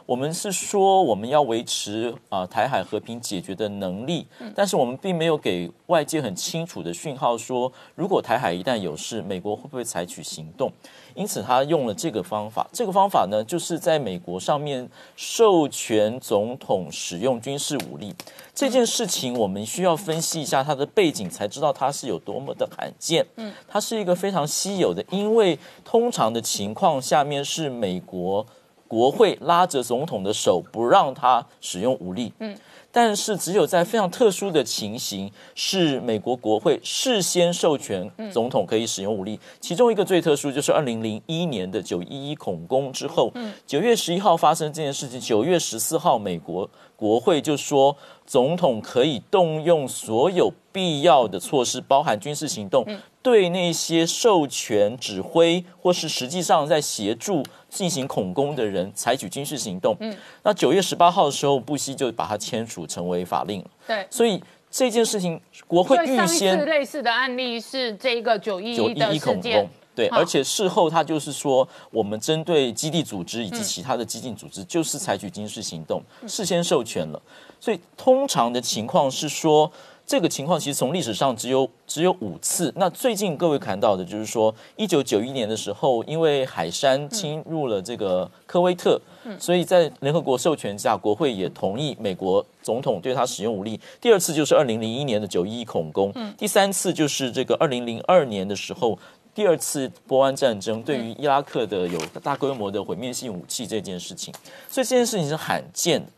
[0.09, 4.25] 我们是说我们要维持啊台海和平解决的能力，
[4.55, 10.71] 但是我们并没有给外界很清楚的讯号，说如果台海一旦有事，美国会不会采取行动？
[11.13, 12.67] 因此，他用了这个方法。
[12.73, 18.11] 这个方法呢，就是在美国上面授权总统使用军事武力
[18.55, 23.23] 这件事情，我们需要分析一下它的背景，才知道它是有多么的罕见。
[23.35, 28.43] 嗯，它是一个非常稀有的，因为通常的情况下面是美国
[28.89, 32.33] 国会拉着总统的手，不让他使用武力。
[32.39, 32.57] 嗯。
[32.91, 39.39] 但是只有在非常特殊的情形，是美国国会事先授权总统可以使用武力。
[39.59, 43.31] 其中一个最特殊就是二零零一年的九一一恐攻之后，
[43.67, 47.95] 九月十一号发生这件事情，九月十四号美国国会就说。
[48.29, 52.85] 总统可以动用所有必要的措施，包含军事行动，
[53.21, 59.95] 对那些授权指挥或是实际上在协助进行恐攻的人采取军事行动。
[59.99, 63.67] 嗯，那九月十八号的时候，布希就把它签署成为法令了。
[63.85, 64.41] 对，所以
[64.71, 69.69] 这件事情国会预先类似的案例是这个九一一的事件。
[69.95, 77.21] 对，而且事后他就是说，我们针对基地组织以及其他的激进组织，就是采取军事行动，事先授权了。
[77.59, 79.69] 所以通常的情况是说，
[80.09, 82.73] 这个情况其实从历史上只有只有五次。
[82.77, 88.99] 那最近各位看到的就是说，一九九一年的时候，因为海山侵入了这个科威特，
[89.37, 93.79] 所以在联合国授权下，国会也同意美国总统对他使用武力。
[94.01, 98.97] 第二次就是二零零一年的九一一恐攻，第三次就是这个二零零二年的时候。
[99.35, 104.33] 第二次波湾战争对于伊拉克的有大规模的毁灭性武器这件事情，
[104.67, 106.11] 所以这件事情是罕见的。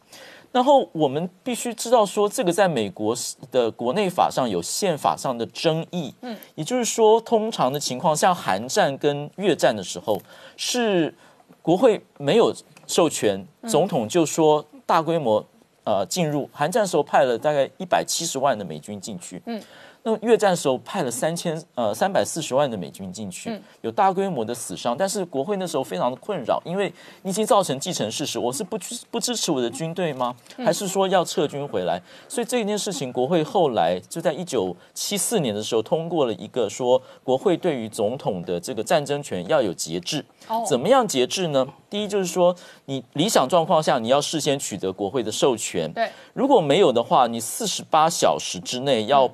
[0.52, 3.16] 然后我们必须知道说，这个在美国
[3.52, 6.14] 的国内法上有宪法上的争议。
[6.22, 10.22] 嗯，也就是说，通常的情况，像韩战跟越战的时候，
[10.58, 11.14] 是
[11.62, 12.54] 国会没有
[12.86, 15.46] 授权，总统就说大规模
[15.86, 16.50] 呃进入。
[16.52, 19.42] 韩战时候派了大概一百七十万的美军进去。
[19.46, 19.62] 嗯。
[20.04, 26.92] 那么越战时候派了三千呃三百四十万的美军进去，有大规模的死伤，但是国会那时候非常的困扰，因为
[27.22, 30.36] 你已经造成既成事实，我是不支不支持我的军队吗？
[30.58, 32.02] 还是说要撤军回来？
[32.28, 40.26] 所以这件事情，国会后来就在一九七四年的时候通过了一个说，国会对于总统的这个战争权要有节制。
[40.68, 41.68] 怎么样节制呢？
[41.92, 42.56] 第一就是说，
[42.86, 49.30] 你理想状况下你要事先取得国会的授权，对，如果没有的话，你四十八小时之内要。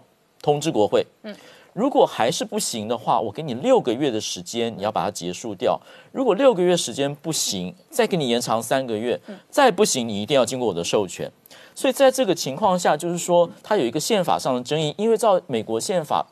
[0.47, 1.35] 通知国会，嗯，
[1.73, 5.77] 如果还是不行的话，我给你六个月的时间，你要把它结束掉。
[6.13, 9.19] 如果六个月时间不行，再给你延长三个月，
[9.49, 11.29] 再不行，你一定要经过我的授权。
[11.75, 16.25] 所以在这个情况下，就是说，它有一个宪法上的争议，因为照美国宪法。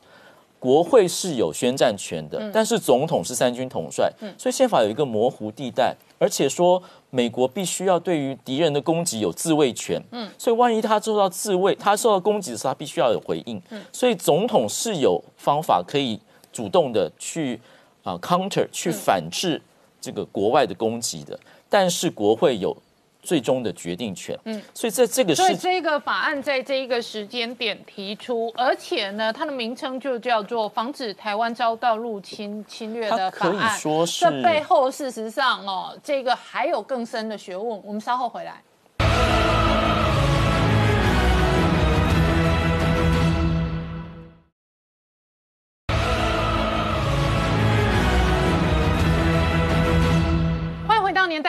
[0.58, 16.20] 国会是有宣战权的，但是总统是三军统帅，所以宪法有一个模糊地带，而且说美国必须要对于敌人的攻击有自卫权，嗯，所以万一他受到自卫，他受到攻击的时候，他必须要有回应，嗯，所以总统是有方法可以
[16.52, 17.60] 主动的去
[18.02, 19.60] 啊 counter 去反制
[20.00, 21.38] 这个国外的攻击的，
[21.68, 22.76] 但是国会有。
[23.26, 33.56] 最终的决定权，嗯，所以在这个，所以这个法案在这一个时间点提出，而且呢，它的名称就叫做《防止台湾遭到入侵侵略的法案》。
[33.58, 37.82] 可以说是这背后，事实上哦，这个还有更深的学问。
[37.84, 38.62] 我们稍后回来。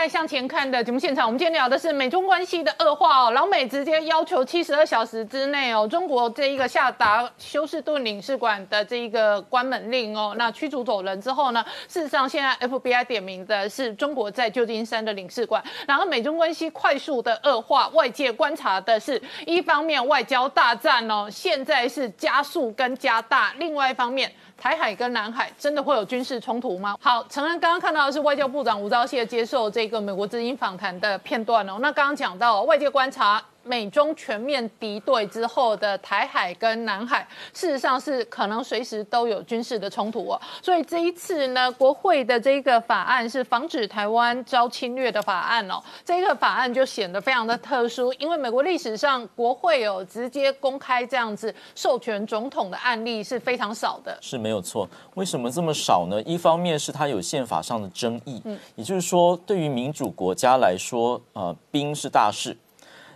[0.08, 3.32] 向前看的节目现场，我们今天聊的是美中关系的恶化哦。
[3.32, 24.32] 老美直接要求七十二小时之内哦，中国这一个下达休斯顿领事馆的这一个关门令哦，那驱逐走人之后呢，事实上现在 FBI 点名的是中国在旧金山的领事馆，然后美中关系快速的恶化，外界观察的是一方面外交大战哦，现在是加速跟加大，另外一方面。
[24.58, 26.98] 台海跟南海真的会有军事冲突吗？
[27.00, 31.78] 好，承恩刚刚看到的是外交部长吴钊燮接受这个美国之音访谈的片段哦。
[31.80, 33.42] 那刚刚讲到外界观察。
[33.68, 40.42] 美中全面敌对之后的台海跟南海，事实上是可能随时都有军事的冲突哦。
[40.62, 45.82] 所以这一次呢，国会的这个法案是防止台湾遭侵略的法案哦。
[46.06, 54.18] 这个法案就显得非常的特殊，因为美国历史上国会有直接公开这样子授权总统的案例是非常少的。
[54.22, 54.88] 是没有错。
[55.16, 56.22] 为什么这么少呢？
[56.24, 62.56] 一方面是它有宪法上的争议，嗯，也就是说，对于民主国家来说，呃，兵是大事。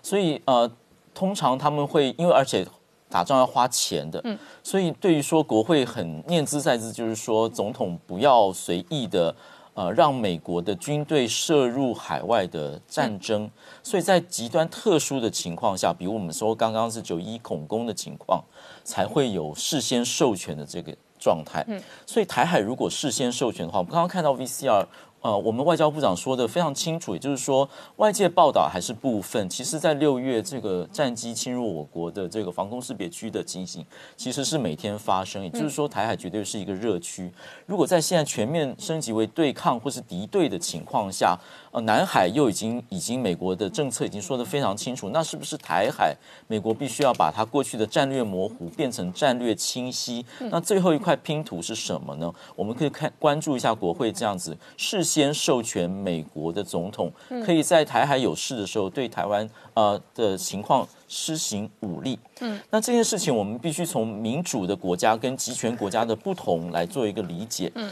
[0.01, 0.69] 所以呃，
[1.13, 2.65] 通常他们会因为而且
[3.09, 9.35] 打仗要花钱的，嗯，所以对于说国会很念兹在兹，就是说总统不要随意的
[9.73, 13.49] 呃让美国的军队涉入海外的战争。
[13.83, 18.41] 所以在极端特殊的情况下，比如我们说刚刚是九一恐攻的情况，
[18.83, 21.63] 才会有事先授权的这个状态。
[21.67, 24.85] 嗯，所以台海如果事先授权的话，我们刚刚看到 VCR。
[25.21, 29.47] 呃，我们外交部长说的非常清楚，也就是说，外界报道还是部分。
[29.47, 33.85] 其实，在六月这个战机侵入我国的这个防空识别区的情形，
[34.17, 35.43] 其实是每天发生。
[35.43, 37.31] 也就是说，台海绝对是一个热区。
[37.67, 41.37] 如果在现在全面升级为对抗或是敌对的情况下，
[41.71, 46.13] 呃，南海又已经已经美国的政策已经说得非常清楚，那是不是台海
[46.47, 50.25] 美国必须要把它过去的战略模糊变成战略清晰？
[50.51, 52.33] 那最后一块拼图是什么呢？
[52.55, 57.11] 我们可以看关注一下国会这样子事先授权美国的总统，
[57.45, 62.19] 可以在台海有事的时候对台湾呃的情况施行武力。
[62.41, 67.71] 嗯，那这件事情我们必须从民主的国家跟集权国家的不同来做一个理解。
[67.75, 67.89] 嗯。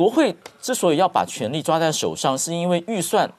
[0.00, 3.30] 国会之所以要把权力抓在手上，是因为预算，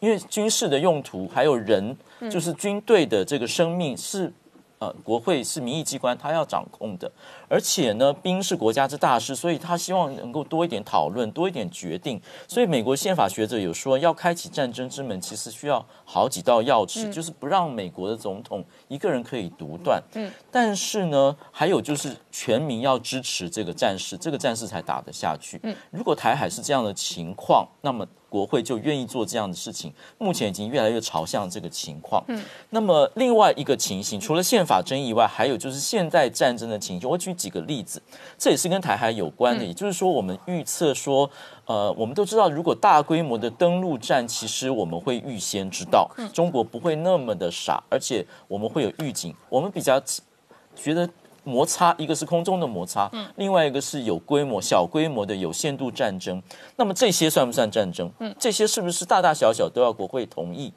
[0.00, 1.96] 因为军事的用途还有人，
[2.28, 4.32] 就是军队的这个生命是
[4.80, 7.08] 呃，国会是民意机关，他要掌控的，
[7.48, 12.20] 而且呢，兵是国家之大事，所以他希望能够多一点讨论，多一点决定。
[12.46, 20.02] 所以美国宪法学者有说，要开启战争之门，其实需要好几道钥匙，就是不让美国的总统一个人可以独断。
[20.14, 25.58] 嗯，但是呢，还有就是全民要支持这个战事，这个战事才打得下去。
[25.62, 28.06] 嗯，如果台海是这样的情况，那么。
[28.28, 32.22] 国会就愿意做这样的事情，目前已经越来越朝向这个情况。
[32.28, 37.08] 嗯，那么另外一个情形，除了宪法争议以外，还有就是现代战争的情形。
[37.08, 38.02] 我举几个例子，
[38.36, 39.64] 这也是跟台海有关的。
[39.64, 41.30] 也就是说，我们预测说，
[41.66, 49.34] 呃，我们都知道，如果大规模的登陆战，其实我们会预先知道，中国不会那么的傻，而且我们会有预警。
[49.48, 50.00] 我们比较
[50.76, 51.08] 觉得。
[51.48, 56.40] 摩擦，一个是空中的摩擦，嗯，另外一个是有规模、小规模的有限度战争。
[56.76, 58.10] 那么这些算不算战争？
[58.20, 60.72] 嗯，这些是不是大大小小都要国会同意？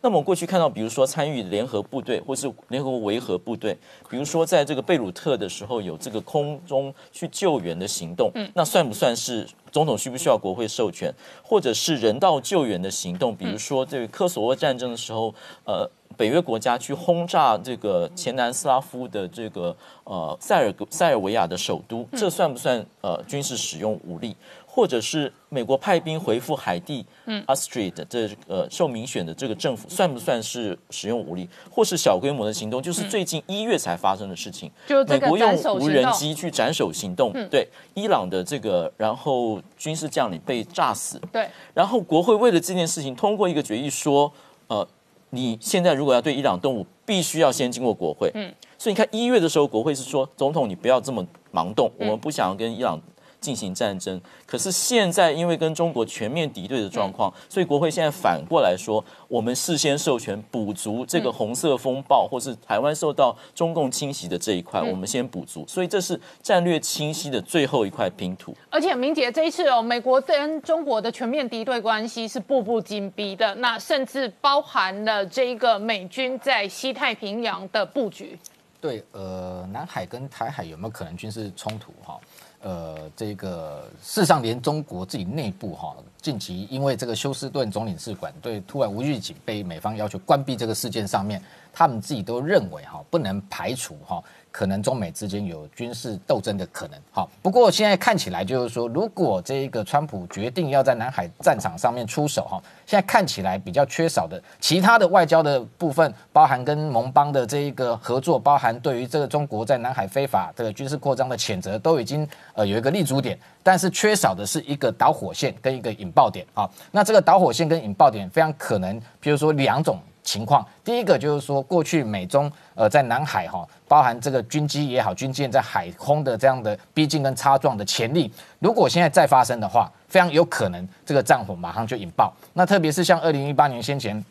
[0.00, 3.76] 那么我过去看到，比如说参与联合部队或是联合国维和部队，
[4.08, 11.12] 比如说在这个贝鲁特的时候有这个空中去救援的行动，嗯，那算不算是总统需不需要国会授权？
[11.42, 15.90] 或者是人道救援的行动，比如说这个科索沃战争的时候，呃。
[16.16, 24.34] 北约国家去轰炸这个前南斯拉夫的这个呃塞尔塞尔维亚的首都，这算不算呃军事使用武力？
[24.76, 31.48] 或者是美国派兵回复海地，嗯，Astrid 这呃受民选的这个政府，算不算是使用武力？
[31.70, 32.82] 或是小规模的行动？
[32.82, 34.70] 就是最近一月才发生的事情，
[35.08, 44.30] 美国用无人机去斩首行动，对伊朗的这个，然后军事将领被炸死，对，然后国会为了这件事情通过一个决议说，
[44.66, 44.86] 呃。
[45.30, 48.30] 你现在如果要对伊朗动武，必须要先经过国会。
[48.34, 51.22] 嗯，所以你看一月的时候，国会是说，总统你不要这么
[51.52, 52.98] 盲动，我们不想要跟伊朗。
[53.40, 68.54] 进行战争，可是现在因为跟中国全面敌对的状况，所以国会现在反过来说，我们事先授权补足这个红色风暴，或是台湾受到中共侵袭的这一块，我们先补足，所以这是战略清晰的最后一块拼图。
[68.70, 78.38] 而且明姐这一次哦，美国跟中国的全面敌对关系是步步紧逼的，那甚至包含了这一个美军在西太平洋的布局。
[78.78, 81.92] 对，呃，南海跟台海有没有可能军事冲突？
[82.04, 82.20] 哈？
[82.66, 91.40] 呃，这个事实上，连中国自己内部哈，近期因为这个休斯顿总领事馆对突然无预警被美方要求关闭这个事件上面，
[91.72, 94.20] 他们自己都认为哈，不能排除哈。
[94.56, 96.98] 可能中美之间有军事斗争的可能。
[97.12, 116.46] 好，不过现在看起来就是说，如果这一个川普决定要在南海战场上面出手，哈，现在看起来比较缺少的其他的外交的部分，包含跟盟邦的这一个合作，包含对于这个中国在南海非法这个军事扩张的谴责，都已经呃有一个立足点，但是缺少的是一个导火线跟一个引爆点。
[116.54, 120.00] 啊，那这个导火线跟引爆点非常可能，比如说两种。
[120.26, 132.34] 情况，第一个就是说，过去美中呃在南海哈，包含这个军机也好，军舰在海空的这样的逼近跟擦撞的潜力，如果现在再发生的话，非常有可能这个战火马上就引爆。
[132.54, 134.22] 那特别是像二零一八年先前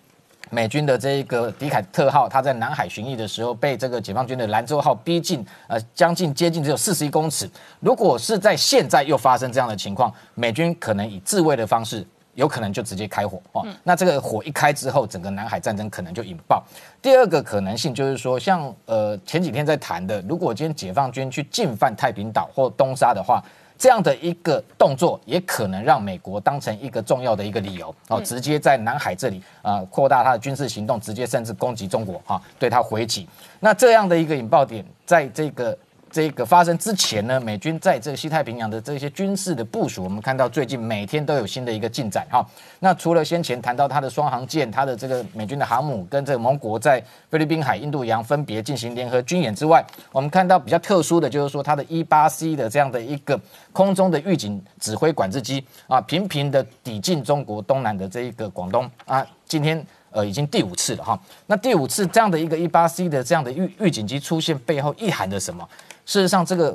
[0.49, 7.49] 美军的这一个迪凯特号，它在南海巡弋的时候，被这个解放军的兰州号逼近，呃，将近接近只有四十一公尺。
[7.80, 12.05] 如果是在现在又发生这样的情况，美军可能以自卫的方式。
[12.36, 16.64] 有可能就直接开火哦，那这个火一开之后，整个南海战争可能就引爆。
[17.02, 23.44] 第二个可能性就是说，像呃前几天在谈的，如果今天解放军去进犯太平岛或东沙的话，
[23.78, 33.28] 这样的一个动作也可能让美国当成一个重要的一个理由哦，直接在南海这里啊扩大它的军事行动，直接甚至攻击中国哈，对它回击。
[33.60, 35.78] 那这样的一个引爆点，在这个。
[36.15, 42.41] 这个发生之前呢，美军在这个西太平洋的这些军事的部署，我们看到最近每天都有新的一个进展哈。
[42.79, 53.37] 那除了先前谈到它的双航舰，它的这个美军的航母跟这个盟国在菲律宾海、印度洋分别进行联合军演之外，我们看到比较特殊的就是说它的 E 八 C 的这样的一个
[53.73, 59.85] 空中的预警指挥管制机啊，频频的抵近中国东南的这一个广东啊，今天。
[60.15, 61.19] 呃，已经第五次了哈。
[61.45, 65.67] 那第五次这样的一个一八 C 的这样的预预警机出现，背后意含着什么？
[66.06, 66.69] 事实上，这个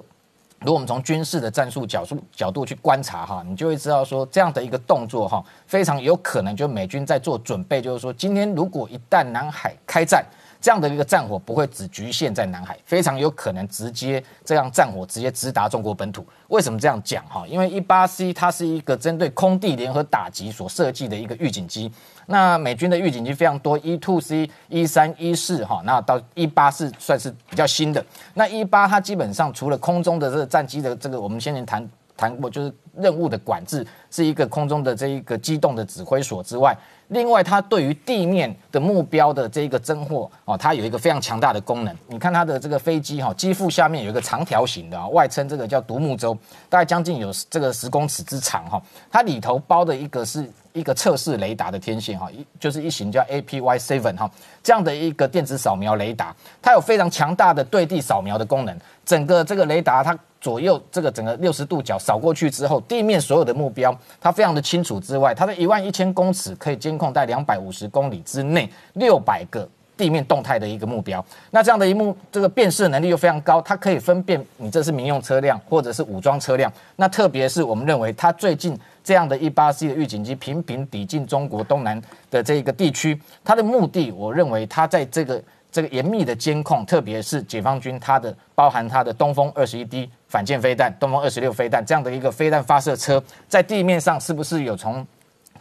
[0.61, 10.24] 如果我们从军事的战术角度角度去观察哈，你就会知道说，这样的一个动作哈，非常有可能就美军在做准备，就是说，今天如果一旦南海开战。
[10.61, 16.27] 这样的一个战火不会只局限在南海，非常有可能直接这样战火直接直达中国本土。
[16.49, 17.47] 为什么这样讲哈？
[17.49, 21.91] 因为一八 C 它是一个针对空地联合打击所设计的一个预警机。
[22.27, 28.05] 那美军的预警机非常多，，E two C、一三、一四哈，那到一八是算是比较新的。
[28.35, 36.77] 那一八它基本上除了空中的这个战机的这个，我们先前谈谈过，就是任务的管制是一个空中的这一个机动的指挥所之外。
[37.11, 41.97] 另外，它对于地面的目标的这个侦获哦，它有一个非常强大的功能。
[42.07, 46.37] 你看它的这个飞机哈，机腹下面有一个长条形的啊，外称这个叫独木舟，
[46.69, 48.81] 大概将近有这个十公尺之长哈。
[49.11, 54.30] 它里头包的一个是一个测试雷达的天线哈，一就是一型叫 APY Seven 哈
[54.62, 58.78] 这样的一个电子扫描雷达，它有非常强大的对地扫描的功能。
[59.05, 60.18] 整个这个雷达它。
[60.40, 69.68] 左右这个整个六十度角扫过去之后，地面所有的目标它非常的清楚之外，它的一万一千公尺可以监控在两百五十公里之内六百个
[70.01, 71.22] 地面动态的一个目标。
[71.51, 76.72] 那这样的一幕，这个辨识能力又非常高，它可以分辨你这是民用车辆或者是武装车辆。
[76.97, 78.74] 那特别是我们认为，它最近
[79.05, 82.01] 这样的一八 C 的预警机频频抵近中国东南
[82.31, 85.43] 的这个地区，它的目的，我认为它在这个。
[85.72, 95.06] 这个严密的监控，特别是解放军它的包含它的东风二十一 D 反舰飞弹、东风二十六飞弹这样的一个飞弹发射车，在地面上是不是有从？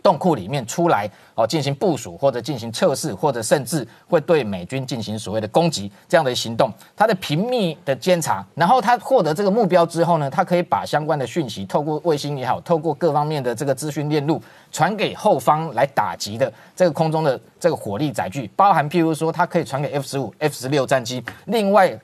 [0.02, 22.00] 洞库里面出来哦，进行部署或者进行测试，或者甚至会对美军进行所谓的攻击这样的行动，它的频密的监察，然后他获得这个目标之后呢，他可以把相关的讯息透过卫星也好，透过各方面的这个资讯链路传给后方来打击的这个空中的这个火力载具，包含譬如说，它可以传给 F 十五、F 十六战机，另外。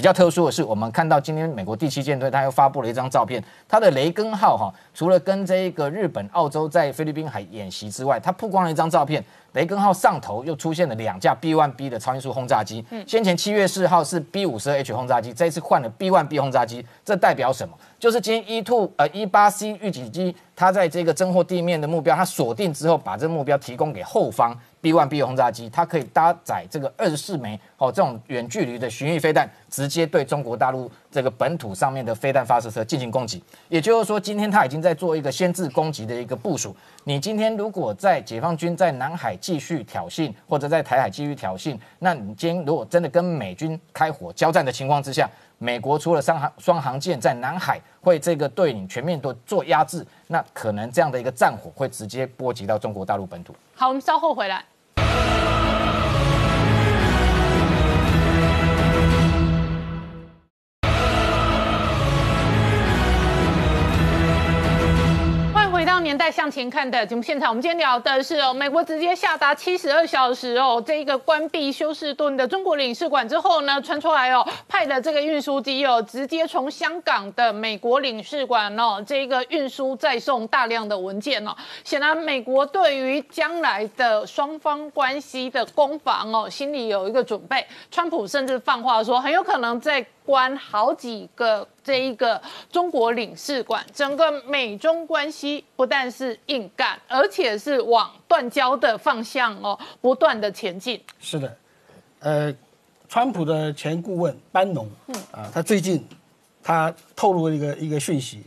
[0.00, 9.22] 比较特殊的是，我们看到今天美国第七舰队，他又发布了一张照片，它的雷根号哈，除了跟这个日本、澳洲在菲律宾海演习之外，它曝光了一张照片，
[9.52, 12.84] 雷根号上头又出现了两架 B1B 的超音速轰炸机。
[12.90, 17.74] 嗯，先前七月四号是 B 五十二 H 轰炸机，这一次换了 B1B 轰炸机，这代表什么？
[17.98, 24.58] 就是今天 E two 呃 E 八 C 预警机，它在这个侦获地面的目标，它锁定之后，把这个目标提供给后方。
[24.82, 33.44] B one B 轰炸机，它可以搭载这个二十四枚哦，这种远距离的巡弋飞弹，直接对中国大陆这个本土上面的飞弹发射车进行攻击。
[33.68, 36.74] 也就是说，今天它已经在做一个先制攻击的一个部署。
[37.04, 53.54] 你今天如果在解放军在南海继续挑衅，或者在台海继续挑衅，那你今天如果真的跟美军开火交战的情况之下，美国除了双航双航舰在南海会这个对你全面的做压制，那可能这样的一个战火会直接波及到中国大陆本土。
[53.74, 54.64] 好，我们稍后回来。
[66.02, 81.54] 年代向前看的节目现场，我们今天聊的是哦，美国直接下达七十二小时哦，这一个关闭休斯顿的中国领事馆之后呢，传出来哦，派的这个运输机哦，直接从香港的美国领事馆哦，这个运输再送大量的文件哦，
[81.84, 87.64] 显然美国对于将来的双方关系的攻防哦，心里有一个准备。
[87.90, 90.04] 川普甚至放话说，很有可能在。
[90.22, 92.40] 关好几个这一个
[92.70, 101.00] 中国领事馆，整个美中关系不但是硬干，而且是往断交的方向哦，不断的前进。
[101.18, 101.56] 是的，
[102.20, 102.54] 呃，
[103.08, 105.14] 川普的前顾问班农，嗯。
[105.32, 106.04] 啊，他最近
[106.62, 108.42] 他透露了一个一个讯息，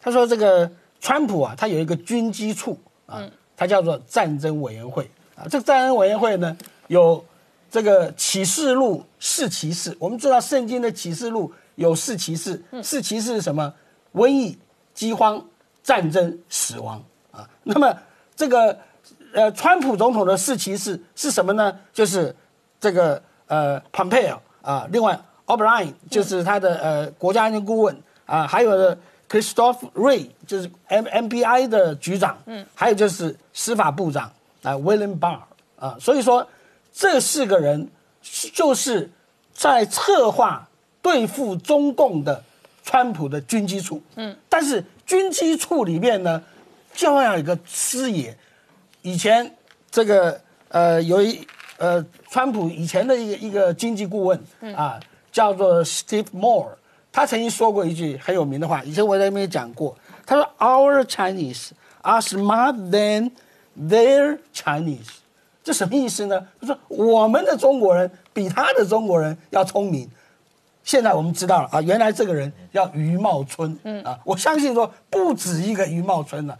[0.00, 0.70] 他说这个
[1.00, 3.22] 川普啊，他有一个军机处啊，
[3.56, 5.10] 他叫做战争委员会。
[5.36, 6.56] 啊，这个战争委员会呢
[6.88, 7.24] 有。
[7.70, 13.72] 这个启示录四骑士，我们知道圣经的启示录有四骑士，四骑士是什么？
[14.14, 14.58] 瘟疫、
[14.92, 15.44] 饥荒、
[15.82, 17.48] 战争、死亡啊。
[17.62, 17.96] 那么
[18.36, 18.78] 这个
[19.32, 21.76] 呃，川普总统的四骑士是什么呢？
[21.92, 22.34] 就是
[22.80, 27.96] 这个呃，Pompeo 啊，另外 O'Brien 就是他的呃国家安全顾问
[28.26, 28.96] 啊，还有
[29.28, 34.32] Christopher Ray 就是 M M B I 的局长，嗯，还有就是司法部长
[34.62, 35.40] 啊，William Barr
[35.78, 36.46] 啊，所以说。
[36.96, 37.90] 这四个人
[38.52, 39.10] 就是
[39.52, 40.68] 在策划
[41.04, 42.42] 对付中共的
[42.82, 46.42] 川普的军机处，嗯，但是军机处里面呢，
[46.94, 48.34] 就要有一个师爷。
[49.02, 49.54] 以前
[49.90, 54.42] 这个呃，有一呃，川普以前的一个一个经济顾问
[54.74, 54.98] 啊，
[55.30, 56.70] 叫做 Steve Moore，
[57.12, 59.94] 他曾经说过一句很有名的话，以前我在那边讲过，
[60.24, 63.32] 他说：“Our Chinese are smart than
[63.78, 65.18] their Chinese。”
[65.62, 66.48] 这什么意思呢？
[66.58, 70.08] 他说我们的中国人比他的中国人要聪明。
[70.84, 73.76] 现在我们知道了啊，原来这个人叫余茂春。
[73.82, 76.56] 嗯啊，我相信说不止一个余茂春了，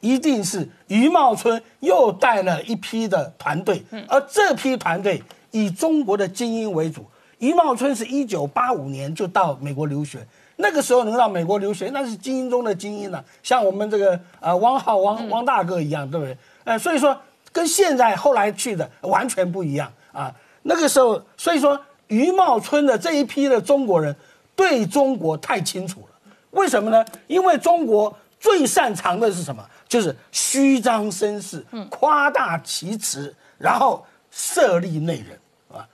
[0.00, 3.84] 一定是余茂春又带了一批的团队。
[3.90, 7.04] 嗯，而这批团队以中国的精英为主。
[7.38, 10.26] 余茂春是一九八五年就到美国留学，
[10.56, 16.36] 那个时候能到美国留学，那是精英中的精英了，像我们这个啊汪浩汪汪大哥一样，对不对？
[16.64, 17.14] 呃，所以说。
[17.52, 20.34] 跟现在后来去的完全不一样啊！
[20.62, 24.14] 那个时候，所以说余茂春的这一批的中国人
[24.54, 26.06] 对中国太清楚了。
[26.50, 27.04] 为什么呢？
[27.26, 29.64] 因为中国最擅长的是什么？
[29.88, 35.38] 就是虚张声势、夸大其词，然后设立内人，
[35.72, 35.86] 啊，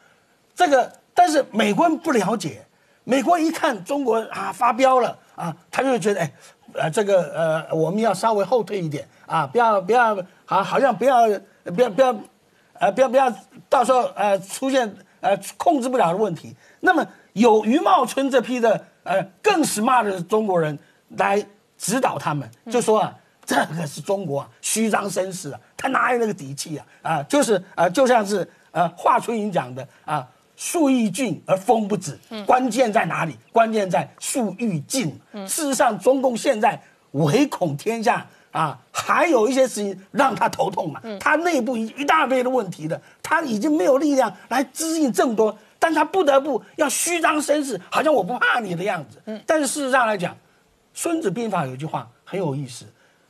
[0.55, 2.65] 这个但是美国人不了解，
[3.05, 6.33] 美国一看中国啊发飙了啊，他就觉得哎，
[6.75, 10.17] 呃这个呃我们要稍微后退一点啊，不要不要
[10.47, 11.27] 好好像不要
[11.65, 12.15] 不要不要，
[12.75, 13.31] 呃不要不要
[13.69, 16.55] 到时候呃出现呃控制不了的问题。
[16.81, 20.79] 那么有余茂春这批的呃更 smart 的中国人
[21.17, 21.45] 来
[21.79, 23.15] 指导他们，就说啊。
[23.47, 26.87] 这个是中国啊，虚张声势啊，他哪有那个底气啊？
[27.03, 30.25] 啊，就是啊，就像是呃华春莹讲的啊，
[30.55, 32.17] 树欲静而风不止，
[32.47, 33.37] 关键在哪里？
[33.51, 35.19] 关键在树欲静。
[35.33, 36.81] 事实上，中共现在
[37.13, 41.01] 唯恐天下啊，还有一些事情让他头痛嘛。
[41.19, 49.23] 他内部一一大堆的问题的，他已经没有力量来支应这么多，但他不得不要虚张声势，好像我不怕你的样子。
[49.27, 50.33] 嗯但是事实上来讲，
[50.95, 52.85] 《孙子兵法》有句话很有意思。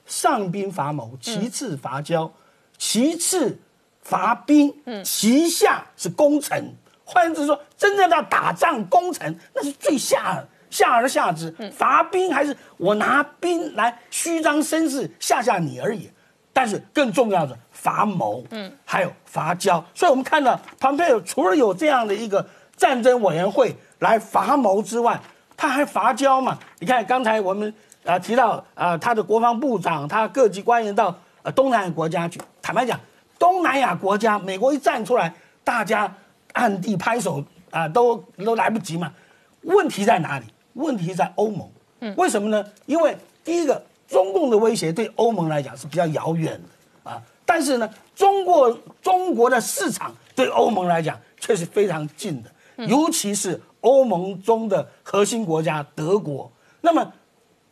[0.06, 2.32] 上兵伐谋，其次伐交，
[2.76, 3.56] 其次
[4.02, 4.74] 伐兵，
[5.04, 6.74] 其下是攻城。
[7.04, 11.50] 换言之说，真正要打仗攻城，那是最下下而下之。
[11.76, 16.10] 伐兵还是我拿兵来虚张声势吓吓你而已。
[16.52, 19.84] 但是更重要的伐谋，嗯，还有伐交。
[19.94, 22.44] 所以我们看到庞佩尔除了有这样的一个
[22.76, 25.20] 战争委员会来伐谋之外，
[25.56, 26.58] 他还伐交嘛？
[26.78, 27.74] 你看刚才我们。
[28.02, 32.40] 啊，提到啊，他的国防部长，他各级官员到呃东南亚国家去。
[32.62, 32.98] 坦白讲，
[33.38, 35.30] 东南亚国家，美国一站出来，
[35.62, 36.10] 大家
[36.54, 39.12] 暗地拍手啊，都都来不及嘛。
[39.64, 40.46] 问题在哪里？
[40.74, 41.68] 问题在欧盟。
[42.00, 42.64] 嗯，为什么呢？
[42.86, 52.50] 因为第一个，中共的威胁对欧盟来讲是比较遥远的啊，但是呢，中国中国的市场对欧盟来讲却是非常近的，
[52.86, 56.50] 尤其是欧盟中的核心国家德国。
[56.80, 57.12] 那么。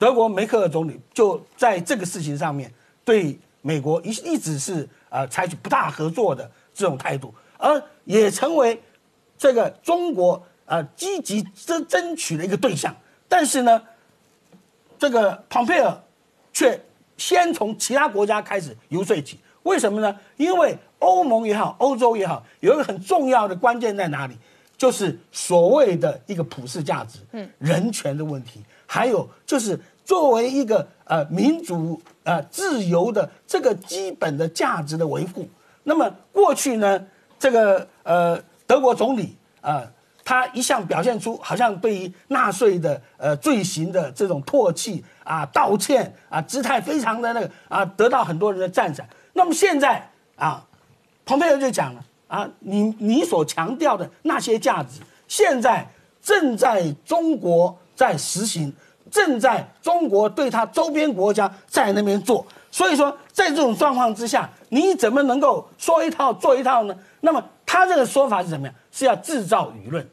[0.00, 2.72] 德国梅克尔总理就在这个事情上面
[3.04, 8.80] 对美国一一直是呃采取不大合作的这种态度，而也成为
[9.36, 12.94] 这个中国呃积极争争取的一个对象。
[13.28, 13.82] 但是呢，
[14.98, 16.00] 这个庞佩尔
[16.52, 16.80] 却
[17.16, 19.40] 先从其他国家开始游说起。
[19.64, 20.16] 为什么呢？
[20.36, 24.36] 因为欧盟也好，欧洲也好，有一个很重要的关键在哪里？
[24.78, 28.62] 就是所谓的一个普世价值，嗯，人权的问题。
[28.86, 35.48] 还有就是作为一个呃民主呃自由的这个基本的价值的维护，
[35.82, 37.04] 那么过去呢，
[37.38, 39.90] 这个呃德国总理啊，
[40.28, 49.06] 他一向表现出好像对于纳粹的呃罪行的这种唾弃啊、道歉啊，姿态非常的那个啊，得到很多人的赞赏。
[49.32, 50.06] 那么现在
[50.36, 50.62] 啊，
[51.24, 55.88] 蓬佩奥就讲了啊，你你所强调的那些价值，现在
[56.20, 57.78] 正在中国。
[57.98, 58.72] 在实行，
[59.10, 66.94] 正在中国对他周边国家在那边做，所以说在这种状况之下，你怎么能够说一套做一套呢？
[67.22, 68.74] 那么他这个说法是怎么样？
[68.92, 70.08] 是要制造舆论，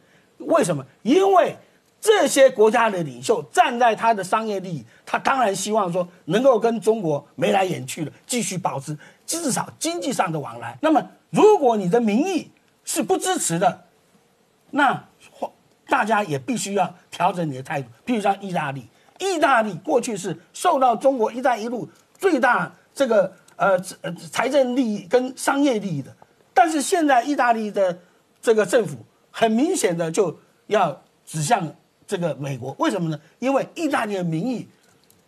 [0.45, 0.85] 为什么？
[1.03, 1.55] 因为
[1.99, 10.77] 这些国家的领袖站在他的商业利益，他当然希望说能够跟中国眉来眼去的继续保持至少经济上的往来。
[10.81, 12.51] 那么如果你的民意
[12.83, 13.85] 是不支持的，
[14.71, 15.05] 那。
[15.87, 17.87] 大家也必须要调整你的态度。
[18.07, 18.89] 譬如像意大利，
[19.19, 23.79] 意大利过去是受到中国“一带一路”最大这个呃
[24.31, 26.11] 财政利益跟商业利益的，
[26.55, 27.95] 但是现在意大利的
[28.41, 28.97] 这个政府
[29.37, 31.69] 很明显的就要指向
[32.07, 33.19] 这个美国，为什么呢？
[33.39, 34.65] 因为意大利的民意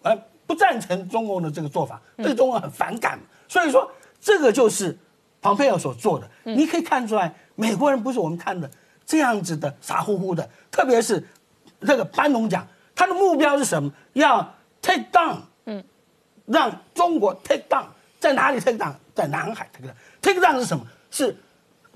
[0.01, 3.19] 呃不赞成中国的这个做法，对中国很反感，
[3.49, 4.97] 所以说这个就是
[5.41, 6.29] 蓬佩奥所做的。
[6.45, 8.71] 你可以看出来，美国人不是我们看的。
[9.05, 11.21] 这样子的傻乎乎的，特别是
[11.81, 12.65] 这个班农讲，
[12.95, 13.91] 他的目标是什么？
[14.13, 15.83] 要 take down，嗯，
[16.45, 17.85] 让中国 take down，
[18.21, 18.93] 在哪里 take down？
[19.13, 20.85] 在南海 take down，take down 是什么？
[21.09, 21.35] 是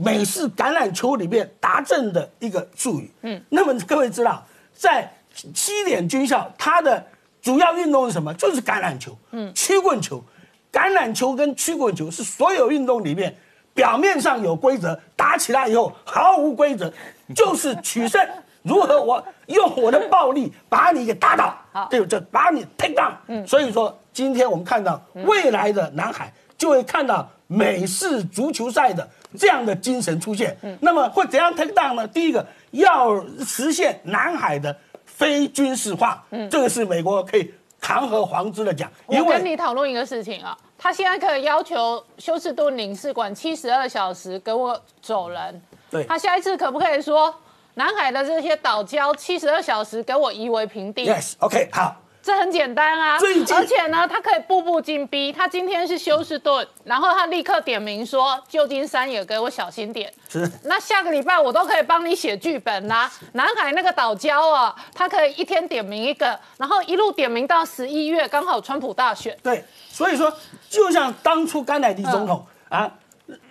[0.03, 3.11] 美式橄榄球里面达阵的一个术语。
[3.21, 5.11] 嗯，那么各位知道，在
[5.53, 7.05] 西点军校，它的
[7.41, 8.33] 主要运动是什么？
[8.33, 10.23] 就是橄榄球，嗯，曲棍球。
[10.71, 13.35] 橄榄球跟曲棍球是所有运动里面。
[13.73, 16.91] 表面上有规则，打起来以后毫无规则，
[17.33, 18.21] 就是取胜。
[18.63, 21.57] 如何我用我的暴力把你给打倒？
[21.71, 23.13] 好，对，就把你 take down。
[23.27, 30.55] 嗯，所以说今天我们看到未来的南海，就会看到美式足球赛的这样的精神出现。
[30.61, 32.07] 嗯，那么会怎样 take down 呢？
[32.07, 34.75] 第一个要实现南海的
[35.05, 36.23] 非军事化。
[36.31, 38.91] 嗯，这个是美国可以堂而皇之的讲。
[39.05, 40.57] 我跟你讨论一个事情啊。
[40.77, 45.61] 他现在可以要求休斯顿领事馆七十二小时给我走人。
[45.91, 47.31] 对，他下一次可不可以说
[47.75, 52.00] 南海的这些岛礁七十二小时给我夷为平地？Yes，OK，好。
[52.23, 53.17] 这很简单啊
[53.55, 55.31] 而且呢，他可以步步紧逼。
[55.31, 60.13] 他今天是休斯顿，然后他立刻点名说，旧金山也给我小心点。
[60.29, 63.11] 是那下个礼拜我都可以帮你写剧本啦。
[63.33, 69.35] 南海那个岛礁啊，他可以一天点名一个，然后一路点名到十一月，刚好川普大选。
[69.41, 70.31] 对，所以说
[70.69, 72.91] 就像当初甘乃迪总统、嗯啊，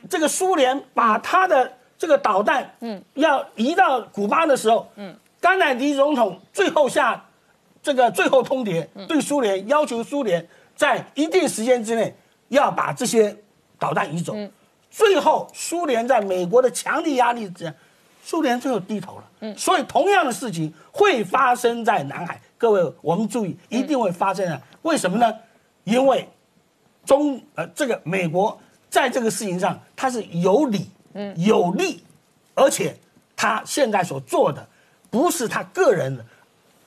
[0.08, 7.26] 这个苏联把他的这个导弹，嗯，要移到古巴的时候，嗯，甘乃迪总统最后下
[7.82, 10.46] 这个最后通牒，嗯对苏联要求苏联
[10.76, 12.14] 在一定时间之内
[12.48, 13.36] 要把这些
[13.78, 14.34] 导弹移走。
[14.34, 14.50] 嗯
[14.92, 17.72] 最后，苏联在美国的强力压力之下，
[18.24, 19.24] 苏联最后低头了。
[19.38, 22.40] 嗯，所以同样的事情会发生在南海。
[22.58, 24.60] 各位，我们注意，一定会发生啊！
[24.82, 25.32] 为什么呢？
[25.84, 26.28] 因为
[27.04, 32.02] 中呃，这个美国在这个事情上，它是有理、嗯有利，
[32.54, 32.96] 而且
[33.36, 34.68] 他现在所做的
[35.08, 36.26] 不是他个人的，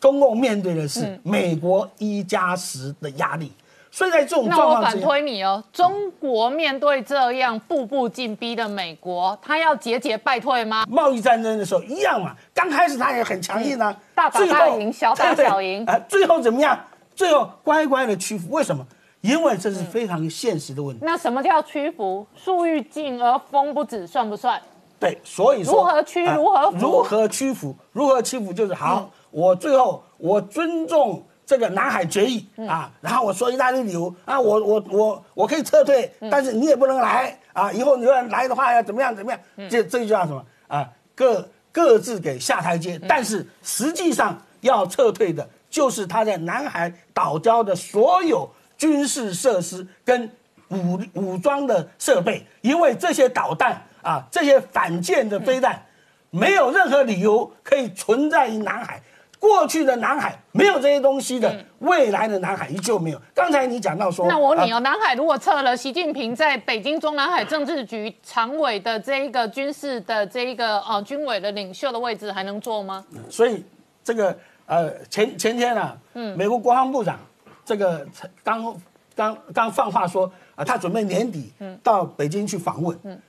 [0.03, 3.49] 中共面对的是美国一加十的压力。
[3.89, 10.83] 所以在这种那我反状况之下，推你哦，中国面对这样步步紧逼的美国，他要节节败退吗？
[10.89, 16.77] 贸易战争的时候一样嘛，刚开始他也很强硬啊，嗯大打大赢小打小赢啊、最后怎么样？
[17.15, 18.85] 最后乖乖的屈服，为什么？
[19.21, 21.05] 因为这是非常现实的问题。
[21.05, 22.27] 那什么叫屈服？
[22.35, 24.61] 树欲静而风不止，算不算？
[24.99, 27.75] 对，所以说如何屈啊如何服如何屈服？
[27.91, 39.69] 如何屈服就是好，我最后我尊重这个南海决议、啊，然后我说一大堆理由啊，我我我我可以撤退，但是你也不能来啊，以后你要来的话要怎么样怎么样？
[39.69, 40.87] 这这就叫什么啊？
[41.15, 50.31] 各各自给下台阶，但是实际上要撤退的就是他在南海岛礁的所有军事设施跟
[50.69, 55.83] 武武装的设备，因为这些导弹啊，这些反舰的飞弹，
[56.29, 59.01] 没有任何理由可以存在于南海。
[59.43, 63.21] 过去的南海没有这些东西的，未来的南海依旧没有。
[63.33, 73.05] 刚才你讲到说，那我问你哦，啊南海如果撤了，习近平在北京中南海政治局常委的这一个军事的这一个呃军委的领袖的位置还能做吗？
[73.29, 73.61] 所以
[74.01, 74.33] 这个
[74.65, 77.19] 呃前前天啊，嗯美国国防部长
[77.65, 78.07] 这个
[78.45, 78.73] 刚
[79.13, 81.51] 刚刚放话说啊，他准备年底
[81.83, 82.97] 到北京去访问。
[83.03, 83.19] 嗯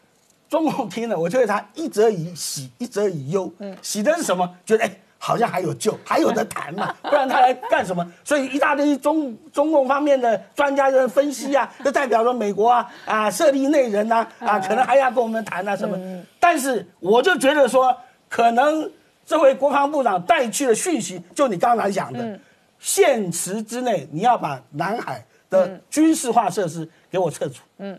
[0.48, 3.52] 中共听了，我觉得他一则以喜，一则以忧。
[3.58, 4.48] 嗯喜的是什么？
[4.64, 4.96] 觉得哎。
[5.26, 8.06] 好像还有救，还有的 谈嘛，不然他来干什么？
[8.22, 15.98] 所以一大堆中中共方面的专家在分析啊， 就代表说美国啊啊设立内人呐啊，可能还要跟我们谈啊什么。
[16.38, 17.96] 但是我就觉得说，
[18.28, 18.90] 可能
[19.24, 22.38] 这位国防部长带去的讯息，就你刚才讲的，
[22.78, 27.62] 限时之内你要把南海的军事化设施给我撤除。
[27.78, 27.98] 嗯，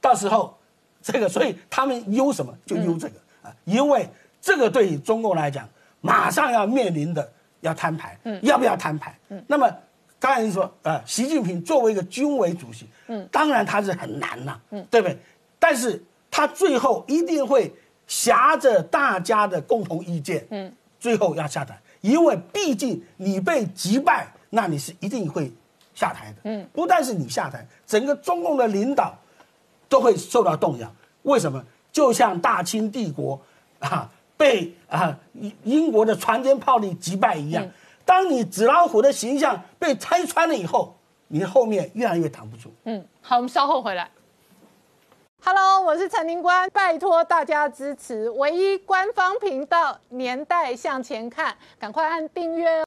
[0.00, 0.58] 到时候
[1.00, 2.52] 这个，所以他们忧什么？
[2.66, 3.14] 就忧这个。
[3.44, 4.10] 啊，因为
[4.40, 5.68] 这个对于中共来讲，
[6.00, 9.18] 马上要面临的要摊牌，要不要摊牌？
[9.46, 9.68] 那么
[10.18, 12.86] 刚才你说，呃，习近平作为一个军委主席，
[13.30, 14.60] 当然他是很难呐、
[14.90, 15.18] 对不对？
[15.58, 17.72] 但是他最后一定会
[18.06, 20.46] 挟着大家的共同意见，
[20.98, 25.52] 最后要下台，因为毕竟你被击败，那你是一定会
[25.94, 26.64] 下台的。
[26.72, 29.16] 不但是你下台，整个中共的领导
[29.88, 30.92] 都会受到动摇。
[31.22, 31.64] 为什么？
[31.92, 33.40] 就像大清帝国
[33.78, 37.66] 啊被啊英英国的船坚炮利击败一样，
[38.04, 40.94] 当你纸老虎的形象被拆穿了以后，
[41.28, 42.70] 你后面越来越挡不住。
[42.84, 44.10] 嗯，好，我们稍后回来。
[45.44, 52.84] Hello，我是陈宁官，拜托大家支持唯一官方频道《年代向前看》，赶快按订阅哦。